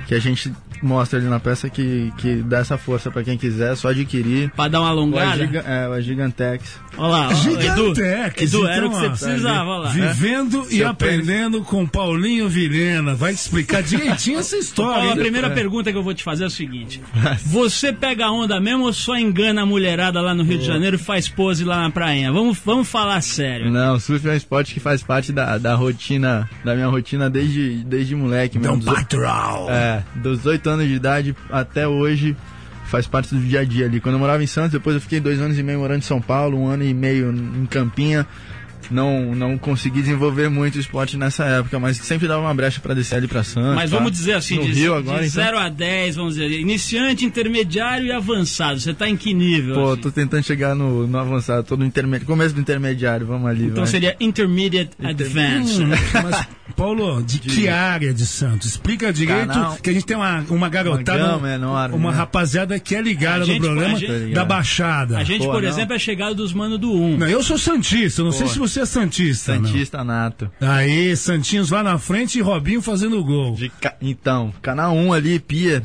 que 0.07 0.15
a 0.15 0.19
gente 0.19 0.51
mostra 0.85 1.19
ali 1.19 1.29
na 1.29 1.41
peça 1.41 1.69
que, 1.69 2.13
que 2.19 2.37
dá 2.37 2.59
essa 2.59 2.77
força 2.79 3.11
pra 3.11 3.23
quem 3.23 3.37
quiser, 3.37 3.73
é 3.73 3.77
só 3.77 3.89
adquirir. 3.89 4.51
Pra 4.51 4.69
dar 4.69 4.81
uma 4.81 4.89
O, 4.89 4.93
alongada. 4.93 5.33
Agiga, 5.43 5.61
é, 5.67 5.89
o 5.89 6.01
Gigantex. 6.01 6.79
Olha 6.97 7.09
lá, 7.09 7.29
ó, 7.29 7.31
Edu. 7.33 7.95
Gigantex. 7.95 8.43
Edu, 8.43 8.67
era 8.67 8.87
o 8.87 8.91
que 8.91 8.97
então, 8.97 9.09
você 9.17 9.25
precisava, 9.27 9.71
olha 9.71 9.81
lá. 9.85 9.91
Vivendo 9.91 10.67
e 10.71 10.77
Seu 10.79 10.89
aprendendo 10.89 11.63
com 11.63 11.87
Paulinho 11.87 12.49
Vilhena. 12.49 13.15
Vai 13.15 13.33
explicar 13.33 13.83
direitinho 13.83 14.39
essa 14.39 14.57
Ó, 14.57 14.59
história. 14.59 15.13
a 15.13 15.17
primeira 15.17 15.51
pergunta 15.51 15.91
que 15.91 15.99
eu 15.99 16.03
vou 16.03 16.15
te 16.15 16.23
fazer 16.23 16.45
é 16.45 16.47
o 16.47 16.51
seguinte: 16.51 17.01
Você 17.47 17.93
pega 17.93 18.27
a 18.27 18.33
onda 18.33 18.61
mesmo 18.61 18.85
ou 18.85 18.93
só 18.93 19.17
engana 19.17 19.63
a 19.63 19.67
mulherada 19.67 20.21
lá 20.21 20.35
no 20.35 20.43
Rio 20.45 20.59
de 20.59 20.65
Janeiro 20.65 20.97
e 20.97 20.99
faz 20.99 21.29
pose 21.29 21.65
lá 21.65 21.81
na 21.83 21.91
prainha? 21.91 22.33
Vamos, 22.33 22.59
vamos 22.65 22.89
falar 22.89 23.21
sério. 23.21 23.71
Não, 23.71 23.95
o 23.95 24.01
surf 24.01 24.27
é 24.29 24.33
um 24.33 24.37
esporte 24.37 24.75
que 24.75 24.81
faz 24.81 25.03
parte 25.03 25.33
da, 25.33 25.59
da 25.59 25.75
rotina, 25.75 26.49
da 26.65 26.75
minha 26.75 26.87
rotina 26.89 27.29
desde, 27.31 27.83
desde 27.85 28.15
moleque 28.15 28.59
Dá 28.59 28.71
um 28.73 28.77
mesmo. 28.77 28.85
Dos, 28.91 28.95
patrol. 28.95 29.71
é, 29.71 30.03
dos 30.17 30.45
8 30.47 30.69
anos 30.71 30.74
de 30.83 30.95
idade 30.95 31.37
até 31.51 31.87
hoje 31.87 32.37
faz 32.87 33.07
parte 33.07 33.35
do 33.35 33.41
dia 33.41 33.61
a 33.61 33.65
dia 33.65 33.87
ali. 33.87 34.01
Quando 34.01 34.15
eu 34.15 34.19
morava 34.19 34.43
em 34.43 34.47
Santos, 34.47 34.73
depois 34.73 34.95
eu 34.95 35.01
fiquei 35.01 35.21
dois 35.21 35.41
anos 35.41 35.59
e 35.59 35.63
meio 35.63 35.79
morando 35.79 35.99
em 35.99 36.03
São 36.03 36.21
Paulo, 36.21 36.59
um 36.59 36.67
ano 36.67 36.85
e 36.85 36.93
meio 36.93 37.31
em 37.33 37.67
Campinha. 37.67 38.27
Não, 38.91 39.35
não 39.35 39.57
consegui 39.59 40.01
desenvolver 40.01 40.49
muito 40.49 40.77
o 40.77 40.81
esporte 40.81 41.17
nessa 41.17 41.45
época, 41.45 41.79
mas 41.79 41.97
sempre 41.99 42.27
dava 42.29 42.41
uma 42.43 42.55
brecha 42.55 42.81
pra 42.81 42.95
descer 42.95 43.17
ali 43.17 43.29
pra 43.29 43.43
Santos. 43.43 43.75
Mas 43.75 43.91
tá? 43.91 43.97
vamos 43.97 44.13
dizer 44.13 44.35
assim, 44.35 44.57
no 44.57 44.63
de, 44.65 44.73
Rio 44.73 44.93
de 44.93 44.99
agora, 44.99 45.27
então. 45.27 45.43
0 45.45 45.59
a 45.59 45.69
10, 45.69 46.17
vamos 46.17 46.35
dizer, 46.35 46.51
iniciante, 46.51 47.25
intermediário 47.25 48.07
e 48.07 48.13
avançado. 48.13 48.79
Você 48.81 48.93
tá 48.95 49.09
em 49.09 49.17
que 49.17 49.33
nível? 49.35 49.75
Pô, 49.75 49.93
assim? 49.93 50.01
tô 50.03 50.11
tentando 50.11 50.43
chegar 50.43 50.75
no, 50.75 51.07
no 51.07 51.19
avançado, 51.19 51.63
tô 51.67 51.77
no 51.77 51.85
intermediário, 51.85 52.27
começo 52.27 52.55
do 52.55 52.61
intermediário, 52.61 53.27
vamos 53.27 53.49
ali. 53.49 53.65
Então 53.65 53.85
vai. 53.85 53.87
seria 53.87 54.17
Intermediate 54.21 54.91
Advanced. 55.03 55.85
Hum, 55.85 55.91
Mas, 56.23 56.47
Paulo, 56.77 57.23
de 57.23 57.39
que 57.39 57.69
área 57.69 58.13
de 58.13 58.27
Santos? 58.27 58.69
Explica 58.71 59.13
direito 59.13 59.49
Canal. 59.49 59.77
que 59.83 59.91
a 59.91 59.93
gente 59.93 60.05
tem 60.07 60.17
uma, 60.17 60.45
uma 60.51 60.69
garotada, 60.69 61.37
Uma 61.37 61.51
enorme, 61.55 61.95
uma 61.97 62.11
né? 62.11 62.17
rapaziada 62.17 62.79
que 62.81 62.95
é 62.97 63.03
ligada 63.03 63.45
gente- 63.45 63.61
no 63.61 63.67
programa 63.67 63.97
a 63.97 63.99
gente- 64.01 64.33
da 64.35 64.45
Baixada. 64.45 65.19
A 65.19 65.25
gente, 65.25 65.45
Pô, 65.45 65.53
por 65.53 65.63
não. 65.63 65.69
exemplo, 65.69 65.95
é 65.95 65.99
chegado 65.99 66.35
dos 66.35 66.53
manos 66.53 66.79
do 66.79 66.93
1. 66.93 67.19
Não, 67.19 67.29
eu 67.29 67.43
sou 67.43 67.57
Santista, 67.59 68.23
não 68.23 68.33
sei 68.33 68.47
Pô. 68.47 68.53
se 68.53 68.59
você 68.59 68.74
é 68.81 68.85
Santista. 68.87 69.57
não. 69.59 69.65
Santista 69.67 70.05
nato. 70.05 70.51
Aí, 70.61 71.17
Santinhos 71.17 71.71
lá 71.71 71.83
na 71.83 71.99
frente 71.99 72.39
e 72.39 72.43
Robinho 72.43 72.81
fazendo 72.83 73.19
o 73.19 73.25
gol. 73.25 73.55
De 73.55 73.69
ca- 73.69 73.95
Então, 74.03 74.53
canal 74.63 74.95
1 74.95 75.13
ali, 75.13 75.39
Pia. 75.39 75.83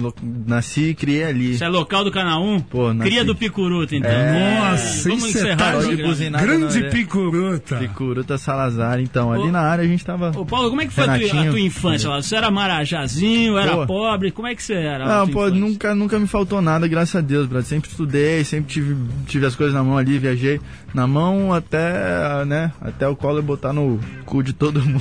Lo- 0.00 0.14
Nasci 0.46 0.90
e 0.90 0.94
criei 0.94 1.24
ali. 1.24 1.58
Você 1.58 1.64
é 1.64 1.68
local 1.68 2.04
do 2.04 2.12
canal 2.12 2.40
1? 2.40 2.60
Pô, 2.60 2.94
nasci. 2.94 3.10
Cria 3.10 3.24
do 3.24 3.34
Picuruta, 3.34 3.96
então. 3.96 4.08
É. 4.08 4.60
Nossa, 4.70 5.08
Vamos 5.08 5.24
isso 5.24 5.38
é 5.38 5.40
encerrar 5.40 5.72
tá 5.72 6.40
Grande 6.40 6.82
picuruta. 6.84 7.76
Picuruta 7.78 8.38
Salazar, 8.38 9.00
então. 9.00 9.32
Ali 9.32 9.50
na 9.50 9.58
área 9.58 9.82
a 9.82 9.88
gente 9.88 10.04
tava. 10.04 10.30
Ô 10.36 10.46
Paulo, 10.46 10.68
como 10.70 10.82
é 10.82 10.86
que 10.86 10.92
foi 10.92 11.02
a 11.02 11.18
tua, 11.18 11.40
a 11.42 11.50
tua 11.50 11.60
infância 11.60 12.08
lá? 12.08 12.22
Você 12.22 12.36
era 12.36 12.48
marajazinho, 12.48 13.58
era 13.58 13.76
Pô. 13.78 13.86
pobre? 13.88 14.30
Como 14.30 14.46
é 14.46 14.54
que 14.54 14.62
você 14.62 14.74
era? 14.74 15.04
Não, 15.04 15.26
tua 15.26 15.32
pô, 15.34 15.46
infância? 15.48 15.60
nunca, 15.66 15.94
nunca 15.96 16.16
me 16.20 16.28
faltou 16.28 16.62
nada, 16.62 16.86
graças 16.86 17.16
a 17.16 17.20
Deus, 17.20 17.48
brother. 17.48 17.66
Sempre 17.66 17.90
estudei, 17.90 18.44
sempre 18.44 18.72
tive, 18.72 18.96
tive 19.26 19.46
as 19.46 19.56
coisas 19.56 19.74
na 19.74 19.82
mão 19.82 19.98
ali, 19.98 20.16
viajei 20.16 20.60
na 20.94 21.06
mão 21.06 21.52
até, 21.52 22.44
né, 22.46 22.72
até 22.80 23.06
o 23.06 23.14
colo 23.14 23.38
eu 23.38 23.42
botar 23.42 23.72
no 23.72 24.00
cu 24.24 24.42
de 24.42 24.52
todo 24.52 24.80
mundo. 24.82 25.00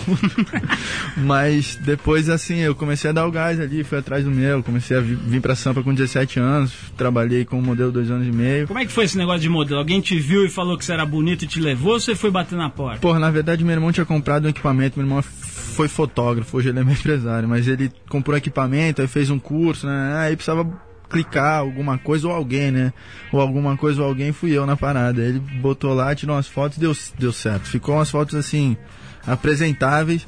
Mas 1.17 1.75
depois, 1.81 2.29
assim, 2.29 2.57
eu 2.57 2.75
comecei 2.75 3.09
a 3.09 3.13
dar 3.13 3.25
o 3.25 3.31
gás 3.31 3.59
ali, 3.59 3.83
fui 3.83 3.97
atrás 3.97 4.23
do 4.23 4.31
meu, 4.31 4.61
comecei 4.63 4.97
a 4.97 5.01
vi- 5.01 5.15
vir 5.15 5.41
pra 5.41 5.55
Sampa 5.55 5.81
com 5.83 5.93
17 5.93 6.39
anos, 6.39 6.73
trabalhei 6.95 7.45
como 7.45 7.61
modelo 7.61 7.91
dois 7.91 8.09
anos 8.11 8.27
e 8.27 8.31
meio. 8.31 8.67
Como 8.67 8.79
é 8.79 8.85
que 8.85 8.91
foi 8.91 9.05
esse 9.05 9.17
negócio 9.17 9.41
de 9.41 9.49
modelo? 9.49 9.79
Alguém 9.79 10.01
te 10.01 10.19
viu 10.19 10.45
e 10.45 10.49
falou 10.49 10.77
que 10.77 10.85
você 10.85 10.93
era 10.93 11.05
bonito 11.05 11.43
e 11.43 11.47
te 11.47 11.59
levou 11.59 11.93
ou 11.93 11.99
você 11.99 12.15
foi 12.15 12.29
bater 12.31 12.57
na 12.57 12.69
porta? 12.69 12.99
Porra, 12.99 13.19
na 13.19 13.31
verdade, 13.31 13.63
meu 13.63 13.73
irmão 13.73 13.91
tinha 13.91 14.05
comprado 14.05 14.45
um 14.45 14.49
equipamento, 14.49 14.97
meu 14.99 15.05
irmão 15.07 15.21
foi 15.21 15.87
fotógrafo, 15.87 16.57
hoje 16.57 16.69
ele 16.69 16.79
é 16.79 16.83
meu 16.83 16.93
empresário, 16.95 17.47
mas 17.47 17.67
ele 17.67 17.91
comprou 18.09 18.35
equipamento, 18.37 19.01
aí 19.01 19.07
fez 19.07 19.29
um 19.29 19.39
curso, 19.39 19.85
né? 19.87 20.15
Aí 20.19 20.35
precisava 20.35 20.67
clicar 21.09 21.59
alguma 21.59 21.97
coisa 21.97 22.27
ou 22.27 22.33
alguém, 22.33 22.71
né? 22.71 22.93
Ou 23.31 23.39
alguma 23.39 23.77
coisa 23.77 24.01
ou 24.01 24.07
alguém, 24.07 24.31
fui 24.31 24.51
eu 24.51 24.65
na 24.65 24.75
parada. 24.77 25.21
Ele 25.21 25.39
botou 25.39 25.93
lá, 25.93 26.13
tirou 26.13 26.35
umas 26.35 26.47
fotos, 26.47 26.77
deu, 26.77 26.95
deu 27.17 27.31
certo. 27.31 27.63
Ficou 27.63 27.95
umas 27.95 28.09
fotos 28.09 28.35
assim, 28.35 28.77
apresentáveis. 29.25 30.25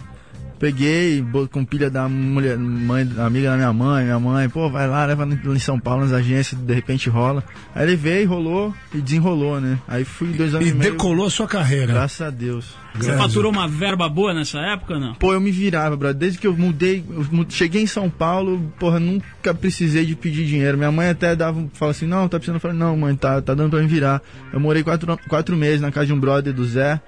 Peguei 0.59 1.23
com 1.51 1.63
pilha 1.63 1.89
da 1.89 2.09
mulher, 2.09 2.57
mãe, 2.57 3.09
amiga 3.17 3.51
da 3.51 3.55
minha 3.55 3.71
mãe, 3.71 4.03
minha 4.03 4.19
mãe, 4.19 4.49
pô, 4.49 4.69
vai 4.69 4.87
lá, 4.87 5.05
leva 5.05 5.25
em 5.25 5.59
São 5.59 5.79
Paulo 5.79 6.03
nas 6.03 6.11
agências, 6.11 6.59
de 6.59 6.73
repente 6.73 7.09
rola. 7.09 7.43
Aí 7.73 7.83
ele 7.87 7.95
veio, 7.95 8.27
rolou 8.27 8.73
e 8.93 8.97
desenrolou, 8.99 9.61
né? 9.61 9.79
Aí 9.87 10.03
fui 10.03 10.27
dois 10.33 10.53
anos 10.53 10.67
E 10.67 10.71
e 10.71 10.73
meio. 10.73 10.91
decolou 10.91 11.27
a 11.27 11.29
sua 11.29 11.47
carreira. 11.47 11.93
Graças 11.93 12.21
a 12.27 12.29
Deus. 12.29 12.75
Você 12.95 13.07
Grande. 13.11 13.21
faturou 13.21 13.51
uma 13.51 13.67
verba 13.67 14.09
boa 14.09 14.33
nessa 14.33 14.59
época 14.59 14.95
ou 14.95 14.99
não? 14.99 15.13
Pô, 15.13 15.31
eu 15.33 15.39
me 15.39 15.51
virava, 15.51 15.95
brother. 15.95 16.17
Desde 16.17 16.39
que 16.39 16.47
eu 16.47 16.57
mudei, 16.57 17.05
eu 17.09 17.45
cheguei 17.47 17.83
em 17.83 17.87
São 17.87 18.09
Paulo, 18.09 18.59
porra, 18.79 18.99
nunca 18.99 19.53
precisei 19.53 20.05
de 20.05 20.15
pedir 20.15 20.45
dinheiro. 20.45 20.77
Minha 20.77 20.91
mãe 20.91 21.07
até 21.09 21.35
dava, 21.35 21.65
fala 21.73 21.91
assim, 21.91 22.05
não, 22.07 22.27
tá 22.27 22.37
precisando. 22.37 22.55
Eu 22.57 22.59
falei, 22.61 22.77
não, 22.77 22.97
mãe, 22.97 23.15
tá, 23.15 23.41
tá 23.41 23.53
dando 23.53 23.69
pra 23.69 23.79
me 23.79 23.87
virar. 23.87 24.21
Eu 24.51 24.59
morei 24.59 24.83
quatro, 24.83 25.17
quatro 25.29 25.55
meses 25.55 25.79
na 25.79 25.91
casa 25.91 26.07
de 26.07 26.13
um 26.13 26.19
brother 26.19 26.51
do 26.53 26.65
Zé. 26.65 26.99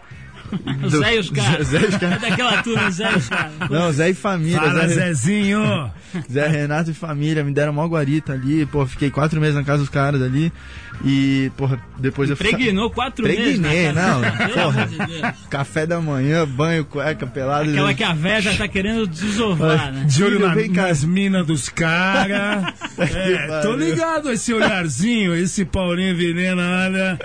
O 0.84 0.90
Zé 0.90 1.16
e 1.16 1.20
os 1.20 1.30
caras. 1.30 1.68
Zé 1.68 1.80
e 1.82 1.86
os 1.86 1.98
caras. 1.98 2.22
É 2.24 2.30
daquela 2.30 2.64
turma, 2.64 2.92
Zé 2.92 3.12
e 3.12 3.16
os 3.16 3.30
caras. 3.30 3.52
Não, 3.70 3.92
Zé 3.92 4.10
e 4.10 4.14
família. 4.14 4.60
Fala, 4.60 4.88
Zé, 4.88 5.14
Zezinho. 5.14 5.92
Zé 6.32 6.48
Renato 6.48 6.92
e 6.92 6.94
família, 6.94 7.44
me 7.44 7.54
deram 7.54 7.74
mó 7.74 7.86
guarita 7.88 8.34
ali, 8.34 8.66
pô, 8.66 8.86
fiquei 8.86 9.10
quatro 9.10 9.40
meses 9.40 9.56
na 9.56 9.64
casa 9.64 9.80
dos 9.80 9.90
caras 9.90 10.22
ali. 10.22 10.52
E, 11.04 11.52
porra, 11.58 11.80
depois 11.98 12.30
eu 12.30 12.38
fui. 12.38 12.48
Pregnou 12.52 12.90
quatro 12.92 13.26
meses. 13.26 13.60
Pregnei, 13.60 13.92
não, 13.92 14.22
porra. 14.54 14.86
de. 14.86 15.50
Café 15.50 15.88
da 15.88 16.00
manhã, 16.00 16.46
banho, 16.46 16.86
cueca, 16.86 17.26
pelado. 17.26 17.70
Aquela 17.72 17.94
que 17.94 18.04
a 18.04 18.14
véia 18.14 18.42
já 18.42 18.54
tá 18.56 18.68
querendo 18.68 19.08
desovar, 19.08 19.92
né? 19.92 20.04
De 20.06 20.24
olho 20.24 20.38
Filho, 20.38 20.48
na, 20.48 20.54
vem 20.54 20.72
cá. 20.72 20.84
nas 20.84 21.04
minas 21.04 21.48
dos 21.48 21.70
caras. 21.70 22.66
É, 23.00 23.62
tô 23.62 23.74
ligado 23.74 24.32
esse 24.32 24.54
olharzinho, 24.54 25.34
esse 25.34 25.66
Paulinho 25.66 26.16
Vilhena, 26.16 26.62
olha. 26.86 27.20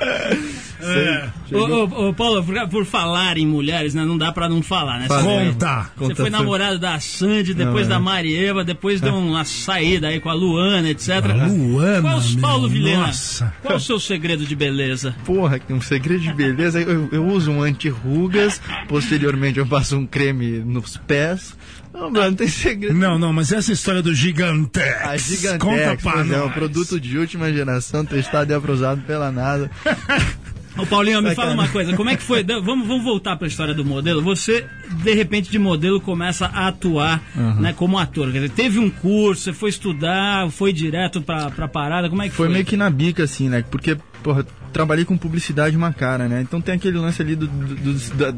É. 0.80 1.28
Ô, 1.52 1.58
ô, 1.58 2.08
ô, 2.08 2.14
Paulo, 2.14 2.42
por, 2.44 2.68
por 2.68 2.84
falar 2.84 3.38
em 3.38 3.46
mulheres, 3.46 3.94
né? 3.94 4.04
Não 4.04 4.16
dá 4.18 4.30
pra 4.32 4.48
não 4.48 4.62
falar, 4.62 4.98
né? 5.00 5.06
Fala. 5.08 5.22
Você- 5.22 5.46
Conta. 5.52 5.82
Você 5.82 5.90
Conta 5.96 6.14
foi 6.16 6.30
namorado 6.30 6.78
da 6.78 6.98
Sandy, 7.00 7.54
depois 7.54 7.82
Não, 7.88 7.90
da 7.90 7.96
é. 7.96 7.98
Marieva, 7.98 8.64
depois 8.64 9.00
deu 9.00 9.14
uma 9.14 9.44
saída 9.44 10.08
aí 10.08 10.20
com 10.20 10.28
a 10.28 10.34
Luana, 10.34 10.88
etc. 10.90 11.08
A 11.24 11.46
Luana, 11.46 12.00
Qual, 12.02 12.20
meu, 12.20 12.40
Paulo 12.40 12.68
Vilhena, 12.68 13.06
nossa. 13.06 13.52
qual 13.62 13.76
o 13.76 13.80
seu 13.80 13.98
segredo 13.98 14.44
de 14.44 14.54
beleza? 14.56 15.14
Porra, 15.24 15.58
que 15.58 15.72
um 15.72 15.80
segredo 15.80 16.20
de 16.20 16.32
beleza. 16.32 16.80
Eu, 16.80 17.08
eu 17.12 17.26
uso 17.26 17.50
um 17.50 17.62
anti-rugas, 17.62 18.60
posteriormente 18.88 19.58
eu 19.58 19.66
passo 19.66 19.96
um 19.96 20.06
creme 20.06 20.58
nos 20.60 20.96
pés. 20.96 21.56
Não, 21.92 22.10
mano, 22.10 22.26
não 22.26 22.34
tem 22.34 22.48
segredo. 22.48 22.94
Não, 22.94 23.18
não, 23.18 23.32
mas 23.32 23.50
essa 23.52 23.72
história 23.72 24.02
do 24.02 24.14
Gigantex. 24.14 25.00
A 25.02 25.16
Gigantex, 25.16 25.58
Conta 25.64 25.96
pra 26.02 26.12
pois 26.12 26.30
é, 26.30 26.36
nós. 26.36 26.46
um 26.46 26.50
produto 26.50 27.00
de 27.00 27.16
última 27.18 27.50
geração, 27.50 28.04
testado 28.04 28.52
e 28.52 28.54
aprovado 28.54 29.00
pela 29.02 29.32
NASA. 29.32 29.70
Ô 30.78 30.84
Paulinho, 30.86 31.22
me 31.22 31.34
fala 31.34 31.52
uma 31.54 31.68
coisa, 31.68 31.96
como 31.96 32.10
é 32.10 32.16
que 32.16 32.22
foi? 32.22 32.44
Vamos, 32.62 32.86
vamos 32.86 33.02
voltar 33.04 33.36
para 33.36 33.46
a 33.46 33.48
história 33.48 33.72
do 33.74 33.84
modelo. 33.84 34.20
Você, 34.22 34.66
de 35.02 35.14
repente, 35.14 35.50
de 35.50 35.58
modelo, 35.58 36.00
começa 36.00 36.46
a 36.46 36.68
atuar 36.68 37.22
né, 37.60 37.72
como 37.72 37.98
ator. 37.98 38.26
Quer 38.26 38.40
dizer, 38.40 38.50
teve 38.50 38.78
um 38.78 38.90
curso, 38.90 39.42
você 39.42 39.52
foi 39.52 39.70
estudar, 39.70 40.50
foi 40.50 40.72
direto 40.72 41.20
pra, 41.22 41.50
pra 41.50 41.66
parada, 41.66 42.08
como 42.10 42.22
é 42.22 42.28
que 42.28 42.34
foi? 42.34 42.46
Foi 42.46 42.52
meio 42.52 42.64
que 42.64 42.76
na 42.76 42.90
bica, 42.90 43.24
assim, 43.24 43.48
né? 43.48 43.64
Porque, 43.70 43.96
porra, 44.22 44.46
trabalhei 44.72 45.04
com 45.06 45.16
publicidade 45.16 45.76
uma 45.76 45.92
cara, 45.92 46.28
né? 46.28 46.42
Então 46.42 46.60
tem 46.60 46.74
aquele 46.74 46.98
lance 46.98 47.22
ali 47.22 47.34
do, 47.34 47.46
do- 47.46 47.74
do- 47.74 48.14
da- 48.14 48.34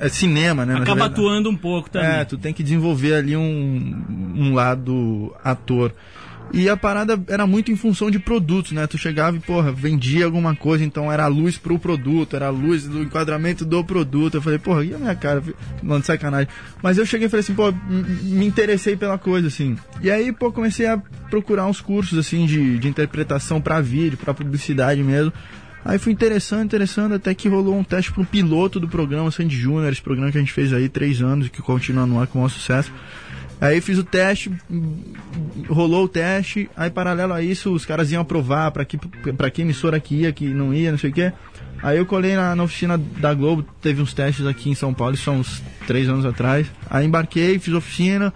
é 0.00 0.08
cinema, 0.08 0.64
né? 0.64 0.74
Acaba 0.76 1.06
atuando 1.06 1.50
um 1.50 1.56
pouco 1.56 1.90
também. 1.90 2.08
É, 2.08 2.24
tu 2.24 2.38
tem 2.38 2.54
que 2.54 2.62
desenvolver 2.62 3.14
ali 3.14 3.36
um, 3.36 4.04
um 4.34 4.54
lado 4.54 5.34
ator. 5.44 5.92
E 6.52 6.68
a 6.68 6.76
parada 6.76 7.18
era 7.28 7.46
muito 7.46 7.72
em 7.72 7.76
função 7.76 8.10
de 8.10 8.18
produtos, 8.18 8.72
né? 8.72 8.86
Tu 8.86 8.98
chegava 8.98 9.36
e, 9.36 9.40
porra, 9.40 9.72
vendia 9.72 10.26
alguma 10.26 10.54
coisa, 10.54 10.84
então 10.84 11.10
era 11.10 11.24
a 11.24 11.26
luz 11.26 11.56
pro 11.56 11.78
produto, 11.78 12.36
era 12.36 12.46
a 12.46 12.50
luz 12.50 12.86
do 12.86 13.02
enquadramento 13.02 13.64
do 13.64 13.82
produto. 13.82 14.34
Eu 14.34 14.42
falei, 14.42 14.58
porra, 14.58 14.84
e 14.84 14.94
a 14.94 14.98
minha 14.98 15.14
cara? 15.14 15.42
Não, 15.82 16.02
sacanagem. 16.02 16.48
Mas 16.82 16.98
eu 16.98 17.06
cheguei 17.06 17.26
e 17.26 17.30
falei 17.30 17.40
assim, 17.40 17.54
pô, 17.54 17.72
me 17.72 18.44
interessei 18.44 18.96
pela 18.96 19.16
coisa, 19.16 19.48
assim. 19.48 19.76
E 20.02 20.10
aí, 20.10 20.30
pô, 20.30 20.52
comecei 20.52 20.86
a 20.86 20.98
procurar 21.30 21.66
uns 21.66 21.80
cursos, 21.80 22.18
assim, 22.18 22.44
de, 22.44 22.78
de 22.78 22.86
interpretação 22.86 23.58
pra 23.58 23.80
vídeo, 23.80 24.18
pra 24.18 24.34
publicidade 24.34 25.02
mesmo. 25.02 25.32
Aí 25.84 25.98
fui 25.98 26.12
interessando, 26.12 26.64
interessando, 26.64 27.14
até 27.14 27.34
que 27.34 27.48
rolou 27.48 27.76
um 27.76 27.82
teste 27.82 28.12
pro 28.12 28.24
piloto 28.24 28.78
do 28.78 28.86
programa 28.86 29.30
Sandy 29.30 29.56
Júnior, 29.56 29.90
esse 29.90 30.02
programa 30.02 30.30
que 30.30 30.38
a 30.38 30.40
gente 30.40 30.52
fez 30.52 30.72
aí 30.72 30.88
três 30.88 31.20
anos 31.20 31.46
e 31.46 31.50
que 31.50 31.60
continua 31.60 32.06
no 32.06 32.20
ar 32.20 32.26
com 32.26 32.38
o 32.38 32.42
maior 32.42 32.50
sucesso. 32.50 32.92
Aí 33.62 33.80
fiz 33.80 33.96
o 33.96 34.02
teste, 34.02 34.50
rolou 35.68 36.06
o 36.06 36.08
teste, 36.08 36.68
aí 36.76 36.90
paralelo 36.90 37.32
a 37.32 37.40
isso 37.40 37.72
os 37.72 37.86
caras 37.86 38.10
iam 38.10 38.20
aprovar 38.20 38.72
pra 38.72 38.84
que, 38.84 38.98
pra 38.98 39.48
que 39.50 39.62
emissora 39.62 40.00
que 40.00 40.16
ia, 40.16 40.32
que 40.32 40.48
não 40.48 40.74
ia, 40.74 40.90
não 40.90 40.98
sei 40.98 41.10
o 41.10 41.12
quê. 41.12 41.32
Aí 41.80 41.96
eu 41.96 42.04
colei 42.04 42.34
na, 42.34 42.56
na 42.56 42.64
oficina 42.64 42.98
da 42.98 43.32
Globo, 43.32 43.64
teve 43.80 44.02
uns 44.02 44.12
testes 44.12 44.46
aqui 44.46 44.68
em 44.68 44.74
São 44.74 44.92
Paulo, 44.92 45.14
isso 45.14 45.30
há 45.30 45.34
uns 45.34 45.62
três 45.86 46.08
anos 46.08 46.26
atrás. 46.26 46.66
Aí 46.90 47.06
embarquei, 47.06 47.56
fiz 47.60 47.72
oficina, 47.72 48.34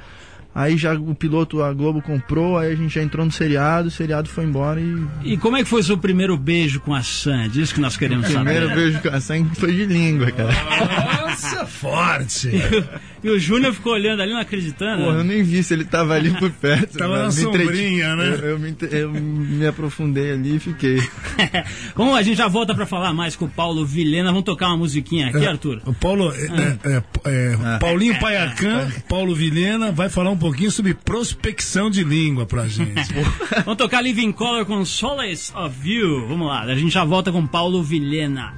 aí 0.54 0.76
já 0.76 0.94
o 0.94 1.12
piloto 1.12 1.60
a 1.60 1.72
Globo 1.72 2.00
comprou, 2.00 2.56
aí 2.56 2.70
a 2.72 2.76
gente 2.76 2.94
já 2.94 3.02
entrou 3.02 3.26
no 3.26 3.32
seriado, 3.32 3.88
o 3.88 3.90
seriado 3.90 4.28
foi 4.28 4.44
embora 4.44 4.80
e 4.80 5.06
E 5.24 5.36
como 5.36 5.56
é 5.56 5.64
que 5.64 5.68
foi 5.68 5.80
o 5.80 5.84
seu 5.84 5.98
primeiro 5.98 6.36
beijo 6.36 6.78
com 6.78 6.94
a 6.94 7.02
Sandy? 7.02 7.62
Isso 7.62 7.74
que 7.74 7.80
nós 7.80 7.96
queremos 7.96 8.30
o 8.30 8.32
primeiro 8.32 8.68
saber. 8.68 8.80
beijo 8.80 9.02
com 9.02 9.08
a 9.08 9.20
sangue 9.20 9.56
foi 9.56 9.72
de 9.72 9.86
língua, 9.86 10.30
cara. 10.30 10.52
Nossa, 11.26 11.66
forte. 11.66 12.50
E 13.24 13.30
o 13.30 13.38
Júnior 13.38 13.72
ficou 13.72 13.92
olhando 13.94 14.20
ali, 14.22 14.32
não 14.32 14.40
acreditando. 14.40 15.02
Porra, 15.04 15.16
eu 15.18 15.24
nem 15.24 15.42
vi 15.42 15.62
se 15.62 15.74
ele 15.74 15.84
tava 15.84 16.14
ali 16.14 16.30
por 16.30 16.50
perto. 16.50 16.96
Tava 16.98 17.16
mano. 17.16 17.28
na 17.28 17.32
Me 17.34 17.42
entreti- 17.42 17.66
sombrinha, 17.66 18.16
né? 18.16 18.28
Eu, 18.28 18.48
eu 18.50 18.58
me, 18.58 18.76
eu 18.92 19.10
me 19.12 19.66
aprofundei 19.66 20.32
ali 20.32 20.56
e 20.56 20.58
fiquei. 20.58 20.98
Vamos, 21.96 22.14
a 22.16 22.22
gente 22.22 22.36
já 22.36 22.46
volta 22.48 22.74
pra 22.74 22.86
falar 22.86 23.12
mais 23.12 23.34
com 23.34 23.46
o 23.46 23.48
Paulo 23.48 23.84
Vilhena. 23.84 24.28
Vamos 24.30 24.44
tocar 24.44 24.68
uma 24.68 24.76
musiquinha 24.76 25.28
aqui, 25.28 25.46
Arthur? 25.46 25.80
O 25.86 25.92
Paulo, 25.94 26.32
é, 26.32 26.78
é, 26.90 27.02
é, 27.24 27.56
Ah. 27.64 27.78
Paulinho 27.80 28.18
Paiacan, 28.20 28.88
Paulo 29.08 29.34
Vilhena, 29.34 29.90
vai 29.90 30.08
falar 30.08 30.30
um 30.30 30.36
pouquinho 30.38 30.70
sobre 30.70 30.94
prospecção 30.94 31.90
de 31.90 32.04
língua 32.04 32.46
pra 32.46 32.68
gente. 32.68 33.12
Vamos 33.64 33.76
tocar 33.78 34.00
Living 34.02 34.32
Color 34.32 34.64
com 34.66 34.84
Solace 34.84 35.52
of 35.56 35.74
You. 35.88 36.26
Vamos 36.28 36.46
lá, 36.46 36.62
a 36.62 36.74
gente 36.74 36.92
já 36.92 37.04
volta 37.04 37.32
com 37.32 37.46
Paulo 37.46 37.82
Vilhena. 37.82 38.54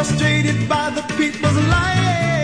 Frustrated 0.00 0.66
by 0.66 0.88
the 0.88 1.02
people's 1.18 1.58
lying, 1.68 2.39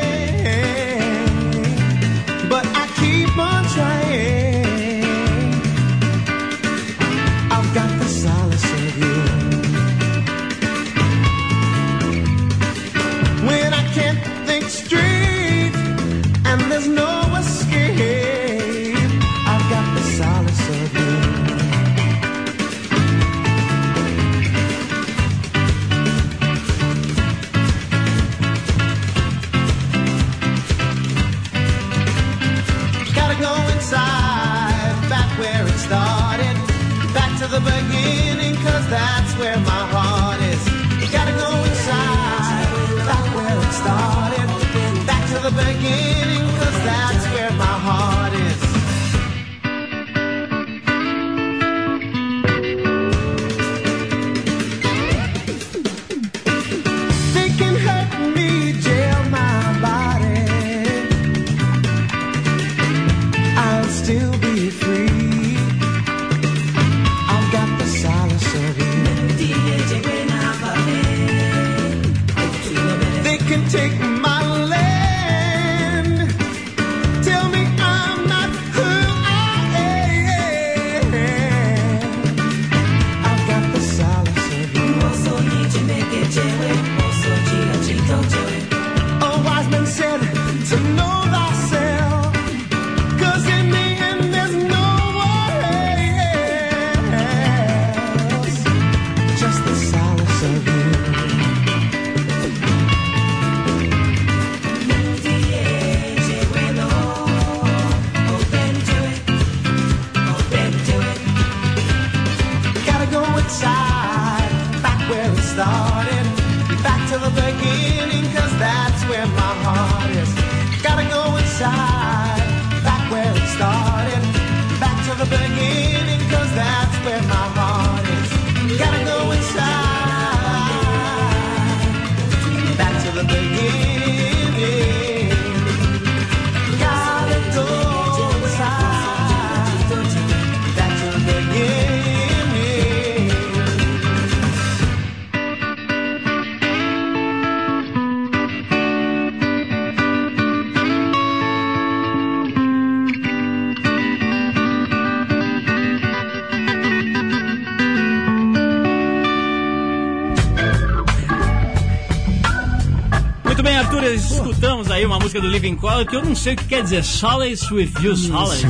música 165.36 165.40
do 165.40 165.48
Living 165.48 165.76
Color 165.76 166.06
que 166.06 166.16
eu 166.16 166.24
não 166.24 166.34
sei 166.34 166.54
o 166.54 166.56
que 166.56 166.64
quer 166.64 166.82
dizer. 166.82 167.04
Solace 167.04 167.72
with 167.72 167.90
you, 168.02 168.16
Solace. 168.16 168.66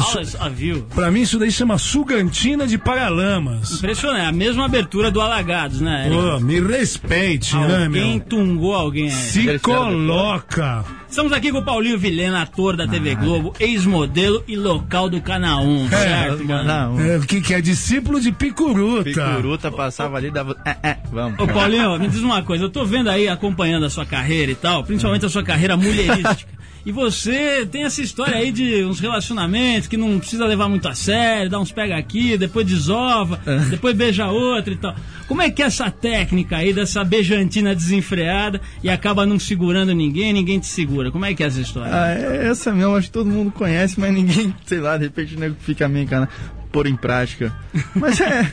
Solace 0.00 0.36
of 0.36 0.64
you. 0.64 0.86
Pra 0.94 1.10
mim, 1.10 1.22
isso 1.22 1.38
daí 1.38 1.50
chama 1.50 1.78
sugantina 1.78 2.66
de 2.66 2.78
paralamas. 2.78 3.72
Impressionante, 3.72 4.26
a 4.26 4.32
mesma 4.32 4.64
abertura 4.66 5.10
do 5.10 5.20
Alagados, 5.20 5.80
né? 5.80 6.08
Pô, 6.10 6.40
me 6.40 6.60
respeite, 6.60 7.56
né, 7.56 7.84
Alguém 7.84 8.16
meu? 8.16 8.20
tungou 8.20 8.74
alguém 8.74 9.06
aí. 9.06 9.10
Se 9.10 9.58
coloca. 9.58 10.84
Estamos 11.10 11.32
aqui 11.32 11.50
com 11.50 11.58
o 11.58 11.64
Paulinho 11.64 11.98
Vilhena, 11.98 12.42
ator 12.42 12.76
da 12.76 12.86
TV 12.86 13.16
Globo, 13.16 13.52
ex-modelo 13.58 14.44
e 14.46 14.54
local 14.54 15.10
do 15.10 15.20
Canal 15.20 15.64
1, 15.64 15.88
certo, 15.88 16.44
mano? 16.44 17.00
É, 17.00 17.18
que, 17.26 17.40
que 17.40 17.52
é 17.52 17.60
discípulo 17.60 18.20
de 18.20 18.30
Picuruta. 18.30 19.02
Picuruta 19.02 19.72
passava 19.72 20.16
ali, 20.16 20.30
dava. 20.30 20.56
É, 20.64 20.76
é, 20.90 20.98
vamos. 21.10 21.38
Ô 21.40 21.48
Paulinho, 21.48 21.98
me 21.98 22.06
diz 22.06 22.20
uma 22.20 22.44
coisa, 22.44 22.64
eu 22.64 22.70
tô 22.70 22.84
vendo 22.84 23.10
aí, 23.10 23.28
acompanhando 23.28 23.86
a 23.86 23.90
sua 23.90 24.06
carreira 24.06 24.52
e 24.52 24.54
tal, 24.54 24.84
principalmente 24.84 25.26
a 25.26 25.28
sua 25.28 25.42
carreira 25.42 25.76
mulherística. 25.76 26.59
E 26.84 26.92
você 26.92 27.66
tem 27.66 27.84
essa 27.84 28.00
história 28.00 28.36
aí 28.36 28.50
de 28.50 28.84
uns 28.84 29.00
relacionamentos 29.00 29.86
que 29.86 29.96
não 29.96 30.18
precisa 30.18 30.46
levar 30.46 30.68
muito 30.68 30.88
a 30.88 30.94
sério, 30.94 31.50
dá 31.50 31.58
uns 31.58 31.72
pega 31.72 31.96
aqui, 31.96 32.36
depois 32.36 32.66
desova, 32.66 33.40
depois 33.68 33.94
beija 33.96 34.28
outra 34.28 34.72
e 34.72 34.76
tal. 34.76 34.94
Como 35.26 35.42
é 35.42 35.50
que 35.50 35.62
é 35.62 35.66
essa 35.66 35.90
técnica 35.90 36.56
aí 36.56 36.72
dessa 36.72 37.04
beijantina 37.04 37.74
desenfreada 37.74 38.60
e 38.82 38.88
acaba 38.88 39.26
não 39.26 39.38
segurando 39.38 39.94
ninguém, 39.94 40.32
ninguém 40.32 40.58
te 40.58 40.66
segura? 40.66 41.10
Como 41.10 41.24
é 41.24 41.34
que 41.34 41.42
é 41.42 41.46
essa 41.46 41.60
história? 41.60 41.92
Ah, 41.92 42.12
é 42.12 42.48
essa 42.48 42.72
mesmo, 42.72 42.96
acho 42.96 43.08
que 43.08 43.12
todo 43.12 43.28
mundo 43.28 43.50
conhece, 43.52 44.00
mas 44.00 44.12
ninguém, 44.12 44.54
sei 44.64 44.80
lá, 44.80 44.96
de 44.96 45.04
repente 45.04 45.36
o 45.36 45.40
nego 45.40 45.56
fica 45.60 45.88
meio 45.88 46.06
cara 46.06 46.28
pôr 46.72 46.86
em 46.86 46.96
prática. 46.96 47.52
Mas 47.94 48.20
é. 48.20 48.50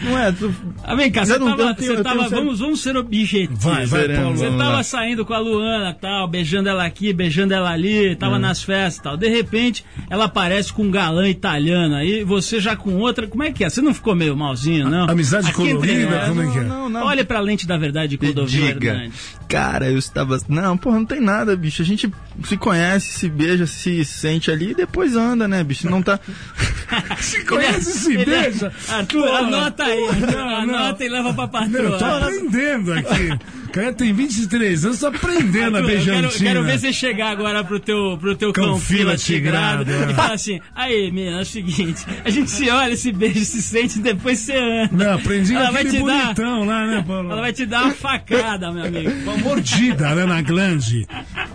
Não 0.00 0.18
é? 0.18 0.32
Tu, 0.32 0.54
Ah, 0.84 0.94
vem 0.94 1.10
cá, 1.10 1.24
você 1.24 1.38
não- 1.38 1.56
tava, 1.56 1.74
tenho- 1.74 1.96
você 1.96 2.02
tava 2.02 2.28
vamos, 2.28 2.60
vamos 2.60 2.80
ser 2.80 2.96
objetivos. 2.96 3.62
Vai, 3.62 3.86
vai, 3.86 4.08
Paulo. 4.08 4.36
Você 4.36 4.46
tava 4.50 4.64
lá. 4.70 4.82
saindo 4.82 5.24
com 5.24 5.34
a 5.34 5.38
Luana 5.38 5.92
tal, 6.00 6.28
beijando 6.28 6.68
ela 6.68 6.84
aqui, 6.84 7.12
beijando 7.12 7.52
ela 7.54 7.70
ali, 7.70 8.14
tava 8.16 8.38
nas 8.38 8.62
festas 8.62 9.02
tal. 9.02 9.16
De 9.16 9.28
repente, 9.28 9.84
ela 10.08 10.26
aparece 10.26 10.72
com 10.72 10.82
um 10.84 10.90
galã 10.90 11.28
italiano 11.28 11.94
aí, 11.94 12.22
você 12.24 12.60
já 12.60 12.76
com 12.76 12.96
outra. 12.98 13.26
Como 13.26 13.42
é 13.42 13.52
que 13.52 13.64
é? 13.64 13.68
Você 13.70 13.80
não 13.80 13.92
ficou 13.94 14.14
meio 14.14 14.36
malzinho, 14.36 14.88
não? 14.88 15.08
Amizade 15.10 15.48
Aqui 15.48 15.56
colorida, 15.72 16.10
nós, 16.10 16.28
como 16.28 16.42
é 16.42 16.50
que 16.52 16.58
é? 16.58 16.62
Não, 16.62 16.88
não. 16.88 17.04
Olha 17.06 17.24
pra 17.24 17.40
lente 17.40 17.66
da 17.66 17.76
verdade 17.76 18.10
de 18.10 18.18
Clodovil 18.18 18.46
diga. 18.74 18.88
Hernandes. 18.92 19.36
Cara, 19.48 19.90
eu 19.90 19.98
estava. 19.98 20.38
Não, 20.48 20.76
porra, 20.76 20.98
não 20.98 21.06
tem 21.06 21.20
nada, 21.20 21.56
bicho. 21.56 21.82
A 21.82 21.84
gente 21.84 22.10
se 22.44 22.56
conhece, 22.56 23.12
se 23.18 23.28
beija, 23.28 23.66
se 23.66 24.04
sente 24.04 24.50
ali 24.50 24.72
e 24.72 24.74
depois 24.74 25.14
anda, 25.16 25.46
né, 25.46 25.62
bicho? 25.62 25.88
Não 25.88 26.02
tá. 26.02 26.18
Se 27.18 27.44
conhece, 27.44 27.98
se 27.98 28.16
é- 28.16 28.24
beija. 28.24 28.72
Arthur, 28.88 29.22
Pô, 29.26 29.34
anota 29.34 29.82
aí. 29.84 30.00
não, 30.32 30.48
anota 30.56 31.04
e 31.04 31.08
leva 31.08 31.34
pra 31.34 31.66
Não, 31.66 31.80
eu 31.80 31.92
tô 31.92 31.98
patroa. 31.98 32.18
aprendendo 32.28 32.92
aqui. 32.92 33.38
Cara 33.72 33.92
tem 33.92 34.12
23 34.12 34.84
anos, 34.84 35.00
tô 35.00 35.06
aprendendo 35.08 35.76
a 35.76 35.80
Arthur, 35.80 35.90
eu 35.90 36.04
quero, 36.04 36.12
beijantina. 36.14 36.48
quero 36.50 36.62
ver 36.64 36.78
você 36.78 36.92
chegar 36.92 37.30
agora 37.30 37.64
pro 37.64 37.80
teu, 37.80 38.16
pro 38.20 38.34
teu 38.36 38.52
Cão 38.52 38.64
cão 38.66 38.78
fila 38.80 39.16
tigrado 39.16 39.84
tigrado, 39.84 40.08
é. 40.08 40.12
e 40.12 40.14
falar 40.14 40.32
assim: 40.34 40.60
aí, 40.74 41.10
menina, 41.10 41.38
é 41.38 41.42
o 41.42 41.44
seguinte, 41.44 42.06
a 42.24 42.30
gente 42.30 42.50
se 42.50 42.70
olha, 42.70 42.96
se 42.96 43.10
beija, 43.12 43.44
se 43.44 43.60
sente, 43.60 43.98
depois 43.98 44.38
você 44.38 44.56
anda. 44.56 44.90
Não, 44.92 45.14
aprendi 45.14 45.54
Ela 45.54 45.70
vai 45.72 45.84
te 45.84 45.92
dar- 45.92 46.22
bonitão 46.24 46.64
lá, 46.64 46.86
né, 46.86 47.04
Paulo? 47.06 47.30
Ela 47.32 47.40
vai 47.40 47.52
te 47.52 47.66
dar 47.66 47.84
uma 47.84 47.94
facada, 47.94 48.70
meu 48.72 48.84
amigo. 48.86 49.10
Uma 49.36 49.48
mordida, 49.48 50.14
né, 50.14 50.24
na 50.24 50.42
glande. 50.42 51.06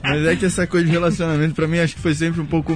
Mas 0.04 0.26
é 0.26 0.36
que 0.36 0.46
essa 0.46 0.66
coisa 0.66 0.86
de 0.86 0.92
relacionamento, 0.92 1.54
pra 1.54 1.68
mim, 1.68 1.80
acho 1.80 1.96
que 1.96 2.02
foi 2.02 2.14
sempre 2.16 2.42
um 2.42 2.46
pouco 2.46 2.74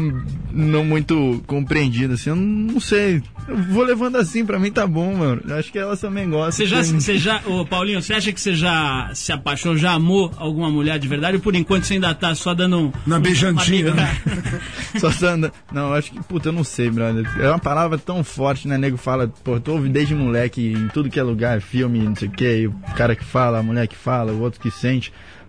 não 0.52 0.86
muito 0.86 1.44
compreendida, 1.48 2.14
assim. 2.14 2.30
Eu 2.30 2.36
não 2.36 2.80
sei. 2.80 3.22
Eu 3.48 3.58
vou 3.58 3.84
levando 3.84 4.18
assim, 4.18 4.46
pra 4.46 4.60
mim 4.60 4.72
tá 4.72 4.88
bom, 4.88 5.16
mano. 5.16 5.42
Eu 5.48 5.56
Acho 5.56 5.72
que 5.72 5.78
elas 5.78 6.00
também 6.00 6.30
gostam. 6.30 6.66
Você 6.66 6.66
já, 6.66 6.84
você 6.84 7.18
já, 7.18 7.42
ô 7.46 7.66
Paulinho, 7.66 8.02
você 8.02 8.14
acha 8.14 8.32
que 8.32 8.42
você 8.42 8.56
já 8.56 9.12
se 9.14 9.32
apaixonou, 9.32 9.78
já 9.78 9.92
amou 9.92 10.32
alguma 10.38 10.70
mulher 10.70 10.98
de 11.00 11.08
verdade? 11.08 11.38
Ou 11.38 11.42
por 11.42 11.56
enquanto 11.56 11.84
você 11.84 11.96
ainda 11.96 12.14
tá 12.14 12.34
só 12.36 12.54
dando 12.54 12.80
um. 12.80 12.92
Na 13.06 13.20
beijantina, 13.20 13.92
uma 13.92 14.02
né? 14.02 14.22
bicada? 14.26 14.62
Só 15.12 15.28
andando. 15.28 15.52
Não, 15.72 15.90
eu 15.90 15.94
acho 15.94 16.12
que, 16.12 16.24
puta, 16.24 16.50
eu 16.50 16.54
não 16.54 16.64
sei, 16.64 16.90
brother. 16.90 17.26
É 17.40 17.50
uma 17.50 17.60
palavra 17.60 17.98
tão 17.98 18.24
forte, 18.24 18.68
né? 18.68 18.78
Nego 18.78 18.98
fala, 18.98 19.28
pô, 19.44 19.60
tu 19.60 19.72
ouve 19.74 19.90
desde 19.90 20.16
moleque 20.16 20.74
em 20.74 20.88
tudo 20.90 21.10
que 21.10 21.20
é 21.20 21.24
lugar, 21.24 21.62
filme, 21.62 22.00
não 22.00 22.16
sei 22.16 22.28
o 22.28 22.32
que, 22.32 22.68
o 22.68 22.74
cara 22.96 23.16
que 23.16 23.24
fala, 23.24 23.60
a 23.60 23.64
mulher 23.64 23.88
que 23.88 23.96
fala, 23.96 24.32
o 24.32 24.42
outro 24.42 24.60
que 24.60 24.72
sente. 24.72 24.95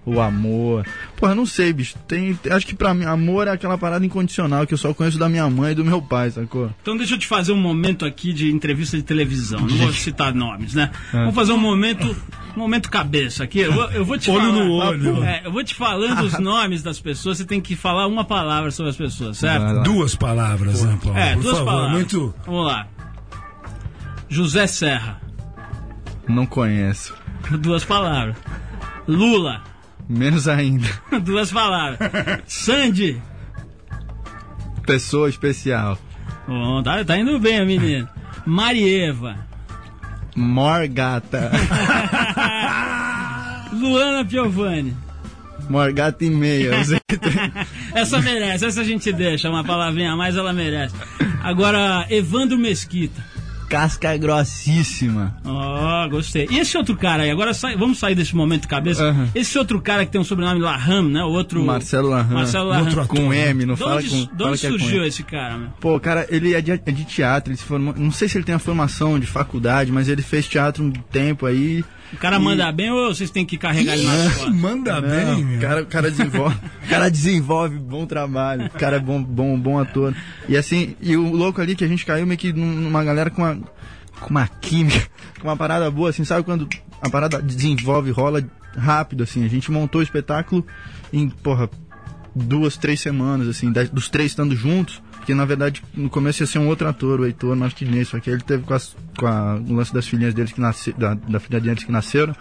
O 0.09 0.21
amor. 0.21 0.87
Porra, 1.17 1.35
não 1.35 1.45
sei, 1.45 1.73
bicho. 1.73 1.97
Tem, 2.07 2.33
tem- 2.35 2.53
acho 2.53 2.65
que 2.65 2.77
pra 2.77 2.95
mim, 2.95 3.05
amor 3.05 3.49
é 3.49 3.51
aquela 3.51 3.77
parada 3.77 4.07
incondicional 4.07 4.65
que 4.65 4.73
eu 4.73 4.79
só 4.79 4.95
conheço 4.95 5.19
da 5.19 5.29
minha 5.29 5.51
mãe 5.51 5.73
e 5.73 5.75
do 5.75 5.85
meu 5.85 6.01
pai, 6.01 6.31
sacou? 6.31 6.71
Então 6.81 6.97
deixa 6.97 7.15
eu 7.15 7.19
te 7.19 7.27
fazer 7.27 7.51
um 7.51 7.57
momento 7.61 8.05
aqui 8.07 8.33
de 8.33 8.53
entrevista 8.53 8.97
de 8.97 9.03
televisão. 9.03 9.59
Não 9.59 9.77
vou 9.77 9.91
citar 9.93 10.33
nomes, 10.33 10.75
né? 10.75 10.93
Vamos 11.11 11.35
fazer 11.35 11.51
um 11.53 11.59
momento, 11.59 12.07
um 12.57 12.61
momento 12.61 12.89
cabeça 12.89 13.43
aqui. 13.43 13.59
Eu, 13.59 13.73
vou- 13.73 13.91
eu 13.91 14.05
vou 14.05 14.17
te 14.17 14.31
Olho 14.31 14.43
falar. 14.43 14.53
no 14.65 14.71
olho. 14.75 15.25
É, 15.25 15.43
eu 15.45 15.51
vou 15.51 15.65
te 15.65 15.75
falando 15.75 16.21
os 16.21 16.39
nomes 16.39 16.85
das 16.85 17.01
pessoas. 17.01 17.39
Você 17.39 17.45
tem 17.45 17.61
que 17.61 17.75
falar 17.75 18.07
uma 18.07 18.25
palavra 18.25 18.71
sobre 18.71 18.91
as 18.91 18.97
pessoas, 18.97 19.39
certo? 19.39 19.83
Duas 19.83 20.15
palavras, 20.15 20.85
né, 20.85 20.97
Paulo? 21.03 21.19
É, 21.19 21.33
Por 21.35 21.43
duas 21.43 21.59
favor, 21.59 21.67
palavras. 21.73 21.93
muito. 21.95 22.33
Vamos 22.47 22.65
lá. 22.65 22.87
José 24.29 24.69
Serra. 24.69 25.21
Não 26.29 26.47
conheço. 26.47 27.13
Duas 27.59 27.85
palavras. 27.85 28.37
Lula. 29.07 29.63
Menos 30.09 30.49
ainda. 30.49 30.89
Duas 31.23 31.51
palavras. 31.51 31.99
Sandy. 32.47 33.21
Pessoa 34.87 35.29
especial. 35.29 35.99
Bom, 36.47 36.83
tá, 36.83 37.05
tá 37.05 37.17
indo 37.17 37.39
bem, 37.41 37.65
menino. 37.67 38.09
Marieva. 38.45 39.37
Morgata. 40.37 41.51
Luana 43.73 44.25
Piovani. 44.25 44.97
Morgata 45.69 46.25
e 46.25 46.31
meia. 46.31 46.71
Essa 47.93 48.21
merece, 48.21 48.67
essa 48.67 48.83
a 48.83 48.85
gente 48.85 49.11
deixa, 49.13 49.49
uma 49.49 49.65
palavrinha 49.65 50.13
a 50.13 50.17
mais 50.17 50.37
ela 50.37 50.53
merece. 50.53 50.95
Agora, 51.43 52.07
Evandro 52.11 52.59
Mesquita. 52.59 53.25
Casca 53.69 54.17
grossíssima. 54.17 55.37
Ó, 55.45 56.09
gostei. 56.09 56.47
E 56.51 56.59
esse 56.59 56.77
outro 56.77 56.97
cara 56.97 57.25
aí, 57.25 57.31
agora 57.31 57.53
vamos 57.79 57.99
sair 57.99 58.15
desse 58.15 58.35
momento 58.35 58.69
cabeça. 58.69 59.03
Aham. 59.05 59.29
Esse 59.35 59.59
outro 59.59 59.81
cara 59.81 60.05
que 60.05 60.13
tem 60.13 60.21
um 60.21 60.25
sobrenome 60.25 60.61
Laham, 60.61 61.03
né? 61.09 61.23
O 61.25 61.29
outro. 61.29 61.65
Marcelo 61.65 62.09
Laham. 62.09 62.35
Marcelo 62.35 62.69
Laham. 62.69 62.85
Outro 62.85 63.07
Com 63.09 63.33
M, 63.33 63.67
não 63.67 63.75
De 63.75 63.81
fala 63.81 63.97
onde, 63.97 64.09
com. 64.09 64.37
de 64.37 64.43
onde 64.45 64.67
é 64.67 64.71
surgiu 64.71 64.99
M. 65.01 65.09
esse 65.09 65.23
cara, 65.23 65.57
meu? 65.57 65.69
Pô, 65.81 65.99
cara, 65.99 66.27
ele 66.31 66.55
é 66.55 66.61
de, 66.61 66.73
é 66.73 66.77
de 66.77 67.05
teatro, 67.05 67.53
ele 67.53 67.59
se 67.59 67.65
formou. 67.65 67.95
Não 67.97 68.11
sei 68.11 68.29
se 68.29 68.39
ele 68.39 68.45
tem 68.45 68.55
a 68.55 68.59
formação 68.59 69.19
de 69.19 69.27
faculdade, 69.27 69.91
mas 69.93 70.09
ele 70.09 70.23
fez 70.23 70.47
teatro 70.49 70.85
um 70.85 70.91
tempo 70.91 71.47
aí. 71.47 71.85
O 72.13 72.17
cara 72.19 72.37
E- 72.37 72.39
manda 72.39 72.71
bem 72.73 72.91
ou 72.91 73.15
vocês 73.15 73.31
têm 73.31 73.45
que 73.45 73.59
carregar 73.59 73.95
ele 73.95 74.07
nas 74.07 74.35
costas? 74.35 74.55
Manda 74.55 75.01
Não, 75.01 75.09
bem, 75.09 75.35
o 75.43 75.47
meu. 75.47 75.61
cara, 75.61 75.83
o 75.83 75.87
cara 75.87 76.11
desenvolve, 76.11 76.57
o 76.85 76.89
cara 76.89 77.11
desenvolve 77.11 77.79
bom 77.79 78.07
trabalho, 78.07 78.67
o 78.67 78.71
cara 78.71 78.97
é 78.97 79.01
bom, 79.01 79.23
bom, 79.23 79.59
bom 79.59 79.79
ator. 79.79 80.15
E 80.49 80.57
assim, 80.57 80.95
e 81.01 81.17
o 81.17 81.31
louco 81.35 81.61
ali 81.61 81.75
que 81.75 81.85
a 81.85 81.89
gente 81.89 82.07
caiu 82.07 82.27
meio 82.27 82.39
que 82.39 82.53
num- 82.53 82.65
numa 82.83 83.03
galera 83.05 83.29
com 83.31 83.43
uma, 83.43 83.59
com 84.21 84.31
uma 84.31 84.47
química, 84.47 85.09
com 85.41 85.49
uma 85.49 85.57
parada 85.57 85.91
boa, 85.91 86.11
assim, 86.11 86.25
sabe 86.25 86.45
quando 86.45 86.69
a 87.03 87.11
parada 87.11 87.43
desenvolve, 87.43 88.11
rola 88.11 88.43
rápido, 88.77 89.23
assim. 89.25 89.45
A 89.45 89.49
gente 89.49 89.71
montou 89.73 90.01
o 90.01 90.05
espetáculo 90.05 90.65
em, 91.13 91.29
porra, 91.29 91.69
duas, 92.35 92.77
três 92.77 93.01
semanas, 93.01 93.49
assim, 93.49 93.73
da- 93.73 93.85
dos 93.85 94.09
três 94.09 94.31
estando 94.33 94.55
juntos. 94.55 95.03
Porque 95.27 95.35
na 95.35 95.45
verdade 95.45 95.83
no 95.93 96.09
começo 96.09 96.41
ia 96.45 96.47
ser 96.47 96.61
um 96.61 96.69
outro 96.69 96.87
ator, 96.87 97.19
o 97.19 97.27
Heitor 97.27 97.57
Martinez, 97.57 98.07
só 98.07 98.21
que 98.21 98.31
ele 98.31 98.43
teve 98.43 98.63
com, 98.63 98.73
as, 98.75 98.97
com 99.19 99.27
a, 99.27 99.57
o 99.57 99.73
lance 99.75 99.93
das 99.93 100.07
filhinhas 100.07 100.33
deles 100.33 100.53
que 100.53 100.61
nasce, 100.61 100.93
da, 100.93 101.15
da 101.15 101.41
filha 101.41 101.61
deles 101.61 101.83
que 101.83 101.91
nasceram, 101.91 102.33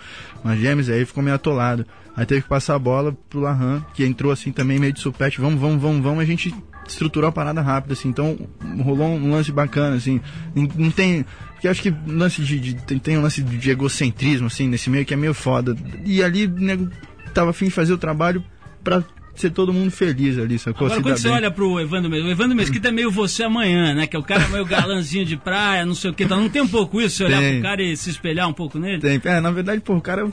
umas 0.43 0.59
gêmeas, 0.59 0.87
aí 0.87 1.03
ficou 1.03 1.23
meio 1.23 1.35
atolado. 1.35 1.83
Aí 2.15 2.27
teve 2.27 2.43
que 2.43 2.47
passar 2.47 2.75
a 2.75 2.79
bola 2.79 3.11
pro 3.27 3.39
Lahan, 3.39 3.83
que 3.95 4.05
entrou 4.05 4.31
assim 4.31 4.51
também 4.51 4.77
meio 4.77 4.93
de 4.93 4.99
supete, 4.99 5.41
vamos, 5.41 5.59
vamos, 5.59 5.81
vamos, 5.81 6.03
vamos, 6.03 6.19
a 6.21 6.25
gente 6.25 6.53
estruturou 6.87 7.27
a 7.27 7.31
parada 7.31 7.59
rápido, 7.59 7.93
assim, 7.93 8.07
então 8.07 8.37
rolou 8.83 9.07
um 9.07 9.31
lance 9.31 9.51
bacana, 9.51 9.95
assim, 9.95 10.21
não, 10.53 10.91
tem. 10.91 11.25
Porque 11.53 11.67
acho 11.67 11.81
que 11.81 11.91
lance 12.05 12.43
de, 12.43 12.59
de- 12.59 12.75
tem, 12.75 12.99
tem 12.99 13.17
um 13.17 13.21
lance 13.23 13.41
de 13.41 13.71
egocentrismo, 13.71 14.45
assim, 14.45 14.67
nesse 14.67 14.91
meio 14.91 15.03
que 15.03 15.13
é 15.15 15.17
meio 15.17 15.33
foda. 15.33 15.75
E 16.05 16.21
ali 16.23 16.45
o 16.45 16.51
nego 16.51 16.87
tava 17.33 17.49
afim 17.49 17.65
de 17.65 17.71
fazer 17.71 17.93
o 17.93 17.97
trabalho 17.97 18.43
pra 18.83 19.03
ser 19.41 19.51
todo 19.51 19.73
mundo 19.73 19.91
feliz 19.91 20.37
ali, 20.37 20.57
sacou? 20.57 20.87
Agora, 20.87 21.01
quando 21.01 21.17
você 21.17 21.27
bem. 21.27 21.37
olha 21.37 21.51
pro 21.51 21.79
Evandro 21.79 22.09
Mesquita, 22.09 22.29
o 22.29 22.31
Evandro 22.31 22.55
Mesquita 22.55 22.87
é 22.87 22.91
meio 22.91 23.11
você 23.11 23.43
amanhã, 23.43 23.93
né? 23.93 24.07
Que 24.07 24.15
é 24.15 24.19
o 24.19 24.23
cara 24.23 24.47
meio 24.47 24.65
galanzinho 24.65 25.25
de 25.25 25.37
praia, 25.37 25.85
não 25.85 25.95
sei 25.95 26.11
o 26.11 26.13
que. 26.13 26.25
Tá? 26.25 26.35
Não 26.35 26.49
tem 26.49 26.61
um 26.61 26.67
pouco 26.67 27.01
isso, 27.01 27.17
você 27.17 27.23
olhar 27.25 27.39
Tem. 27.39 27.53
pro 27.53 27.63
cara 27.63 27.83
e 27.83 27.95
se 27.97 28.09
espelhar 28.09 28.47
um 28.47 28.53
pouco 28.53 28.79
nele? 28.79 28.99
Tem. 28.99 29.21
É, 29.23 29.39
na 29.39 29.51
verdade, 29.51 29.81
pô, 29.81 29.95
o 29.95 30.01
cara 30.01 30.29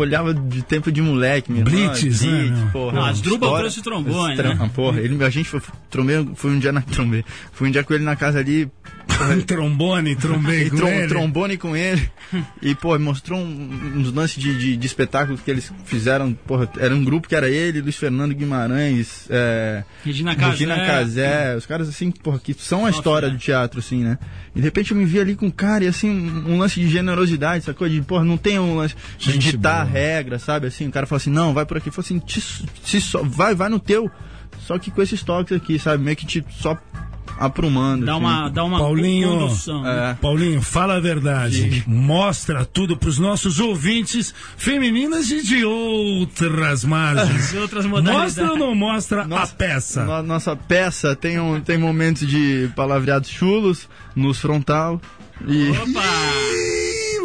olhava 0.00 0.32
de 0.34 0.62
tempo 0.62 0.90
de 0.92 1.00
moleque, 1.02 1.50
meu 1.52 1.64
Blitz, 1.64 2.22
né, 2.22 2.30
meu? 2.50 2.66
porra. 2.70 2.92
Não, 2.94 3.04
Asdrubal 3.04 3.58
trouxe 3.58 3.82
trombone, 3.82 4.36
né? 4.36 4.70
Porra, 4.74 5.00
ele, 5.00 5.22
a 5.24 5.30
gente 5.30 5.48
foi, 5.48 5.60
trombei, 5.90 6.28
foi 6.34 6.50
um 6.52 6.58
dia 6.58 6.72
na 6.72 6.80
trombei. 6.82 7.24
Fui 7.52 7.68
um 7.68 7.70
dia 7.70 7.82
com 7.84 7.94
ele 7.94 8.04
na 8.04 8.16
casa 8.16 8.38
ali, 8.38 8.70
trombone, 9.46 10.14
trombei 10.16 10.64
e 10.66 10.70
com 10.70 10.76
trom- 10.76 10.88
ele. 10.88 11.08
trombone 11.08 11.56
com 11.56 11.76
ele. 11.76 12.08
E, 12.62 12.74
pô, 12.74 12.98
mostrou 12.98 13.38
um- 13.40 13.92
uns 13.96 14.12
lances 14.12 14.42
de, 14.42 14.56
de, 14.58 14.76
de 14.76 14.86
espetáculos 14.86 15.40
que 15.40 15.50
eles 15.50 15.72
fizeram. 15.84 16.32
Porra, 16.32 16.68
era 16.78 16.94
um 16.94 17.02
grupo 17.04 17.26
que 17.28 17.34
era 17.34 17.48
ele, 17.48 17.80
Luiz 17.80 17.96
Fernando 17.96 18.34
Guimarães, 18.34 19.26
é, 19.30 19.82
Regina 20.04 20.34
Casé. 20.36 20.50
Regina 20.50 20.76
Casé, 20.76 21.56
os 21.56 21.66
caras 21.66 21.88
assim, 21.88 22.10
porra, 22.10 22.38
que 22.38 22.54
são 22.54 22.80
a 22.80 22.86
Nossa, 22.88 22.98
história 22.98 23.26
é. 23.26 23.30
do 23.30 23.38
teatro, 23.38 23.78
assim, 23.80 24.04
né? 24.04 24.18
E 24.54 24.58
de 24.60 24.64
repente 24.64 24.90
eu 24.90 24.96
me 24.96 25.04
vi 25.04 25.20
ali 25.20 25.34
com 25.34 25.46
um 25.46 25.50
cara 25.50 25.84
e 25.84 25.88
assim, 25.88 26.10
um 26.10 26.48
um 26.48 26.58
lance 26.58 26.80
de 26.80 26.88
generosidade, 26.88 27.64
sacou? 27.64 27.88
De, 27.88 28.00
porra, 28.02 28.24
não 28.24 28.36
tem 28.36 28.58
um 28.58 28.76
lance 28.76 28.94
de 29.18 29.32
Gente 29.32 29.52
ditar. 29.52 29.87
Regra, 29.88 30.38
sabe? 30.38 30.66
Assim, 30.66 30.86
o 30.88 30.92
cara 30.92 31.06
fala 31.06 31.16
assim, 31.18 31.30
não, 31.30 31.52
vai 31.54 31.64
por 31.66 31.76
aqui. 31.76 31.90
Fala 31.90 32.04
assim, 32.04 32.18
te, 32.18 32.40
se 32.40 33.00
só, 33.00 33.22
vai, 33.22 33.54
vai 33.54 33.68
no 33.68 33.78
teu. 33.80 34.10
Só 34.60 34.78
que 34.78 34.90
com 34.90 35.02
esses 35.02 35.22
toques 35.22 35.56
aqui, 35.56 35.78
sabe? 35.78 36.02
Meio 36.02 36.16
que 36.16 36.26
te 36.26 36.44
só 36.60 36.76
aprumando. 37.38 38.04
Dá 38.04 38.12
assim. 38.14 38.20
uma, 38.20 38.48
dá 38.48 38.64
uma 38.64 38.78
Paulinho, 38.78 39.28
condução. 39.30 39.82
né? 39.82 40.10
É. 40.10 40.14
Paulinho, 40.14 40.60
fala 40.60 40.96
a 40.96 41.00
verdade. 41.00 41.84
Mostra 41.86 42.64
tudo 42.64 42.96
pros 42.96 43.18
nossos 43.18 43.60
ouvintes 43.60 44.34
femininas 44.56 45.30
e 45.30 45.42
de 45.42 45.64
outras 45.64 46.84
margens. 46.84 47.50
De 47.52 47.58
outras 47.58 47.86
modalidades. 47.86 48.36
Mostra 48.36 48.50
ou 48.52 48.58
não 48.58 48.74
mostra 48.74 49.24
Nossa, 49.26 49.52
a 49.52 49.56
peça? 49.56 50.04
No- 50.04 50.22
nossa 50.22 50.56
peça 50.56 51.14
tem, 51.14 51.38
um, 51.38 51.60
tem 51.60 51.78
momentos 51.78 52.26
de 52.26 52.70
palavreados 52.74 53.30
chulos, 53.30 53.88
nos 54.16 54.40
frontal. 54.40 55.00
E 55.46 55.70
Opa! 55.70 56.02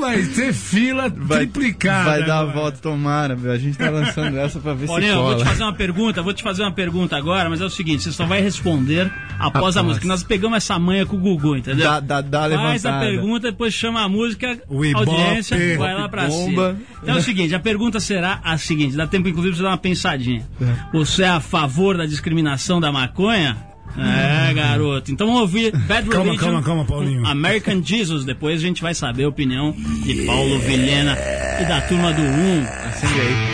Vai 0.03 0.23
ter 0.23 0.53
fila 0.53 1.09
vai, 1.15 1.45
triplicada. 1.47 2.09
vai 2.09 2.25
dar 2.25 2.39
a 2.39 2.45
volta, 2.45 2.77
tomara. 2.79 3.35
meu. 3.35 3.51
A 3.51 3.57
gente 3.57 3.77
tá 3.77 3.89
lançando 3.89 4.37
essa 4.37 4.59
pra 4.59 4.73
ver 4.73 4.87
Paulinho, 4.87 5.11
se 5.11 5.17
eu 5.17 5.23
vou 5.23 5.31
te 5.33 5.37
cola. 5.37 5.45
fazer 5.45 5.63
uma 5.63 5.73
pergunta, 5.73 6.21
vou 6.21 6.33
te 6.33 6.43
fazer 6.43 6.61
uma 6.63 6.71
pergunta 6.71 7.15
agora, 7.15 7.49
mas 7.49 7.61
é 7.61 7.65
o 7.65 7.69
seguinte, 7.69 8.03
você 8.03 8.11
só 8.11 8.25
vai 8.25 8.41
responder 8.41 9.11
após, 9.39 9.55
Após. 9.55 9.77
a 9.77 9.83
música. 9.83 10.05
Nós 10.07 10.23
pegamos 10.23 10.57
essa 10.57 10.77
manha 10.77 11.05
com 11.05 11.15
o 11.15 11.19
Gugu, 11.19 11.55
entendeu? 11.57 11.85
Dá, 11.85 11.99
dá, 11.99 12.21
dá 12.21 12.45
a 12.45 12.49
Faz 12.49 12.85
a 12.85 12.89
levantada. 12.89 13.05
pergunta, 13.05 13.51
depois 13.51 13.73
chama 13.73 14.01
a 14.01 14.09
música, 14.09 14.59
O 14.67 14.83
Ibope. 14.83 15.09
audiência, 15.09 15.57
vai 15.77 15.93
lá 15.95 16.09
pra 16.09 16.27
Bomba. 16.27 16.45
cima. 16.73 16.75
Então 17.01 17.15
é 17.15 17.17
o 17.17 17.21
seguinte, 17.21 17.55
a 17.55 17.59
pergunta 17.59 17.99
será 17.99 18.39
a 18.43 18.57
seguinte, 18.57 18.95
dá 18.95 19.07
tempo 19.07 19.27
inclusive 19.29 19.51
de 19.53 19.57
você 19.57 19.63
dar 19.63 19.69
uma 19.69 19.77
pensadinha. 19.77 20.45
Você 20.93 21.23
é 21.23 21.29
a 21.29 21.39
favor 21.39 21.97
da 21.97 22.05
discriminação 22.05 22.79
da 22.81 22.91
maconha? 22.91 23.57
É, 23.97 24.53
garoto. 24.53 25.11
Então 25.11 25.27
vamos 25.27 25.41
ouvir 25.41 25.71
Bad 25.71 26.09
Calma, 26.09 26.25
Religion. 26.31 26.45
calma, 26.45 26.63
calma, 26.63 26.85
Paulinho. 26.85 27.25
American 27.27 27.81
Jesus. 27.83 28.25
Depois 28.25 28.59
a 28.59 28.65
gente 28.65 28.81
vai 28.81 28.93
saber 28.93 29.23
a 29.25 29.29
opinião 29.29 29.71
de 30.03 30.25
Paulo 30.25 30.59
Vilhena 30.59 31.17
e 31.61 31.65
da 31.65 31.81
turma 31.81 32.11
do 32.11 32.21
1. 32.21 32.25
Assim 32.87 33.07
aí. 33.07 33.52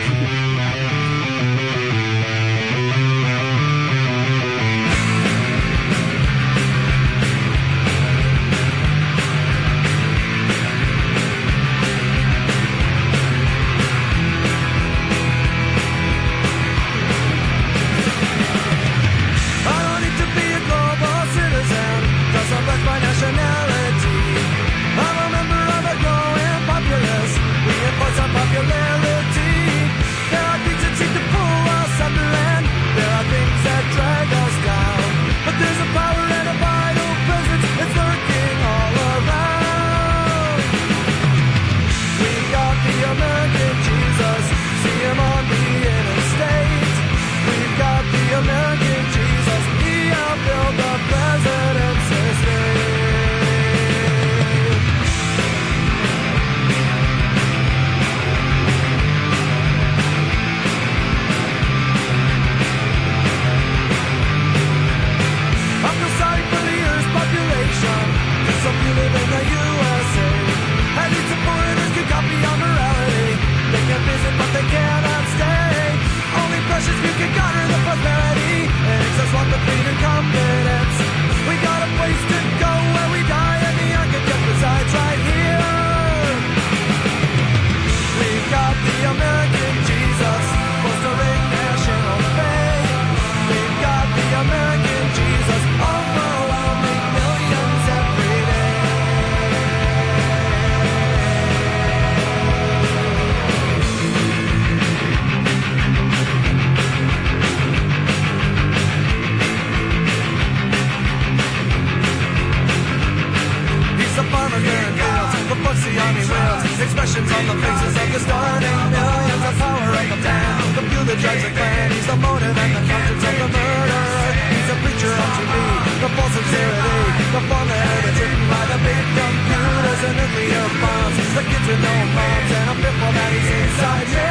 no 131.78 131.96
bombs 132.16 132.52
and 132.52 132.70
a 132.70 132.76
pitfall 132.82 133.14
that 133.14 133.30
he's 133.34 133.50
inside. 133.62 134.08
Yeah. 134.10 134.29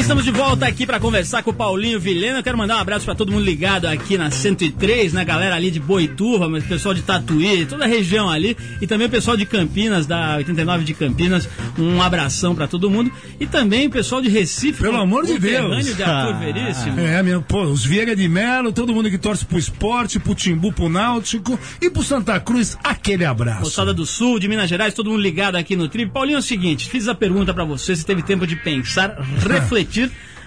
Bem, 0.00 0.02
estamos 0.02 0.24
de 0.24 0.30
volta 0.30 0.66
aqui 0.66 0.86
para 0.86 0.98
conversar 0.98 1.42
com 1.42 1.50
o 1.50 1.54
Paulinho 1.54 2.00
Vilhena. 2.00 2.38
Eu 2.38 2.42
quero 2.42 2.56
mandar 2.56 2.76
um 2.76 2.80
abraço 2.80 3.04
para 3.04 3.14
todo 3.14 3.30
mundo 3.30 3.44
ligado 3.44 3.86
aqui 3.86 4.16
na 4.16 4.30
103, 4.30 5.12
né, 5.12 5.24
galera 5.24 5.54
ali 5.54 5.70
de 5.70 5.78
Boituva, 5.78 6.48
mas 6.48 6.64
o 6.64 6.66
pessoal 6.66 6.94
de 6.94 7.02
Tatuí, 7.02 7.66
toda 7.66 7.84
a 7.84 7.86
região 7.86 8.30
ali, 8.30 8.56
e 8.80 8.86
também 8.86 9.06
o 9.06 9.10
pessoal 9.10 9.36
de 9.36 9.44
Campinas, 9.44 10.06
da 10.06 10.36
89 10.36 10.84
de 10.84 10.94
Campinas. 10.94 11.48
Um 11.78 12.00
abração 12.00 12.54
para 12.54 12.66
todo 12.66 12.90
mundo. 12.90 13.10
E 13.38 13.46
também 13.46 13.86
o 13.86 13.90
pessoal 13.90 14.22
de 14.22 14.28
Recife, 14.28 14.82
Pelo 14.82 14.96
amor 14.96 15.26
de 15.26 15.38
Deus. 15.38 15.84
de 15.84 16.02
Arthur 16.02 16.38
Veríssimo. 16.38 17.00
É, 17.10 17.22
meu, 17.22 17.42
pô, 17.42 17.62
os 17.62 17.84
Vieira 17.84 18.14
de 18.14 18.28
Melo, 18.28 18.72
todo 18.72 18.94
mundo 18.94 19.10
que 19.10 19.18
torce 19.18 19.44
pro 19.44 19.58
esporte, 19.58 20.18
pro 20.18 20.34
Timbu, 20.34 20.72
pro 20.72 20.88
Náutico 20.88 21.58
e 21.80 21.90
pro 21.90 22.02
Santa 22.02 22.38
Cruz, 22.38 22.76
aquele 22.84 23.24
abraço. 23.24 23.62
Moçada 23.62 23.92
do 23.92 24.06
Sul, 24.06 24.38
de 24.38 24.48
Minas 24.48 24.68
Gerais, 24.68 24.94
todo 24.94 25.10
mundo 25.10 25.20
ligado 25.20 25.56
aqui 25.56 25.74
no 25.74 25.88
Trip. 25.88 26.10
Paulinho, 26.10 26.36
é 26.36 26.38
o 26.38 26.42
seguinte, 26.42 26.88
fiz 26.88 27.08
a 27.08 27.14
pergunta 27.14 27.52
pra 27.52 27.64
você, 27.64 27.96
se 27.96 28.04
teve 28.04 28.22
tempo 28.22 28.46
de 28.46 28.54
pensar, 28.56 29.18
refletir, 29.48 29.89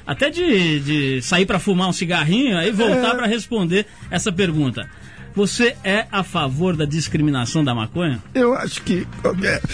até 0.05 0.29
de, 0.29 0.79
de 0.79 1.21
sair 1.21 1.45
pra 1.45 1.59
fumar 1.59 1.87
um 1.89 1.93
cigarrinho, 1.93 2.57
aí 2.57 2.71
voltar 2.71 3.15
pra 3.15 3.27
responder 3.27 3.85
essa 4.09 4.31
pergunta. 4.31 4.89
Você 5.35 5.75
é 5.83 6.05
a 6.11 6.21
favor 6.23 6.75
da 6.75 6.85
discriminação 6.85 7.63
da 7.63 7.73
maconha? 7.73 8.21
Eu 8.35 8.53
acho 8.53 8.83
que 8.83 9.07
qualquer. 9.21 9.61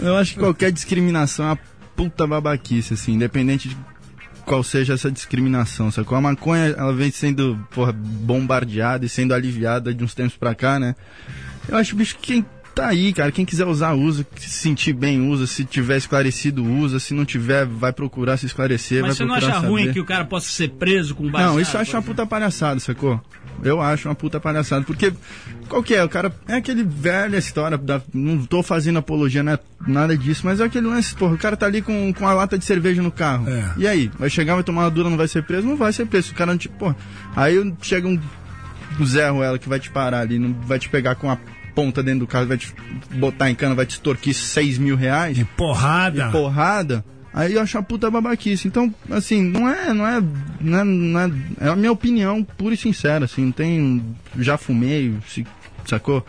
Eu 0.00 0.16
acho 0.16 0.34
que 0.34 0.40
qualquer 0.40 0.72
discriminação 0.72 1.44
é 1.44 1.48
uma 1.50 1.58
puta 1.94 2.26
babaquice, 2.26 2.94
assim, 2.94 3.12
independente 3.12 3.68
de 3.68 3.76
qual 4.46 4.62
seja 4.62 4.94
essa 4.94 5.10
discriminação, 5.10 5.90
sacou? 5.90 6.16
A 6.16 6.20
maconha, 6.20 6.74
ela 6.78 6.94
vem 6.94 7.10
sendo, 7.10 7.58
porra, 7.72 7.92
bombardeada 7.92 9.04
e 9.04 9.08
sendo 9.08 9.34
aliviada 9.34 9.92
de 9.92 10.04
uns 10.04 10.14
tempos 10.14 10.36
pra 10.36 10.54
cá, 10.54 10.78
né? 10.78 10.94
Eu 11.68 11.76
acho, 11.76 11.96
bicho, 11.96 12.16
que 12.16 12.34
quem 12.34 12.46
tá 12.76 12.88
aí, 12.88 13.10
cara, 13.10 13.32
quem 13.32 13.46
quiser 13.46 13.64
usar, 13.64 13.94
usa, 13.94 14.24
se 14.36 14.50
sentir 14.50 14.92
bem, 14.92 15.26
usa, 15.30 15.46
se 15.46 15.64
tiver 15.64 15.96
esclarecido, 15.96 16.62
usa, 16.62 17.00
se 17.00 17.14
não 17.14 17.24
tiver, 17.24 17.64
vai 17.64 17.90
procurar 17.90 18.36
se 18.36 18.44
esclarecer, 18.44 19.00
Mas 19.00 19.16
vai 19.16 19.16
você 19.16 19.24
não 19.24 19.34
acha 19.34 19.58
ruim 19.66 19.84
saber. 19.84 19.92
que 19.94 20.00
o 20.00 20.04
cara 20.04 20.26
possa 20.26 20.50
ser 20.50 20.68
preso 20.68 21.14
com 21.14 21.26
baseado? 21.30 21.52
Não, 21.52 21.60
isso 21.60 21.74
eu 21.74 21.80
acho 21.80 21.96
uma 21.96 22.02
puta 22.02 22.26
palhaçada, 22.26 22.78
sacou? 22.78 23.18
Eu 23.64 23.80
acho 23.80 24.06
uma 24.06 24.14
puta 24.14 24.38
palhaçada. 24.38 24.84
Porque, 24.84 25.10
qual 25.66 25.82
que 25.82 25.94
é? 25.94 26.04
O 26.04 26.08
cara. 26.10 26.30
É 26.46 26.56
aquele 26.56 26.84
velha 26.84 27.38
história. 27.38 27.78
Da, 27.78 28.02
não 28.12 28.44
tô 28.44 28.62
fazendo 28.62 28.98
apologia, 28.98 29.42
não 29.42 29.52
é 29.52 29.58
nada 29.86 30.14
disso, 30.14 30.42
mas 30.44 30.60
é 30.60 30.64
aquele 30.64 30.86
lance, 30.86 31.14
porra. 31.14 31.32
O 31.32 31.38
cara 31.38 31.56
tá 31.56 31.64
ali 31.64 31.80
com, 31.80 32.12
com 32.12 32.28
a 32.28 32.34
lata 32.34 32.58
de 32.58 32.66
cerveja 32.66 33.00
no 33.00 33.10
carro. 33.10 33.48
É. 33.48 33.72
E 33.78 33.88
aí? 33.88 34.10
Vai 34.18 34.28
chegar, 34.28 34.54
vai 34.54 34.62
tomar 34.62 34.82
uma 34.82 34.90
dura, 34.90 35.08
não 35.08 35.16
vai 35.16 35.28
ser 35.28 35.42
preso? 35.42 35.66
Não 35.66 35.76
vai 35.76 35.94
ser 35.94 36.04
preso. 36.04 36.32
O 36.32 36.34
cara 36.34 36.52
não 36.52 36.58
te. 36.58 36.68
Porra. 36.68 36.94
Aí 37.34 37.74
chega 37.80 38.06
um 38.06 38.20
Zé 39.02 39.30
Ruela 39.30 39.58
que 39.58 39.68
vai 39.68 39.80
te 39.80 39.88
parar 39.90 40.20
ali, 40.20 40.38
não 40.38 40.52
vai 40.52 40.78
te 40.78 40.90
pegar 40.90 41.14
com 41.14 41.30
a 41.30 41.38
ponta 41.76 42.02
dentro 42.02 42.20
do 42.20 42.26
carro, 42.26 42.46
vai 42.46 42.56
te 42.56 42.72
botar 43.10 43.50
em 43.50 43.54
cana, 43.54 43.74
vai 43.74 43.84
te 43.84 43.90
extorquir 43.90 44.34
6 44.34 44.78
mil 44.78 44.96
reais 44.96 45.36
De 45.36 45.44
porrada. 45.44 46.30
porrada, 46.30 47.04
aí 47.34 47.52
eu 47.52 47.60
acho 47.60 47.76
uma 47.76 47.84
puta 47.84 48.10
babaquice. 48.10 48.66
Então, 48.66 48.92
assim, 49.10 49.42
não 49.42 49.68
é, 49.68 49.92
não 49.92 50.06
é, 50.06 50.22
não 50.58 50.78
é, 50.80 50.84
não 50.84 51.20
é, 51.20 51.30
é 51.60 51.68
a 51.68 51.76
minha 51.76 51.92
opinião 51.92 52.42
pura 52.42 52.74
e 52.74 52.78
sincera, 52.78 53.26
assim, 53.26 53.44
não 53.44 53.52
tem, 53.52 54.02
já 54.38 54.56
fumei, 54.56 55.14
se, 55.28 55.46
sacou? 55.84 56.26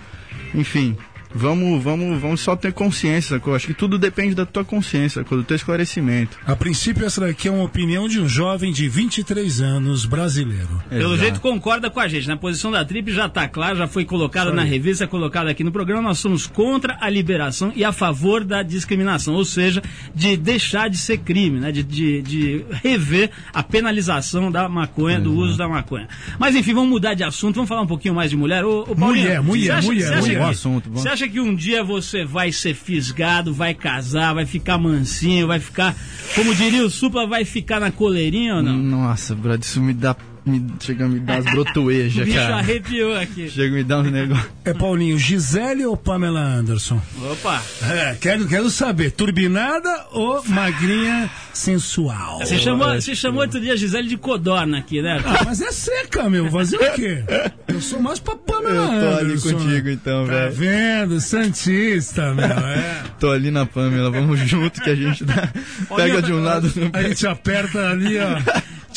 Enfim, 0.53 0.97
vamos, 1.37 1.83
vamos, 1.83 2.19
vamos 2.21 2.41
só 2.41 2.55
ter 2.55 2.73
consciência, 2.73 3.35
sacou? 3.37 3.55
Acho 3.55 3.67
que 3.67 3.73
tudo 3.73 3.97
depende 3.97 4.35
da 4.35 4.45
tua 4.45 4.63
consciência, 4.65 5.21
sacou? 5.21 5.37
do 5.37 5.43
teu 5.43 5.55
esclarecimento. 5.55 6.37
A 6.45 6.55
princípio, 6.55 7.05
essa 7.05 7.21
daqui 7.21 7.47
é 7.47 7.51
uma 7.51 7.63
opinião 7.63 8.07
de 8.07 8.19
um 8.19 8.27
jovem 8.27 8.71
de 8.71 8.87
23 8.89 9.61
anos, 9.61 10.05
brasileiro. 10.05 10.81
Pelo 10.89 11.13
Exato. 11.13 11.17
jeito 11.17 11.41
concorda 11.41 11.89
com 11.89 11.99
a 11.99 12.07
gente. 12.07 12.27
Na 12.27 12.37
posição 12.37 12.71
da 12.71 12.83
Trip 12.83 13.11
já 13.11 13.27
está 13.27 13.47
claro, 13.47 13.77
já 13.77 13.87
foi 13.87 14.03
colocada 14.05 14.51
na 14.51 14.63
revista, 14.63 15.05
colocada 15.07 15.49
aqui 15.51 15.63
no 15.63 15.71
programa. 15.71 16.01
Nós 16.01 16.19
somos 16.19 16.47
contra 16.47 16.97
a 16.99 17.09
liberação 17.09 17.71
e 17.75 17.83
a 17.83 17.91
favor 17.91 18.43
da 18.43 18.63
discriminação, 18.63 19.33
ou 19.35 19.45
seja, 19.45 19.81
de 20.15 20.35
deixar 20.37 20.89
de 20.89 20.97
ser 20.97 21.19
crime, 21.19 21.59
né? 21.59 21.71
de, 21.71 21.83
de, 21.83 22.21
de 22.21 22.65
rever 22.83 23.29
a 23.53 23.61
penalização 23.63 24.51
da 24.51 24.67
maconha, 24.67 25.19
do 25.19 25.33
uso 25.33 25.57
da 25.57 25.67
maconha. 25.67 26.07
Mas 26.39 26.55
enfim, 26.55 26.73
vamos 26.73 26.89
mudar 26.89 27.13
de 27.13 27.23
assunto, 27.23 27.55
vamos 27.55 27.69
falar 27.69 27.81
um 27.81 27.87
pouquinho 27.87 28.13
mais 28.15 28.29
de 28.29 28.37
mulher. 28.37 28.63
Ô, 28.65 28.81
ô, 28.81 28.95
Paulinho, 28.95 29.23
Mulher, 29.27 29.41
mulher, 29.41 29.71
acha- 29.75 29.87
mulher, 29.87 30.01
você 30.07 30.13
acha 30.13 30.21
mulher. 30.21 30.33
que- 30.35 30.39
Bom 30.43 30.49
assunto, 30.49 30.89
bom. 30.89 30.99
Você 30.99 31.09
acha 31.09 31.26
que 31.29 31.39
um 31.39 31.53
dia 31.55 31.83
você 31.83 32.23
vai 32.23 32.51
ser 32.51 32.73
fisgado, 32.73 33.53
vai 33.53 33.73
casar, 33.73 34.33
vai 34.33 34.45
ficar 34.45 34.77
mansinho, 34.77 35.47
vai 35.47 35.59
ficar, 35.59 35.95
como 36.35 36.53
diria 36.53 36.85
o 36.85 36.89
Supla, 36.89 37.27
vai 37.27 37.45
ficar 37.45 37.79
na 37.79 37.91
coleirinha 37.91 38.55
ou 38.55 38.63
não? 38.63 38.77
Nossa, 38.77 39.35
brother, 39.35 39.61
isso 39.61 39.81
me 39.81 39.93
dá, 39.93 40.15
me, 40.47 40.65
chega 40.79 41.05
a 41.05 41.07
me 41.07 41.19
dar 41.19 41.37
as 41.39 41.45
O 41.47 41.51
brotoejas, 41.51 42.25
bicho 42.25 42.37
cara. 42.37 42.55
arrepiou 42.57 43.15
aqui. 43.17 43.49
Chega 43.49 43.73
a 43.73 43.77
me 43.77 43.83
dar 43.83 43.99
uns 43.99 44.11
negócios. 44.11 44.47
É 44.65 44.73
Paulinho, 44.73 45.17
Gisele 45.17 45.85
ou 45.85 45.95
Pamela 45.97 46.39
Anderson? 46.41 47.01
Opa! 47.31 47.61
É, 47.89 48.15
quero, 48.19 48.47
quero 48.47 48.69
saber, 48.69 49.11
turbinada 49.11 49.89
ou 50.11 50.43
magrinha 50.47 51.29
sensual? 51.53 52.39
Você 52.39 52.57
chamou, 52.57 52.93
você 52.93 53.15
chamou 53.15 53.41
outro 53.41 53.59
dia 53.59 53.75
Gisele 53.77 54.07
de 54.07 54.17
codorna 54.17 54.77
aqui, 54.79 55.01
né? 55.01 55.21
Ah, 55.25 55.43
mas 55.45 55.61
é 55.61 55.71
seca, 55.71 56.29
meu. 56.29 56.49
Fazer 56.51 56.77
o 56.77 56.93
quê? 56.93 57.23
Eu 57.67 57.81
sou 57.81 57.99
mais 58.01 58.19
pra 58.19 58.35
Pamela 58.35 58.93
Eu 58.95 59.01
tô 59.11 59.17
ali 59.17 59.25
Anderson, 59.31 59.51
contigo, 59.53 59.87
né? 59.87 59.93
então, 59.93 60.25
Tá 60.25 60.31
velho. 60.33 60.51
vendo? 60.53 61.19
Santista, 61.21 62.33
meu. 62.33 62.45
É. 62.45 63.03
Tô 63.19 63.31
ali 63.31 63.49
na 63.51 63.65
Pamela, 63.65 64.11
vamos 64.11 64.39
junto 64.39 64.79
que 64.81 64.89
a 64.89 64.95
gente 64.95 65.23
dá, 65.25 65.49
pega 65.95 66.21
de 66.21 66.31
um 66.31 66.41
lado. 66.43 66.71
A 66.93 67.01
gente 67.01 67.25
aperta 67.25 67.89
ali, 67.89 68.15
ó. 68.19 68.37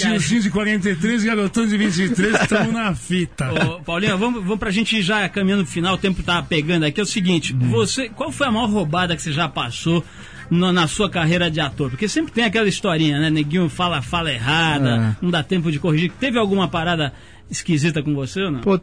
Tiozinho 0.08 0.40
de 0.42 0.50
43, 0.50 1.24
garotão 1.24 1.66
de 1.66 1.76
23, 1.76 2.40
estamos 2.42 2.72
na 2.72 2.94
fita. 2.94 3.50
Ô, 3.52 3.80
Paulinho, 3.80 4.16
vamos, 4.18 4.42
vamos 4.42 4.58
pra 4.58 4.70
gente 4.70 4.96
ir 4.96 5.02
já 5.02 5.28
caminhando 5.28 5.64
pro 5.64 5.72
final, 5.72 5.94
o 5.94 5.98
tempo 5.98 6.22
tá 6.22 6.42
pegando 6.42 6.84
aqui. 6.84 7.00
É 7.00 7.02
o 7.02 7.06
seguinte, 7.06 7.52
você, 7.52 8.08
qual 8.08 8.30
foi 8.32 8.46
a 8.46 8.50
maior 8.52 8.68
roubada 8.70 9.14
que 9.16 9.22
você 9.22 9.32
já 9.32 9.48
passou 9.48 10.04
no- 10.50 10.72
na 10.72 10.86
sua 10.88 11.08
carreira 11.10 11.50
de 11.50 11.60
ator? 11.60 11.90
Porque 11.90 12.08
sempre 12.08 12.32
tem 12.32 12.44
aquela 12.44 12.68
historinha, 12.68 13.18
né? 13.18 13.30
Neguinho 13.30 13.68
fala, 13.68 14.02
fala 14.02 14.32
errada, 14.32 15.16
não 15.22 15.30
dá 15.30 15.42
tempo 15.42 15.70
de 15.70 15.78
corrigir. 15.78 16.10
Teve 16.18 16.38
alguma 16.38 16.68
parada 16.68 17.12
esquisita 17.50 18.02
com 18.02 18.14
você 18.14 18.42
ou 18.42 18.50
não? 18.50 18.60
Pô, 18.60 18.80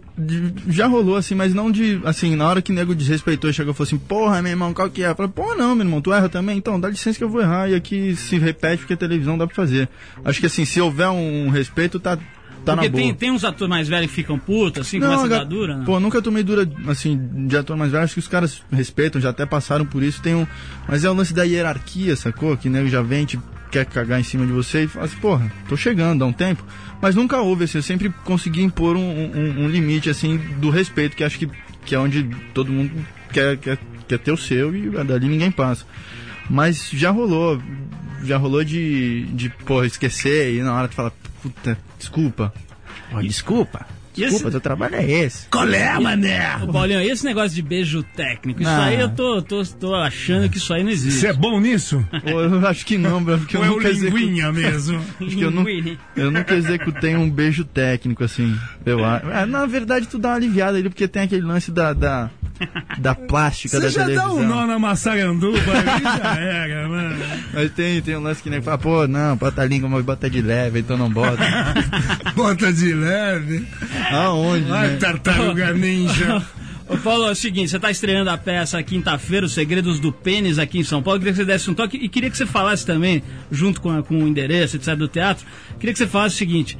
já 0.68 0.88
rolou 0.88 1.16
assim, 1.16 1.34
mas 1.34 1.54
não 1.54 1.72
de. 1.72 2.02
Assim, 2.04 2.36
na 2.36 2.48
hora 2.48 2.62
que 2.62 2.72
o 2.72 2.76
nego 2.76 2.94
desrespeitou 2.94 3.50
e 3.50 3.54
chegou 3.54 3.74
e 3.74 3.76
falou 3.76 3.88
assim: 3.88 3.98
Porra, 3.98 4.42
meu 4.42 4.52
irmão, 4.52 4.74
qual 4.74 4.90
que 4.90 5.04
é? 5.04 5.10
Eu 5.10 5.16
falei: 5.16 5.32
Porra, 5.32 5.56
não, 5.56 5.76
meu 5.76 5.86
irmão, 5.86 6.02
tu 6.02 6.12
erra 6.12 6.28
também? 6.28 6.58
Então, 6.58 6.80
dá 6.80 6.90
licença 6.90 7.18
que 7.18 7.24
eu 7.24 7.30
vou 7.30 7.42
errar. 7.42 7.70
E 7.70 7.76
aqui 7.76 8.16
se 8.16 8.38
repete 8.38 8.80
porque 8.80 8.94
a 8.94 8.98
televisão 8.98 9.38
dá 9.38 9.48
pra 9.48 9.56
fazer. 9.56 9.88
Acho 10.24 10.40
que 10.40 10.46
assim, 10.46 10.66
se 10.66 10.82
houver 10.82 11.10
um 11.10 11.50
respeito, 11.50 12.00
tá, 12.00 12.18
tá 12.18 12.24
Porque 12.76 12.88
na 12.88 12.92
boa. 12.92 12.92
tem, 12.92 13.14
tem 13.14 13.32
uns 13.32 13.44
atores 13.44 13.70
mais 13.70 13.88
velhos 13.88 14.10
que 14.10 14.16
ficam 14.16 14.38
putos, 14.38 14.82
assim, 14.82 15.00
Não, 15.00 15.08
começa 15.08 15.26
a 15.26 15.40
dar 15.40 15.46
dura, 15.46 15.78
né? 15.78 15.86
Pô, 15.86 16.00
nunca 16.00 16.22
tomei 16.22 16.44
dura, 16.44 16.70
assim, 16.88 17.48
de 17.48 17.56
ator 17.56 17.78
mais 17.78 17.92
velho. 17.92 18.04
Acho 18.04 18.16
que 18.16 18.20
os 18.20 18.28
caras 18.28 18.62
respeitam, 18.72 19.22
já 19.22 19.30
até 19.30 19.46
passaram 19.46 19.86
por 19.86 20.04
isso. 20.04 20.22
Tem 20.22 20.36
um, 20.36 20.46
mas 20.88 21.04
é 21.06 21.10
o 21.10 21.14
lance 21.14 21.34
da 21.34 21.44
hierarquia, 21.44 22.16
sacou? 22.16 22.58
Que 22.58 22.70
nego 22.70 22.90
já 22.90 23.02
vem, 23.02 23.26
te 23.26 23.40
quer 23.72 23.86
cagar 23.86 24.20
em 24.20 24.24
cima 24.24 24.46
de 24.46 24.52
você 24.52 24.84
e 24.84 24.88
fala 24.88 25.06
assim, 25.06 25.18
porra, 25.18 25.52
tô 25.68 25.76
chegando, 25.76 26.20
dá 26.20 26.26
um 26.26 26.34
tempo. 26.34 26.64
Mas 27.02 27.14
nunca 27.16 27.40
houve, 27.40 27.66
assim, 27.66 27.78
eu 27.78 27.84
sempre 27.84 28.10
consegui 28.24 28.62
impor 28.64 28.96
um, 28.96 29.00
um- 29.02 29.66
um 29.66 29.70
limite, 29.70 30.10
assim, 30.10 30.38
do 30.60 30.70
respeito, 30.70 31.16
que 31.16 31.24
acho 31.24 31.38
que, 31.38 31.48
que 31.86 31.94
é 31.94 32.00
onde 32.00 32.24
todo 32.54 32.72
mundo 32.72 32.92
quer, 33.32 33.58
quer, 33.58 33.78
quer 34.08 34.18
ter 34.20 34.32
o 34.32 34.38
seu 34.38 34.76
e 34.76 34.90
dali 35.04 35.28
ninguém 35.28 35.52
passa. 35.52 35.86
Mas 36.50 36.90
já 36.92 37.12
rolou, 37.12 37.62
já 38.24 38.38
rolou 38.38 38.64
de, 38.64 39.26
de 39.34 39.50
porra, 39.50 39.86
esquecer 39.86 40.56
e 40.56 40.62
na 40.62 40.74
hora 40.74 40.88
tu 40.88 40.96
fala, 40.96 41.14
puta, 41.44 41.78
desculpa. 42.00 42.54
Ó, 43.12 43.22
desculpa. 43.22 43.86
E 44.18 44.24
esse- 44.24 44.32
Desculpa, 44.34 44.52
teu 44.52 44.62
trabalho 44.62 44.96
é 44.96 45.10
esse. 45.10 45.48
Qual 45.50 45.68
é, 45.68 46.00
mané? 46.00 46.58
Ô, 46.64 46.72
Paulinho, 46.72 47.02
e 47.02 47.10
esse 47.10 47.24
negócio 47.24 47.56
de 47.56 47.62
beijo 47.62 48.04
técnico? 48.16 48.62
Isso 48.62 48.70
Ah. 48.70 48.86
aí 48.86 49.00
eu 49.00 49.10
tô, 49.10 49.42
tô, 49.42 49.64
tô 49.64 49.94
achando 49.96 50.50
que 50.50 50.58
isso 50.58 50.74
aí 50.74 50.84
não 50.84 50.90
existe. 50.90 51.20
Você 51.20 51.28
é 51.28 51.34
bom 51.34 51.60
nisso? 51.60 52.04
Pô, 52.24 52.42
eu 52.42 52.68
acho 52.68 52.86
que 52.86 52.98
não, 52.98 53.24
porque 53.24 53.56
eu 53.56 53.62
Ou 53.62 53.66
é 53.66 53.70
o 53.70 53.74
nunca 53.76 53.90
executei. 53.90 54.26
linguinha 54.26 54.52
mesmo? 54.54 55.00
Acho 55.22 55.36
que 55.36 55.42
eu, 55.42 55.52
nu- 55.52 55.66
eu 56.16 56.32
nunca 56.32 56.56
executei 56.56 57.16
um 57.16 57.30
beijo 57.30 57.64
técnico, 57.64 58.24
assim. 58.24 58.58
Eu 58.86 59.04
acho. 59.06 59.28
É, 59.30 59.46
na 59.46 59.66
verdade, 59.66 60.08
tu 60.08 60.18
dá 60.18 60.30
uma 60.30 60.36
aliviada 60.36 60.78
ali, 60.78 60.90
porque 60.90 61.08
tem 61.08 61.24
aquele 61.24 61.42
lance 61.44 61.72
da, 61.72 61.94
da, 61.94 62.30
da 63.00 63.14
plástica 63.16 63.78
Você 63.78 63.84
da 63.84 63.90
já 63.90 64.00
dá 64.02 64.06
televisão. 64.08 64.38
um 64.38 64.48
nó 64.48 64.66
na 64.68 64.80
maçaranduba 64.80 65.58
aí, 65.60 66.04
já 66.04 66.36
era, 66.42 66.88
mano. 66.88 67.16
Mas 67.54 67.72
tem, 67.72 68.02
tem 68.02 68.16
um 68.18 68.22
lance 68.22 68.42
que 68.42 68.50
nem 68.50 68.62
fala, 68.62 68.78
pô, 68.78 69.08
não, 69.08 69.36
bota 69.36 69.62
a 69.62 69.66
língua, 69.66 69.90
mas 69.90 70.04
bota 70.04 70.30
de 70.30 70.42
leve, 70.42 70.80
então 70.80 70.98
não 70.98 71.10
bota. 71.10 71.38
Bota 72.36 72.72
de 72.72 72.94
leve. 72.94 73.66
Aonde, 74.12 74.72
Ai, 74.72 74.90
né? 74.90 74.98
tartaruga 74.98 75.74
ninja. 75.74 76.44
Ô 76.88 76.96
Paulo, 76.98 77.28
é 77.28 77.32
o 77.32 77.36
seguinte, 77.36 77.70
você 77.70 77.80
tá 77.80 77.92
estreando 77.92 78.30
a 78.30 78.38
peça 78.38 78.82
quinta-feira, 78.82 79.46
Os 79.46 79.52
Segredos 79.54 80.00
do 80.00 80.12
Pênis, 80.12 80.58
aqui 80.58 80.80
em 80.80 80.84
São 80.84 81.04
Paulo. 81.04 81.20
Queria 81.20 81.34
que 81.34 81.38
você 81.40 81.46
desse 81.46 81.70
um 81.70 81.74
toque 81.74 81.98
e 81.98 82.08
queria 82.08 82.30
que 82.30 82.38
você 82.38 82.46
falasse 82.46 82.86
também, 82.86 83.22
junto 83.52 83.82
com, 83.82 83.90
a- 83.92 84.02
com 84.02 84.24
o 84.24 84.28
endereço, 84.28 84.78
etc., 84.78 84.96
do 84.96 85.08
teatro, 85.08 85.46
queria 85.80 85.92
que 85.92 86.00
você 86.00 86.08
falasse 86.08 86.36
o 86.36 86.38
seguinte: 86.38 86.78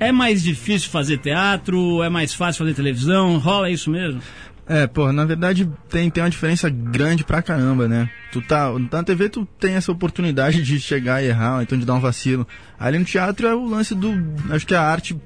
é 0.00 0.10
mais 0.10 0.42
difícil 0.42 0.88
fazer 0.88 1.18
teatro? 1.18 2.02
É 2.02 2.08
mais 2.08 2.32
fácil 2.32 2.60
fazer 2.60 2.72
televisão? 2.74 3.36
Rola 3.36 3.68
isso 3.68 3.90
mesmo? 3.90 4.18
É, 4.66 4.86
pô, 4.86 5.12
na 5.12 5.26
verdade 5.26 5.70
tem, 5.90 6.08
tem 6.08 6.22
uma 6.22 6.30
diferença 6.30 6.70
grande 6.70 7.22
pra 7.22 7.42
caramba, 7.42 7.86
né? 7.86 8.08
Tu 8.32 8.40
tá. 8.40 8.70
Na 8.90 9.02
TV 9.02 9.28
tu 9.28 9.46
tem 9.58 9.74
essa 9.74 9.92
oportunidade 9.92 10.62
de 10.62 10.80
chegar 10.80 11.22
e 11.22 11.26
errar, 11.26 11.56
ou 11.56 11.62
então 11.62 11.78
de 11.78 11.84
dar 11.84 11.94
um 11.94 12.00
vacilo. 12.00 12.46
Ali 12.78 12.98
no 12.98 13.04
teatro 13.04 13.46
é 13.46 13.54
o 13.54 13.66
lance 13.66 13.94
do. 13.94 14.10
Acho 14.50 14.66
que 14.66 14.74
a 14.74 14.80
arte 14.80 15.16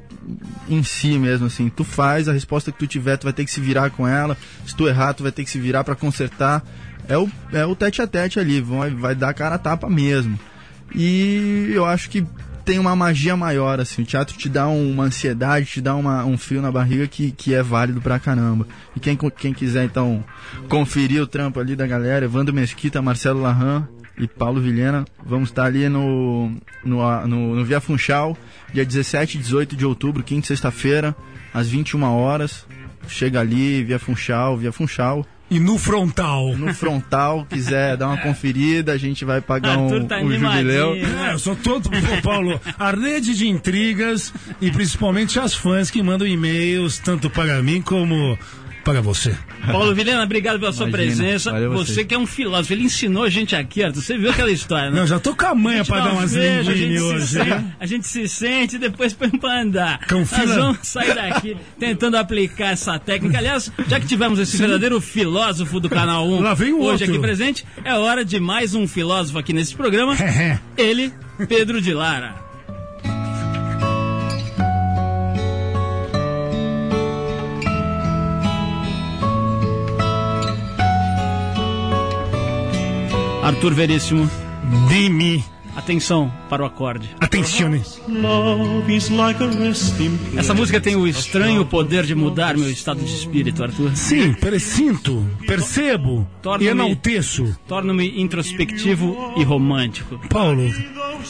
em 0.69 0.83
si 0.83 1.19
mesmo, 1.19 1.47
assim. 1.47 1.69
Tu 1.69 1.85
faz, 1.85 2.29
a 2.29 2.33
resposta 2.33 2.73
que 2.73 2.79
tu 2.79 2.87
tiver, 2.87 3.17
tu 3.17 3.25
vai 3.25 3.33
ter 3.33 3.45
que 3.45 3.51
se 3.51 3.61
virar 3.61 3.91
com 3.91 4.07
ela. 4.07 4.37
Se 4.67 4.75
tu 4.75 4.89
errar, 4.89 5.15
tu 5.15 5.23
vai 5.23 5.33
ter 5.33 5.45
que 5.45 5.51
se 5.51 5.61
virar 5.61 5.85
pra 5.85 5.95
consertar. 5.95 6.65
É 7.09 7.17
o, 7.17 7.31
é 7.53 7.65
o 7.65 7.75
tete 7.75 8.03
a 8.03 8.07
tete 8.07 8.39
ali, 8.39 8.61
vai, 8.61 8.91
vai 8.91 9.15
dar 9.15 9.33
cara 9.33 9.55
a 9.55 9.59
tapa 9.59 9.89
mesmo. 9.89 10.39
E 10.95 11.71
eu 11.73 11.85
acho 11.85 12.11
que 12.11 12.27
tem 12.69 12.79
uma 12.79 12.95
magia 12.95 13.35
maior, 13.35 13.81
assim. 13.81 14.03
O 14.03 14.05
teatro 14.05 14.37
te 14.37 14.47
dá 14.47 14.69
um- 14.69 14.93
uma 14.93 15.05
ansiedade, 15.05 15.65
te 15.65 15.81
dá 15.81 15.95
uma- 15.97 16.23
um 16.27 16.37
frio 16.37 16.61
na 16.61 16.71
barriga 16.71 17.07
que, 17.07 17.31
que 17.31 17.55
é 17.55 17.63
válido 17.63 17.99
pra 17.99 18.19
caramba. 18.19 18.67
E 18.95 19.01
quem, 19.01 19.17
quem 19.17 19.55
quiser, 19.55 19.85
então, 19.87 20.23
conferir 20.69 21.23
o 21.23 21.27
trampo 21.27 21.59
ali 21.59 21.75
da 21.75 21.87
galera, 21.87 22.27
Evandro 22.27 22.55
Mesquita, 22.55 23.01
Marcelo 23.01 23.41
Larran 23.41 23.89
e 24.19 24.27
Paulo 24.29 24.61
Vilhena, 24.61 25.07
vamos 25.25 25.49
estar 25.49 25.65
ali 25.65 25.89
no, 25.89 26.53
no, 26.85 27.27
no, 27.27 27.55
no 27.57 27.65
Via 27.65 27.81
Funchal, 27.81 28.37
dia 28.71 28.85
17 28.85 29.39
e 29.39 29.41
18 29.41 29.75
de 29.75 29.87
outubro, 29.87 30.23
quinta 30.23 30.45
e 30.45 30.49
sexta-feira, 30.49 31.17
às 31.55 31.69
21 31.69 32.13
horas. 32.13 32.67
Chega 33.09 33.41
ali, 33.41 33.83
Via 33.83 33.99
Funchal, 33.99 34.59
Via 34.59 34.73
Funchal. 34.73 35.25
E 35.51 35.59
no 35.59 35.79
frontal. 35.79 36.55
No 36.57 36.75
frontal, 36.75 37.47
quiser 37.49 37.97
dar 37.97 38.09
uma 38.09 38.19
conferida, 38.19 38.93
a 38.93 38.99
gente 38.99 39.25
vai 39.25 39.41
pagar 39.41 39.79
um, 39.79 40.07
tá 40.07 40.19
um 40.19 40.31
jubileu. 40.31 40.95
É, 40.95 41.33
eu 41.33 41.39
sou 41.39 41.57
todo, 41.57 41.89
Pô, 41.89 42.23
Paulo, 42.23 42.61
a 42.79 42.91
rede 42.91 43.35
de 43.35 43.49
intrigas 43.49 44.33
e 44.61 44.71
principalmente 44.71 45.39
as 45.39 45.55
fãs 45.55 45.91
que 45.91 46.03
mandam 46.03 46.27
e-mails 46.27 46.99
tanto 46.99 47.31
para 47.31 47.63
mim 47.63 47.81
como 47.81 48.39
para 48.85 49.01
você. 49.03 49.35
Paulo 49.71 49.95
Vilhena, 49.95 50.23
obrigado 50.23 50.59
pela 50.59 50.73
sua 50.73 50.89
Imagina. 50.89 51.07
presença. 51.17 51.51
Valeu 51.53 51.73
Você 51.73 51.93
vocês. 51.95 52.07
que 52.07 52.15
é 52.15 52.19
um 52.19 52.27
filósofo, 52.27 52.73
ele 52.73 52.85
ensinou 52.85 53.25
a 53.25 53.31
gente 53.31 53.55
aqui, 53.55 53.83
Arthur. 53.83 54.01
Você 54.01 54.17
viu 54.17 54.31
aquela 54.31 54.51
história, 54.51 54.91
né? 54.91 54.99
Não, 55.01 55.07
já 55.07 55.19
tô 55.21 55.35
com 55.35 55.45
a 55.47 55.55
manha 55.55 55.85
para 55.85 56.05
dar 56.05 56.13
umas 56.13 56.31
se 56.31 56.39
hoje, 56.39 57.27
sente- 57.27 57.51
né? 57.51 57.65
A 57.79 57.85
gente 57.87 58.07
se 58.07 58.27
sente 58.29 58.77
e 58.77 58.79
depois 58.79 59.13
põe 59.13 59.29
pra 59.31 59.61
andar. 59.61 60.01
Confira. 60.09 60.47
Nós 60.47 60.57
vamos 60.57 60.79
sair 60.83 61.15
daqui 61.15 61.57
tentando 61.79 62.17
aplicar 62.17 62.71
essa 62.73 62.99
técnica. 62.99 63.39
Aliás, 63.39 63.71
já 63.89 64.01
que 64.01 64.07
tivemos 64.07 64.39
esse 64.39 64.57
verdadeiro 64.57 65.01
filósofo 65.01 65.79
do 65.81 65.89
Canal 65.91 66.27
1 66.29 66.41
Lá 66.41 66.55
vem 66.55 66.73
o 66.73 66.79
hoje 66.81 66.91
outro. 67.05 67.11
aqui 67.11 67.19
presente, 67.19 67.65
é 67.85 67.95
hora 67.95 68.25
de 68.25 68.41
mais 68.41 68.75
um 68.75 68.87
filósofo 68.89 69.39
aqui 69.39 69.53
nesse 69.53 69.75
programa. 69.75 70.17
Ele, 70.77 71.13
Pedro 71.49 71.81
de 71.83 71.93
Lara. 71.93 72.48
Arthur 83.49 83.73
Veríssimo, 83.73 84.29
Dimi, 84.91 85.43
atenção 85.75 86.31
para 86.51 86.63
o 86.63 86.67
acorde. 86.67 87.09
atencione. 87.19 87.81
Essa 90.37 90.53
música 90.53 90.79
tem 90.81 90.97
o 90.97 91.07
estranho 91.07 91.65
poder 91.65 92.05
de 92.05 92.15
mudar 92.15 92.57
meu 92.59 92.71
estado 92.71 93.01
de 93.01 93.07
espírito, 93.15 93.63
Arthur. 93.65 93.97
Sim, 93.97 94.35
presinto, 94.35 95.27
percebo 95.47 96.29
Torna-me- 96.43 96.67
e 96.67 96.69
enalteço. 96.69 97.57
Torno-me 97.67 98.21
introspectivo 98.21 99.33
e 99.39 99.43
romântico. 99.45 100.19
Paulo, 100.29 100.71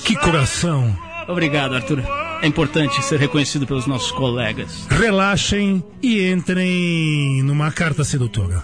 que 0.04 0.16
coração. 0.16 0.92
Obrigado, 1.28 1.74
Arthur. 1.76 2.02
É 2.42 2.46
importante 2.48 3.00
ser 3.04 3.20
reconhecido 3.20 3.64
pelos 3.66 3.86
nossos 3.86 4.10
colegas. 4.10 4.86
Relaxem 4.90 5.84
e 6.02 6.28
entrem 6.30 7.42
numa 7.44 7.70
carta 7.70 8.02
sedutora. 8.02 8.62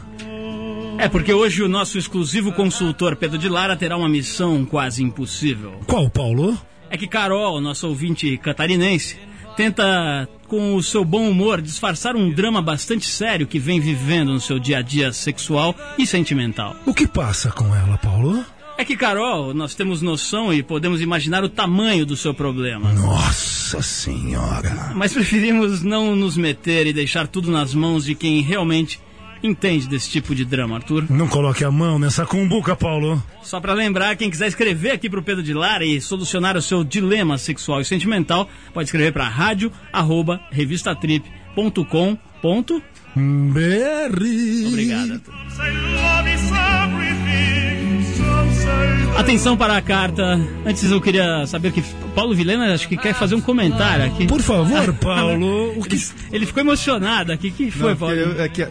É 1.05 1.09
porque 1.11 1.35
hoje 1.35 1.63
o 1.63 1.69
nosso 1.69 1.99
exclusivo 1.99 2.51
consultor 2.51 3.15
Pedro 3.15 3.37
de 3.37 3.47
Lara 3.47 3.77
terá 3.77 3.95
uma 3.95 4.09
missão 4.09 4.65
quase 4.65 5.03
impossível. 5.03 5.79
Qual, 5.87 6.09
Paulo? 6.09 6.59
É 6.89 6.97
que 6.97 7.07
Carol, 7.07 7.61
nosso 7.61 7.87
ouvinte 7.87 8.39
catarinense, 8.39 9.19
tenta, 9.55 10.27
com 10.49 10.75
o 10.75 10.83
seu 10.83 11.05
bom 11.05 11.29
humor, 11.29 11.61
disfarçar 11.61 12.17
um 12.17 12.31
drama 12.31 12.63
bastante 12.63 13.05
sério 13.05 13.47
que 13.47 13.59
vem 13.59 13.81
vivendo 13.81 14.33
no 14.33 14.41
seu 14.41 14.59
dia 14.59 14.79
a 14.79 14.81
dia 14.81 15.13
sexual 15.13 15.75
e 15.99 16.07
sentimental. 16.07 16.75
O 16.87 16.95
que 16.95 17.07
passa 17.07 17.51
com 17.51 17.67
ela, 17.77 17.99
Paulo? 17.99 18.43
É 18.79 18.83
que, 18.83 18.97
Carol, 18.97 19.53
nós 19.53 19.75
temos 19.75 20.01
noção 20.01 20.55
e 20.55 20.63
podemos 20.63 21.03
imaginar 21.03 21.45
o 21.45 21.51
tamanho 21.51 22.07
do 22.07 22.17
seu 22.17 22.33
problema. 22.33 22.95
Nossa 22.95 23.83
Senhora. 23.83 24.93
Mas 24.95 25.13
preferimos 25.13 25.83
não 25.83 26.17
nos 26.17 26.39
meter 26.39 26.87
e 26.87 26.95
deixar 26.95 27.29
tudo 27.29 27.51
nas 27.51 27.75
mãos 27.75 28.07
de 28.07 28.15
quem 28.15 28.41
realmente 28.41 29.04
entende 29.47 29.89
desse 29.89 30.11
tipo 30.11 30.35
de 30.35 30.45
drama, 30.45 30.77
Arthur. 30.77 31.05
Não 31.11 31.29
coloque 31.29 31.65
a 31.65 31.71
mão 31.71 31.99
nessa 31.99 32.25
cumbuca, 32.25 32.75
Paulo. 32.75 33.23
Só 33.43 33.61
pra 33.61 33.75
lembrar, 33.75 34.17
quem 34.17 34.31
quiser 34.31 34.49
escrever 34.49 34.93
aqui 34.93 35.11
pro 35.11 35.23
Pedro 35.23 35.43
de 35.43 35.53
Lara 35.53 35.85
e 35.85 36.01
solucionar 36.01 36.57
o 36.57 36.63
seu 36.63 36.83
dilema 36.83 37.37
sexual 37.39 37.81
e 37.81 37.85
sentimental, 37.85 38.49
pode 38.73 38.89
escrever 38.89 39.13
pra 39.13 39.29
rádio 39.29 39.71
arroba 39.93 40.41
revistatrip.com. 40.51 42.19
ponto. 42.41 42.83
BR. 43.17 44.67
Obrigado. 44.67 45.13
Arthur. 45.13 46.84
Atenção 49.17 49.57
para 49.57 49.77
a 49.77 49.81
carta. 49.81 50.39
Antes 50.67 50.91
eu 50.91 51.01
queria 51.01 51.47
saber 51.47 51.73
que 51.73 51.81
Paulo 52.15 52.35
Vilena 52.35 52.75
acho 52.75 52.89
que 52.89 52.97
quer 52.97 53.15
fazer 53.15 53.35
um 53.37 53.41
comentário 53.41 54.05
aqui. 54.05 54.27
Por 54.27 54.41
favor, 54.41 54.93
Paulo. 55.01 55.73
O 55.79 55.83
que... 55.85 55.95
Ele, 55.95 56.05
ele 56.33 56.47
ficou 56.47 56.61
emocionado 56.63 57.33
aqui. 57.33 57.51
que 57.51 57.71
foi, 57.71 57.91
Não, 57.91 57.97
Paulo? 57.97 58.15
eu- 58.15 58.43
é 58.43 58.49
que 58.49 58.67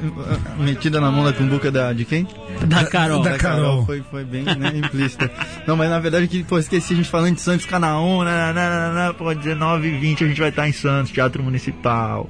metida 0.59 0.99
na 0.99 1.09
mão 1.09 1.23
da 1.23 1.31
cumbuca 1.31 1.71
da, 1.71 1.93
de 1.93 2.03
quem? 2.03 2.27
Da 2.67 2.85
Carol. 2.85 3.23
da 3.23 3.37
Carol. 3.37 3.85
Foi, 3.85 4.03
foi 4.11 4.23
bem 4.25 4.43
né, 4.43 4.73
implícita. 4.75 5.31
Não, 5.65 5.77
mas 5.77 5.89
na 5.89 5.99
verdade 5.99 6.27
que, 6.27 6.43
pô, 6.43 6.59
esqueci 6.59 6.93
a 6.93 6.97
gente 6.97 7.09
falando 7.09 7.35
de 7.35 7.41
Santos 7.41 7.65
né, 7.65 8.53
né, 8.53 9.13
pô, 9.17 9.33
19 9.33 9.87
e 9.87 9.97
20 9.97 10.23
a 10.23 10.27
gente 10.27 10.39
vai 10.39 10.49
estar 10.49 10.67
em 10.67 10.73
Santos, 10.73 11.11
Teatro 11.11 11.41
Municipal. 11.41 12.29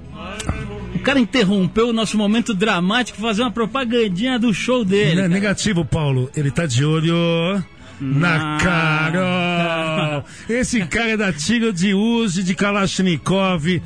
O 0.95 0.99
cara 0.99 1.19
interrompeu 1.19 1.89
o 1.89 1.93
nosso 1.93 2.17
momento 2.17 2.53
dramático 2.53 3.19
fazer 3.19 3.41
uma 3.41 3.51
propagandinha 3.51 4.37
do 4.39 4.53
show 4.53 4.85
dele. 4.85 5.05
Não 5.05 5.11
é 5.11 5.15
cara. 5.23 5.27
negativo, 5.29 5.83
Paulo. 5.85 6.29
Ele 6.35 6.49
tá 6.51 6.65
de 6.65 6.83
olho 6.85 7.63
na 7.99 8.37
Na- 8.37 8.57
Carol. 8.59 10.25
Esse 10.49 10.85
cara 10.85 11.11
é 11.11 11.17
da 11.17 11.31
tiro 11.33 11.71
de 11.73 11.93
Uzi, 11.93 12.43
de 12.43 12.53
Kalashnikov, 12.55 13.81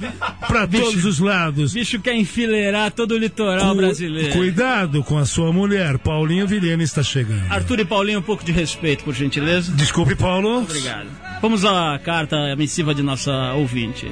pra 0.47 0.65
todos 0.67 1.05
os 1.05 1.19
lados. 1.19 1.71
O 1.71 1.75
bicho 1.75 1.99
quer 1.99 2.15
enfileirar 2.15 2.91
todo 2.91 3.11
o 3.11 3.17
litoral 3.17 3.71
Cu- 3.71 3.75
brasileiro. 3.77 4.33
Cuidado 4.33 5.03
com 5.03 5.17
a 5.17 5.25
sua 5.25 5.51
mulher. 5.53 5.97
Paulinho 5.99 6.47
Vilhena 6.47 6.83
está 6.83 7.03
chegando. 7.03 7.43
Arthur 7.49 7.79
e 7.79 7.85
Paulinho, 7.85 8.19
um 8.19 8.23
pouco 8.23 8.43
de 8.43 8.51
respeito, 8.51 9.03
por 9.03 9.13
gentileza. 9.13 9.71
Desculpe, 9.73 10.15
Paulo. 10.15 10.59
Obrigado. 10.63 11.07
Vamos 11.41 11.63
à 11.65 11.99
carta 12.03 12.55
missiva 12.55 12.93
de 12.95 13.03
nossa 13.03 13.53
ouvinte. 13.53 14.07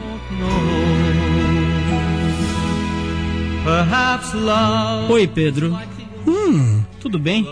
Oi, 5.09 5.27
Pedro. 5.27 5.75
Hum, 6.27 6.83
tudo 6.99 7.17
bem? 7.17 7.51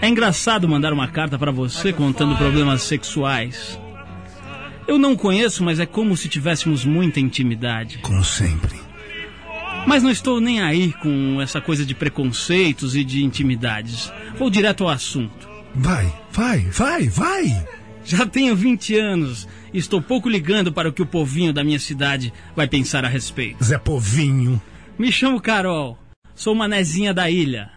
É 0.00 0.08
engraçado 0.08 0.68
mandar 0.68 0.92
uma 0.92 1.08
carta 1.08 1.36
para 1.36 1.50
você 1.50 1.92
contando 1.92 2.36
problemas 2.36 2.82
sexuais. 2.82 3.78
Eu 4.86 4.98
não 4.98 5.16
conheço, 5.16 5.64
mas 5.64 5.80
é 5.80 5.86
como 5.86 6.16
se 6.16 6.28
tivéssemos 6.28 6.84
muita 6.84 7.18
intimidade. 7.18 7.98
Como 7.98 8.22
sempre. 8.24 8.80
Mas 9.88 10.04
não 10.04 10.10
estou 10.10 10.40
nem 10.40 10.60
aí 10.60 10.92
com 10.92 11.40
essa 11.42 11.60
coisa 11.60 11.84
de 11.84 11.96
preconceitos 11.96 12.94
e 12.94 13.02
de 13.02 13.24
intimidades. 13.24 14.12
Vou 14.38 14.48
direto 14.48 14.84
ao 14.84 14.90
assunto. 14.90 15.48
Vai, 15.74 16.12
vai, 16.30 16.60
vai, 16.70 17.08
vai. 17.08 17.66
Já 18.04 18.24
tenho 18.24 18.54
20 18.54 18.96
anos 18.96 19.48
e 19.74 19.78
estou 19.78 20.00
pouco 20.00 20.28
ligando 20.28 20.72
para 20.72 20.88
o 20.88 20.92
que 20.92 21.02
o 21.02 21.06
povinho 21.06 21.52
da 21.52 21.64
minha 21.64 21.78
cidade 21.80 22.32
vai 22.54 22.68
pensar 22.68 23.04
a 23.04 23.08
respeito. 23.08 23.64
Zé 23.64 23.78
Povinho. 23.78 24.62
Me 24.98 25.10
chamo 25.10 25.40
Carol. 25.40 25.98
Sou 26.34 26.52
uma 26.52 26.68
nezinha 26.68 27.12
da 27.12 27.30
ilha. 27.30 27.70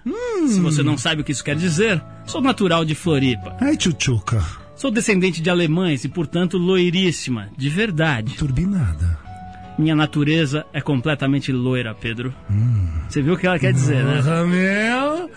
Se 0.47 0.59
você 0.59 0.83
não 0.83 0.97
sabe 0.97 1.21
o 1.21 1.23
que 1.23 1.31
isso 1.31 1.43
quer 1.43 1.55
dizer, 1.55 2.01
sou 2.25 2.41
natural 2.41 2.85
de 2.85 2.95
Floripa. 2.95 3.55
Ai, 3.59 3.75
tchutchuca. 3.75 4.43
Sou 4.75 4.91
descendente 4.91 5.41
de 5.41 5.49
alemães 5.49 6.03
e, 6.03 6.09
portanto, 6.09 6.57
loiríssima, 6.57 7.49
de 7.57 7.69
verdade. 7.69 8.35
Turbinada. 8.35 9.17
Minha 9.77 9.95
natureza 9.95 10.65
é 10.73 10.79
completamente 10.79 11.51
loira, 11.51 11.93
Pedro. 11.93 12.33
Você 13.09 13.21
viu 13.21 13.33
o 13.33 13.37
que 13.37 13.47
ela 13.47 13.59
quer 13.59 13.73
dizer, 13.73 14.03
né? 14.03 14.21
Meu. 14.45 15.29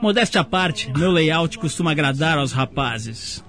Modéstia 0.00 0.40
à 0.40 0.44
parte, 0.44 0.90
meu 0.96 1.10
layout 1.10 1.58
costuma 1.58 1.90
agradar 1.90 2.38
aos 2.38 2.52
rapazes. 2.52 3.44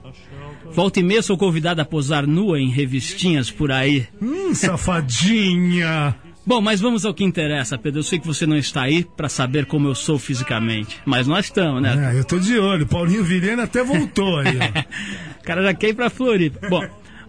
Volta 0.71 0.99
e 0.99 1.03
meia 1.03 1.21
sou 1.21 1.37
convidada 1.37 1.81
a 1.81 1.85
posar 1.85 2.27
nua 2.27 2.59
em 2.59 2.69
revistinhas 2.69 3.49
por 3.49 3.71
aí. 3.71 4.07
Hum, 4.21 4.53
safadinha. 4.53 6.15
Bom, 6.49 6.61
mas 6.61 6.81
vamos 6.81 7.05
ao 7.05 7.13
que 7.13 7.23
interessa, 7.23 7.77
Pedro. 7.77 7.99
Eu 7.99 8.03
sei 8.03 8.17
que 8.17 8.25
você 8.25 8.47
não 8.47 8.57
está 8.57 8.81
aí 8.81 9.03
para 9.03 9.29
saber 9.29 9.67
como 9.67 9.87
eu 9.87 9.93
sou 9.93 10.17
fisicamente. 10.17 10.97
Mas 11.05 11.27
nós 11.27 11.45
estamos, 11.45 11.79
né? 11.79 12.11
É, 12.11 12.19
eu 12.19 12.23
tô 12.23 12.39
de 12.39 12.57
olho. 12.57 12.87
Paulinho 12.87 13.23
Vilhena 13.23 13.65
até 13.65 13.83
voltou 13.83 14.39
aí, 14.39 14.57
ó. 14.57 14.79
O 15.39 15.43
cara 15.43 15.61
já 15.61 15.75
quer 15.75 15.89
ir 15.89 15.93
pra 15.93 16.09
Floripa. 16.09 16.67
Bom, 16.67 16.83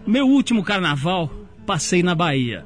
meu 0.07 0.25
último 0.25 0.63
carnaval, 0.63 1.31
passei 1.67 2.01
na 2.01 2.15
Bahia. 2.15 2.65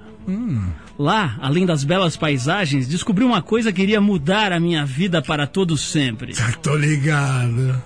Lá, 0.97 1.37
além 1.41 1.65
das 1.65 1.83
belas 1.83 2.15
paisagens, 2.15 2.87
descobri 2.87 3.25
uma 3.25 3.41
coisa 3.41 3.73
que 3.73 3.81
iria 3.81 3.99
mudar 3.99 4.53
a 4.53 4.59
minha 4.59 4.85
vida 4.85 5.21
para 5.21 5.45
todo 5.45 5.75
sempre. 5.75 6.33
Tô 6.63 6.73
ligado. 6.73 7.83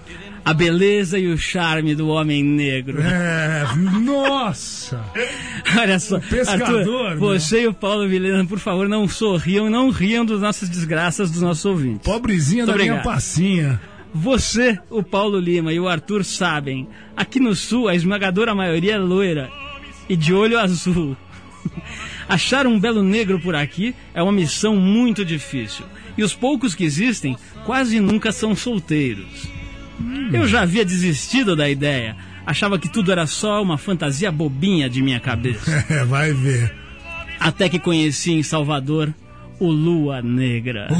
A 0.49 0.53
beleza 0.53 1.19
e 1.19 1.27
o 1.27 1.37
charme 1.37 1.93
do 1.93 2.07
homem 2.07 2.43
negro. 2.43 2.99
É, 3.03 3.67
nossa. 4.01 4.99
Olha 5.77 5.99
só, 5.99 6.19
pescador, 6.19 6.79
Arthur, 6.79 7.09
né? 7.11 7.15
você 7.17 7.61
e 7.61 7.67
o 7.67 7.73
Paulo 7.73 8.09
Vilhena, 8.09 8.43
por 8.43 8.57
favor, 8.57 8.89
não 8.89 9.07
sorriam, 9.07 9.69
não 9.69 9.91
riam 9.91 10.25
das 10.25 10.41
nossas 10.41 10.67
desgraças 10.67 11.29
dos 11.29 11.43
nossos 11.43 11.63
ouvintes. 11.65 12.01
Pobrezinha 12.01 12.65
Muito 12.65 12.75
da 12.75 12.83
minha 12.83 12.93
obrigado. 12.95 13.13
passinha. 13.13 13.79
Você, 14.11 14.79
o 14.89 15.03
Paulo 15.03 15.39
Lima 15.39 15.71
e 15.71 15.79
o 15.79 15.87
Arthur 15.87 16.25
sabem. 16.25 16.87
Aqui 17.15 17.39
no 17.39 17.53
sul, 17.53 17.87
a 17.87 17.93
esmagadora 17.93 18.55
maioria 18.55 18.95
é 18.95 18.97
loira 18.97 19.51
e 20.09 20.15
de 20.15 20.33
olho 20.33 20.57
azul. 20.57 21.15
Achar 22.27 22.65
um 22.65 22.79
belo 22.79 23.03
negro 23.03 23.39
por 23.39 23.53
aqui 23.55 23.93
é 24.15 24.23
uma 24.23 24.31
missão 24.31 24.75
muito 24.75 25.23
difícil. 25.23 25.85
E 26.17 26.23
os 26.23 26.33
poucos 26.33 26.73
que 26.73 26.83
existem 26.83 27.37
quase 27.67 27.99
nunca 27.99 28.31
são 28.31 28.55
solteiros. 28.55 29.58
Eu 30.31 30.47
já 30.47 30.61
havia 30.61 30.85
desistido 30.85 31.55
da 31.55 31.69
ideia. 31.69 32.15
Achava 32.45 32.79
que 32.79 32.89
tudo 32.89 33.11
era 33.11 33.27
só 33.27 33.61
uma 33.61 33.77
fantasia 33.77 34.31
bobinha 34.31 34.89
de 34.89 35.01
minha 35.01 35.19
cabeça. 35.19 35.85
É, 35.89 36.03
vai 36.05 36.33
ver. 36.33 36.73
Até 37.39 37.69
que 37.69 37.79
conheci 37.79 38.31
em 38.33 38.43
Salvador 38.43 39.13
o 39.59 39.69
Lua 39.69 40.21
Negra. 40.21 40.87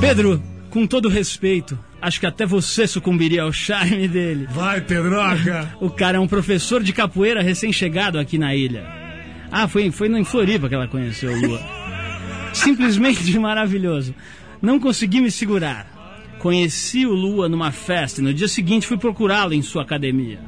Pedro, 0.00 0.42
com 0.70 0.86
todo 0.86 1.08
respeito, 1.08 1.78
acho 2.00 2.20
que 2.20 2.26
até 2.26 2.46
você 2.46 2.86
sucumbiria 2.86 3.42
ao 3.42 3.52
charme 3.52 4.06
dele. 4.08 4.48
Vai, 4.52 4.80
Pedroca. 4.80 5.74
O 5.80 5.90
cara 5.90 6.16
é 6.16 6.20
um 6.20 6.28
professor 6.28 6.82
de 6.82 6.92
capoeira 6.92 7.42
recém-chegado 7.42 8.18
aqui 8.18 8.38
na 8.38 8.54
ilha. 8.54 8.84
Ah, 9.50 9.68
foi, 9.68 9.90
foi 9.90 10.08
em 10.08 10.24
Floripa 10.24 10.68
que 10.68 10.74
ela 10.74 10.88
conheceu 10.88 11.32
o 11.32 11.40
Lua. 11.40 11.83
Simplesmente 12.54 13.38
maravilhoso. 13.38 14.14
Não 14.62 14.80
consegui 14.80 15.20
me 15.20 15.30
segurar. 15.30 15.92
Conheci 16.38 17.06
o 17.06 17.12
Lua 17.14 17.48
numa 17.48 17.72
festa 17.72 18.20
e 18.20 18.24
no 18.24 18.34
dia 18.34 18.46
seguinte 18.48 18.86
fui 18.86 18.98
procurá-lo 18.98 19.54
em 19.54 19.62
sua 19.62 19.80
academia. 19.82 20.38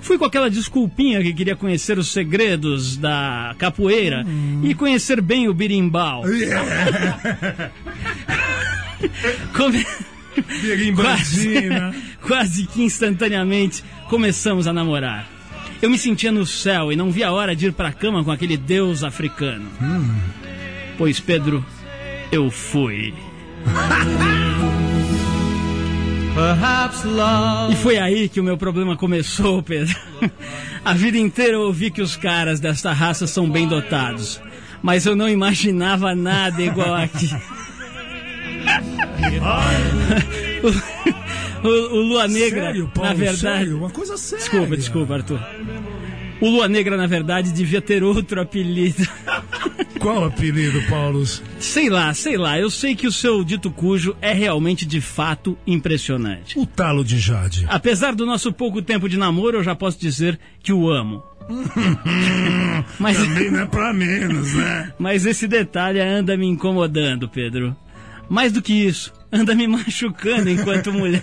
Fui 0.00 0.16
com 0.16 0.24
aquela 0.24 0.48
desculpinha 0.50 1.22
que 1.22 1.32
queria 1.34 1.54
conhecer 1.54 1.98
os 1.98 2.08
segredos 2.08 2.96
da 2.96 3.54
capoeira 3.58 4.24
e 4.62 4.74
conhecer 4.74 5.20
bem 5.20 5.46
o 5.48 5.52
birimbau. 5.54 6.22
Come- 9.54 9.86
Birimbandina. 10.62 11.94
Quase 12.22 12.66
que 12.66 12.82
instantaneamente 12.82 13.84
começamos 14.08 14.66
a 14.66 14.72
namorar. 14.72 15.28
Eu 15.82 15.90
me 15.90 15.98
sentia 15.98 16.32
no 16.32 16.46
céu 16.46 16.90
e 16.92 16.96
não 16.96 17.10
via 17.10 17.28
a 17.28 17.32
hora 17.32 17.54
de 17.54 17.66
ir 17.66 17.72
pra 17.72 17.92
cama 17.92 18.24
com 18.24 18.30
aquele 18.30 18.56
deus 18.56 19.04
africano. 19.04 19.66
Pois, 20.98 21.20
Pedro, 21.20 21.64
eu 22.32 22.50
fui. 22.50 23.12
E 27.70 27.76
foi 27.76 27.98
aí 27.98 28.28
que 28.28 28.40
o 28.40 28.44
meu 28.44 28.56
problema 28.58 28.96
começou, 28.96 29.62
Pedro. 29.62 29.94
A 30.84 30.92
vida 30.94 31.18
inteira 31.18 31.54
eu 31.54 31.62
ouvi 31.62 31.90
que 31.90 32.02
os 32.02 32.14
caras 32.16 32.60
desta 32.60 32.92
raça 32.92 33.26
são 33.26 33.48
bem 33.50 33.66
dotados. 33.66 34.40
Mas 34.82 35.06
eu 35.06 35.16
não 35.16 35.28
imaginava 35.28 36.14
nada 36.14 36.62
igual 36.62 36.94
aqui. 36.94 37.28
o, 41.64 41.68
o 41.68 42.00
Lua 42.02 42.28
Negra, 42.28 42.66
Sério, 42.66 42.90
Paulo, 42.94 43.08
na 43.10 43.14
verdade. 43.16 43.40
sério, 43.40 43.78
uma 43.78 43.90
coisa 43.90 44.16
séria. 44.16 44.44
Desculpa, 44.44 44.76
desculpa, 44.76 45.14
Arthur. 45.14 45.40
O 46.40 46.50
Lua 46.50 46.68
Negra, 46.68 46.96
na 46.96 47.06
verdade, 47.06 47.50
devia 47.52 47.80
ter 47.80 48.04
outro 48.04 48.40
apelido. 48.40 49.08
Qual 49.98 50.22
o 50.22 50.24
apelido, 50.26 50.80
Paulo? 50.88 51.24
sei 51.58 51.88
lá, 51.90 52.12
sei 52.14 52.36
lá. 52.36 52.58
Eu 52.58 52.70
sei 52.70 52.94
que 52.94 53.06
o 53.06 53.12
seu 53.12 53.42
dito 53.44 53.70
cujo 53.70 54.16
é 54.20 54.32
realmente 54.32 54.84
de 54.86 55.00
fato 55.00 55.56
impressionante. 55.66 56.58
O 56.58 56.66
talo 56.66 57.04
de 57.04 57.18
Jade. 57.18 57.66
Apesar 57.68 58.14
do 58.14 58.24
nosso 58.26 58.52
pouco 58.52 58.80
tempo 58.82 59.08
de 59.08 59.16
namoro, 59.18 59.58
eu 59.58 59.64
já 59.64 59.74
posso 59.74 59.98
dizer 59.98 60.38
que 60.62 60.72
o 60.72 60.90
amo. 60.90 61.22
Mas, 62.98 63.18
Também 63.18 63.50
não 63.50 63.60
é 63.60 63.66
pra 63.66 63.92
menos, 63.92 64.52
né? 64.54 64.92
mas 64.98 65.24
esse 65.26 65.46
detalhe 65.46 66.00
anda 66.00 66.36
me 66.36 66.46
incomodando, 66.46 67.28
Pedro. 67.28 67.74
Mais 68.28 68.52
do 68.52 68.60
que 68.60 68.72
isso, 68.72 69.12
anda 69.30 69.54
me 69.54 69.66
machucando 69.68 70.50
enquanto 70.50 70.92
mulher. 70.92 71.22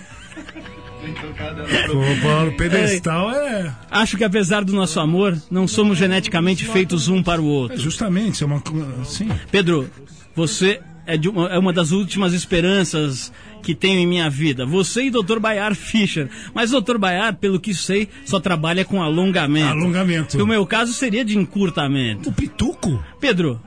Paulo, 2.22 2.52
pedestal 2.56 3.30
é... 3.30 3.74
Acho 3.90 4.16
que 4.16 4.24
apesar 4.24 4.64
do 4.64 4.72
nosso 4.72 4.98
amor, 5.00 5.36
não 5.50 5.66
somos 5.68 5.98
geneticamente 5.98 6.64
feitos 6.64 7.08
um 7.08 7.22
para 7.22 7.40
o 7.40 7.46
é 7.46 7.48
outro. 7.48 7.80
justamente, 7.80 8.42
é 8.42 8.46
uma... 8.46 8.62
Sim. 9.04 9.28
Pedro, 9.50 9.90
você 10.34 10.80
é, 11.06 11.16
uma, 11.28 11.48
é 11.48 11.58
uma 11.58 11.72
das 11.72 11.90
últimas 11.90 12.32
esperanças 12.32 13.32
que 13.62 13.74
tenho 13.74 13.98
em 14.00 14.06
minha 14.06 14.28
vida. 14.28 14.66
Você 14.66 15.04
e 15.04 15.10
Dr. 15.10 15.38
Bayar 15.38 15.74
Fischer. 15.74 16.28
Mas 16.54 16.72
o 16.72 16.80
Dr. 16.80 16.98
Bayar, 16.98 17.34
pelo 17.36 17.60
que 17.60 17.74
sei, 17.74 18.08
só 18.24 18.40
trabalha 18.40 18.84
com 18.84 19.02
alongamento. 19.02 19.72
Alongamento. 19.72 20.38
E 20.38 20.42
o 20.42 20.46
meu 20.46 20.66
caso 20.66 20.92
seria 20.92 21.24
de 21.24 21.38
encurtamento. 21.38 22.28
O 22.28 22.32
pituco? 22.32 23.02
Pedro, 23.20 23.60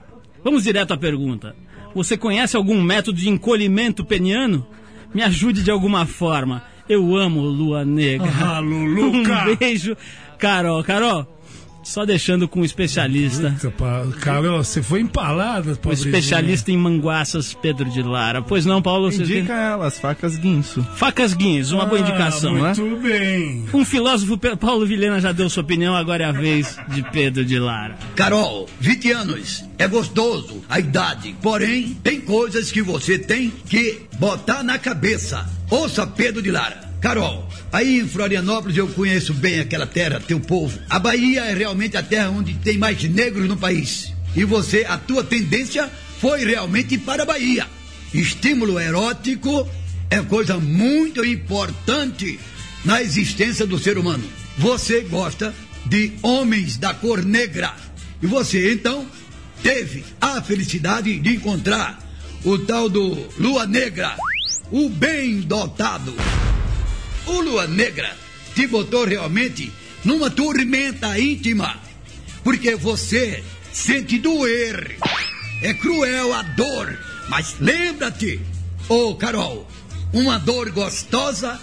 vamos 0.43 0.63
direto 0.63 0.93
à 0.93 0.97
pergunta. 0.97 1.55
Você 1.95 2.17
conhece 2.17 2.55
algum 2.55 2.81
método 2.81 3.17
de 3.17 3.29
encolhimento 3.29 4.05
peniano? 4.05 4.67
Me 5.13 5.23
ajude 5.23 5.63
de 5.63 5.71
alguma 5.71 6.05
forma. 6.05 6.63
Eu 6.89 7.15
amo 7.15 7.41
Lua 7.41 7.83
Negra. 7.83 8.29
Ah, 8.43 8.59
Luluca. 8.59 9.45
Um 9.51 9.55
beijo, 9.55 9.97
Carol. 10.37 10.83
Carol, 10.83 11.27
só 11.87 12.05
deixando 12.05 12.47
com 12.47 12.61
o 12.61 12.65
especialista. 12.65 13.55
Carol, 14.19 14.63
você 14.63 14.83
foi 14.83 14.99
empalada, 15.01 15.77
O 15.83 15.91
especialista 15.93 16.71
em 16.71 16.77
manguaças, 16.77 17.53
Pedro 17.53 17.89
de 17.89 18.03
Lara. 18.03 18.41
Pois 18.41 18.65
não, 18.65 18.81
Paulo? 18.81 19.11
Você 19.11 19.23
Indica 19.23 19.53
ela, 19.53 19.87
as 19.87 19.97
facas 19.97 20.37
guinso. 20.37 20.83
Facas 20.95 21.33
Guins, 21.33 21.71
uma 21.71 21.85
boa 21.85 21.97
Ah, 21.99 22.01
indicação, 22.01 22.53
né? 22.55 22.73
Muito 22.77 23.01
bem. 23.01 23.65
Um 23.73 23.85
filósofo, 23.85 24.37
Paulo 24.57 24.85
Vilhena, 24.85 25.19
já 25.21 25.31
deu 25.31 25.49
sua 25.49 25.63
opinião, 25.63 25.95
agora 25.95 26.23
é 26.23 26.27
a 26.27 26.31
vez 26.31 26.77
de 26.89 27.01
Pedro 27.11 27.45
de 27.45 27.57
Lara. 27.57 27.97
Carol, 28.15 28.67
20 28.79 29.11
anos. 29.11 29.63
É 29.77 29.87
gostoso 29.87 30.63
a 30.67 30.79
idade. 30.79 31.35
Porém, 31.41 31.97
tem 32.03 32.19
coisas 32.19 32.71
que 32.71 32.81
você 32.81 33.17
tem 33.17 33.49
que 33.49 34.01
botar 34.19 34.63
na 34.63 34.77
cabeça. 34.77 35.47
Ouça 35.69 36.05
Pedro 36.07 36.41
de 36.41 36.51
Lara. 36.51 36.86
Carol, 36.99 37.47
aí 37.71 37.99
em 37.99 38.07
Florianópolis 38.07 38.75
eu 38.75 38.87
conheço 38.87 39.33
bem 39.33 39.59
aquela 39.59 39.85
terra, 39.85 40.19
teu 40.19 40.39
povo. 40.39 40.79
A 40.89 40.97
Bahia 40.97 41.41
é 41.45 41.53
realmente 41.53 41.95
a 41.95 42.03
terra 42.03 42.29
onde 42.29 42.53
tem 42.55 42.77
mais 42.77 43.01
negros 43.03 43.47
no 43.47 43.55
país. 43.55 44.13
E 44.35 44.43
você, 44.43 44.85
a 44.87 44.97
tua 44.97 45.23
tendência 45.23 45.89
foi 46.19 46.43
realmente 46.43 46.97
para 46.97 47.23
a 47.23 47.25
Bahia. 47.25 47.67
Estímulo 48.13 48.79
erótico 48.79 49.67
é 50.09 50.21
coisa 50.21 50.57
muito 50.57 51.23
importante 51.23 52.39
na 52.83 53.01
existência 53.01 53.65
do 53.65 53.77
ser 53.77 53.97
humano. 53.97 54.23
Você 54.57 55.01
gosta 55.01 55.53
de 55.85 56.13
homens 56.21 56.77
da 56.77 56.93
cor 56.93 57.23
negra. 57.23 57.75
E 58.21 58.25
você, 58.25 58.73
então, 58.73 59.05
teve 59.61 60.03
a 60.19 60.41
felicidade 60.41 61.19
de 61.19 61.35
encontrar 61.35 61.99
o 62.43 62.57
tal 62.57 62.89
do 62.89 63.27
Lua 63.37 63.65
Negra, 63.65 64.15
o 64.71 64.89
bem 64.89 65.41
dotado. 65.41 66.13
O 67.27 67.41
Lua 67.41 67.67
Negra 67.67 68.15
te 68.55 68.65
botou 68.67 69.05
realmente 69.05 69.71
numa 70.03 70.29
tormenta 70.29 71.19
íntima, 71.19 71.79
porque 72.43 72.75
você 72.75 73.43
sente 73.71 74.17
doer. 74.17 74.97
É 75.61 75.73
cruel 75.73 76.33
a 76.33 76.41
dor, 76.41 76.97
mas 77.29 77.55
lembra-te, 77.59 78.39
ô 78.87 79.15
Carol, 79.15 79.67
uma 80.13 80.37
dor 80.37 80.71
gostosa 80.71 81.59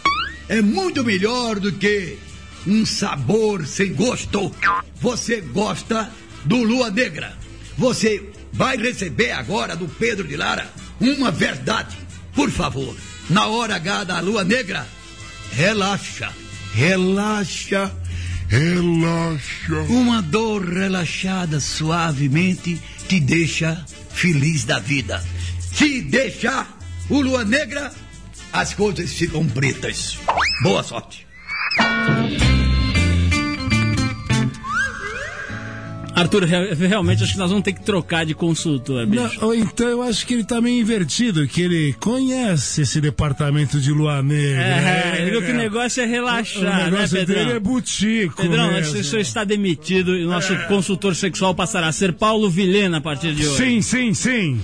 é 0.48 0.60
muito 0.60 1.02
melhor 1.02 1.58
do 1.58 1.72
que 1.72 2.18
um 2.66 2.84
sabor 2.84 3.66
sem 3.66 3.94
gosto. 3.94 4.54
Você 5.00 5.40
gosta 5.40 6.12
do 6.44 6.62
Lua 6.62 6.90
Negra. 6.90 7.36
Você 7.78 8.30
vai 8.52 8.76
receber 8.76 9.32
agora 9.32 9.74
do 9.74 9.88
Pedro 9.88 10.28
de 10.28 10.36
Lara 10.36 10.70
uma 11.00 11.30
verdade. 11.30 11.96
Por 12.34 12.50
favor, 12.50 12.94
na 13.30 13.46
hora 13.46 13.76
H 13.76 14.04
da 14.04 14.20
Lua 14.20 14.44
Negra, 14.44 14.86
relaxa, 15.56 16.32
relaxa, 16.74 17.92
relaxa. 18.48 19.82
Uma 19.88 20.20
dor 20.20 20.68
relaxada 20.68 21.60
suavemente 21.60 22.80
te 23.08 23.20
deixa 23.20 23.84
feliz 24.12 24.64
da 24.64 24.78
vida. 24.78 25.24
Se 25.60 26.02
deixar 26.02 26.76
o 27.08 27.20
Lua 27.20 27.44
Negra, 27.44 27.92
as 28.52 28.74
coisas 28.74 29.12
ficam 29.12 29.46
pretas. 29.46 30.18
Boa 30.62 30.82
sorte. 30.82 31.26
Arthur, 36.14 36.44
re- 36.44 36.74
realmente 36.74 37.22
acho 37.22 37.32
que 37.32 37.38
nós 37.38 37.50
vamos 37.50 37.64
ter 37.64 37.72
que 37.72 37.82
trocar 37.82 38.24
de 38.24 38.34
consultor, 38.34 39.06
Não, 39.06 39.24
bicho. 39.28 39.44
ou 39.44 39.54
então 39.54 39.88
eu 39.88 40.02
acho 40.02 40.26
que 40.26 40.34
ele 40.34 40.44
tá 40.44 40.60
meio 40.60 40.80
invertido, 40.80 41.46
que 41.48 41.60
ele 41.62 41.92
conhece 42.00 42.82
esse 42.82 43.00
departamento 43.00 43.80
de 43.80 43.90
lua 43.90 44.22
negra. 44.22 44.62
É, 44.62 45.16
ele 45.22 45.30
viu 45.32 45.40
que 45.42 45.48
o 45.48 45.54
é. 45.54 45.58
negócio 45.58 46.02
é 46.02 46.06
O 46.06 46.08
relaxar, 46.08 46.62
né, 46.62 46.84
negócio 46.90 47.26
dele 47.26 47.40
é 47.40 47.44
Pedrão? 47.44 47.60
butico 47.60 48.42
Pedrão, 48.42 48.72
mesmo. 48.72 48.98
o 49.00 49.04
senhor 49.04 49.20
está 49.20 49.44
demitido 49.44 50.16
e 50.16 50.24
o 50.24 50.28
nosso 50.30 50.56
consultor 50.68 51.14
sexual 51.16 51.54
passará 51.54 51.88
a 51.88 51.92
ser 51.92 52.12
Paulo 52.12 52.48
Vilhena 52.48 52.98
a 52.98 53.00
partir 53.00 53.34
de 53.34 53.46
hoje. 53.46 53.56
Sim, 53.56 53.82
sim, 53.82 54.14
sim. 54.14 54.60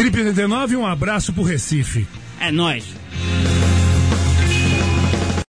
Trip 0.00 0.16
89, 0.16 0.76
um 0.76 0.86
abraço 0.86 1.30
pro 1.30 1.42
Recife. 1.42 2.08
É 2.40 2.50
nóis. 2.50 2.86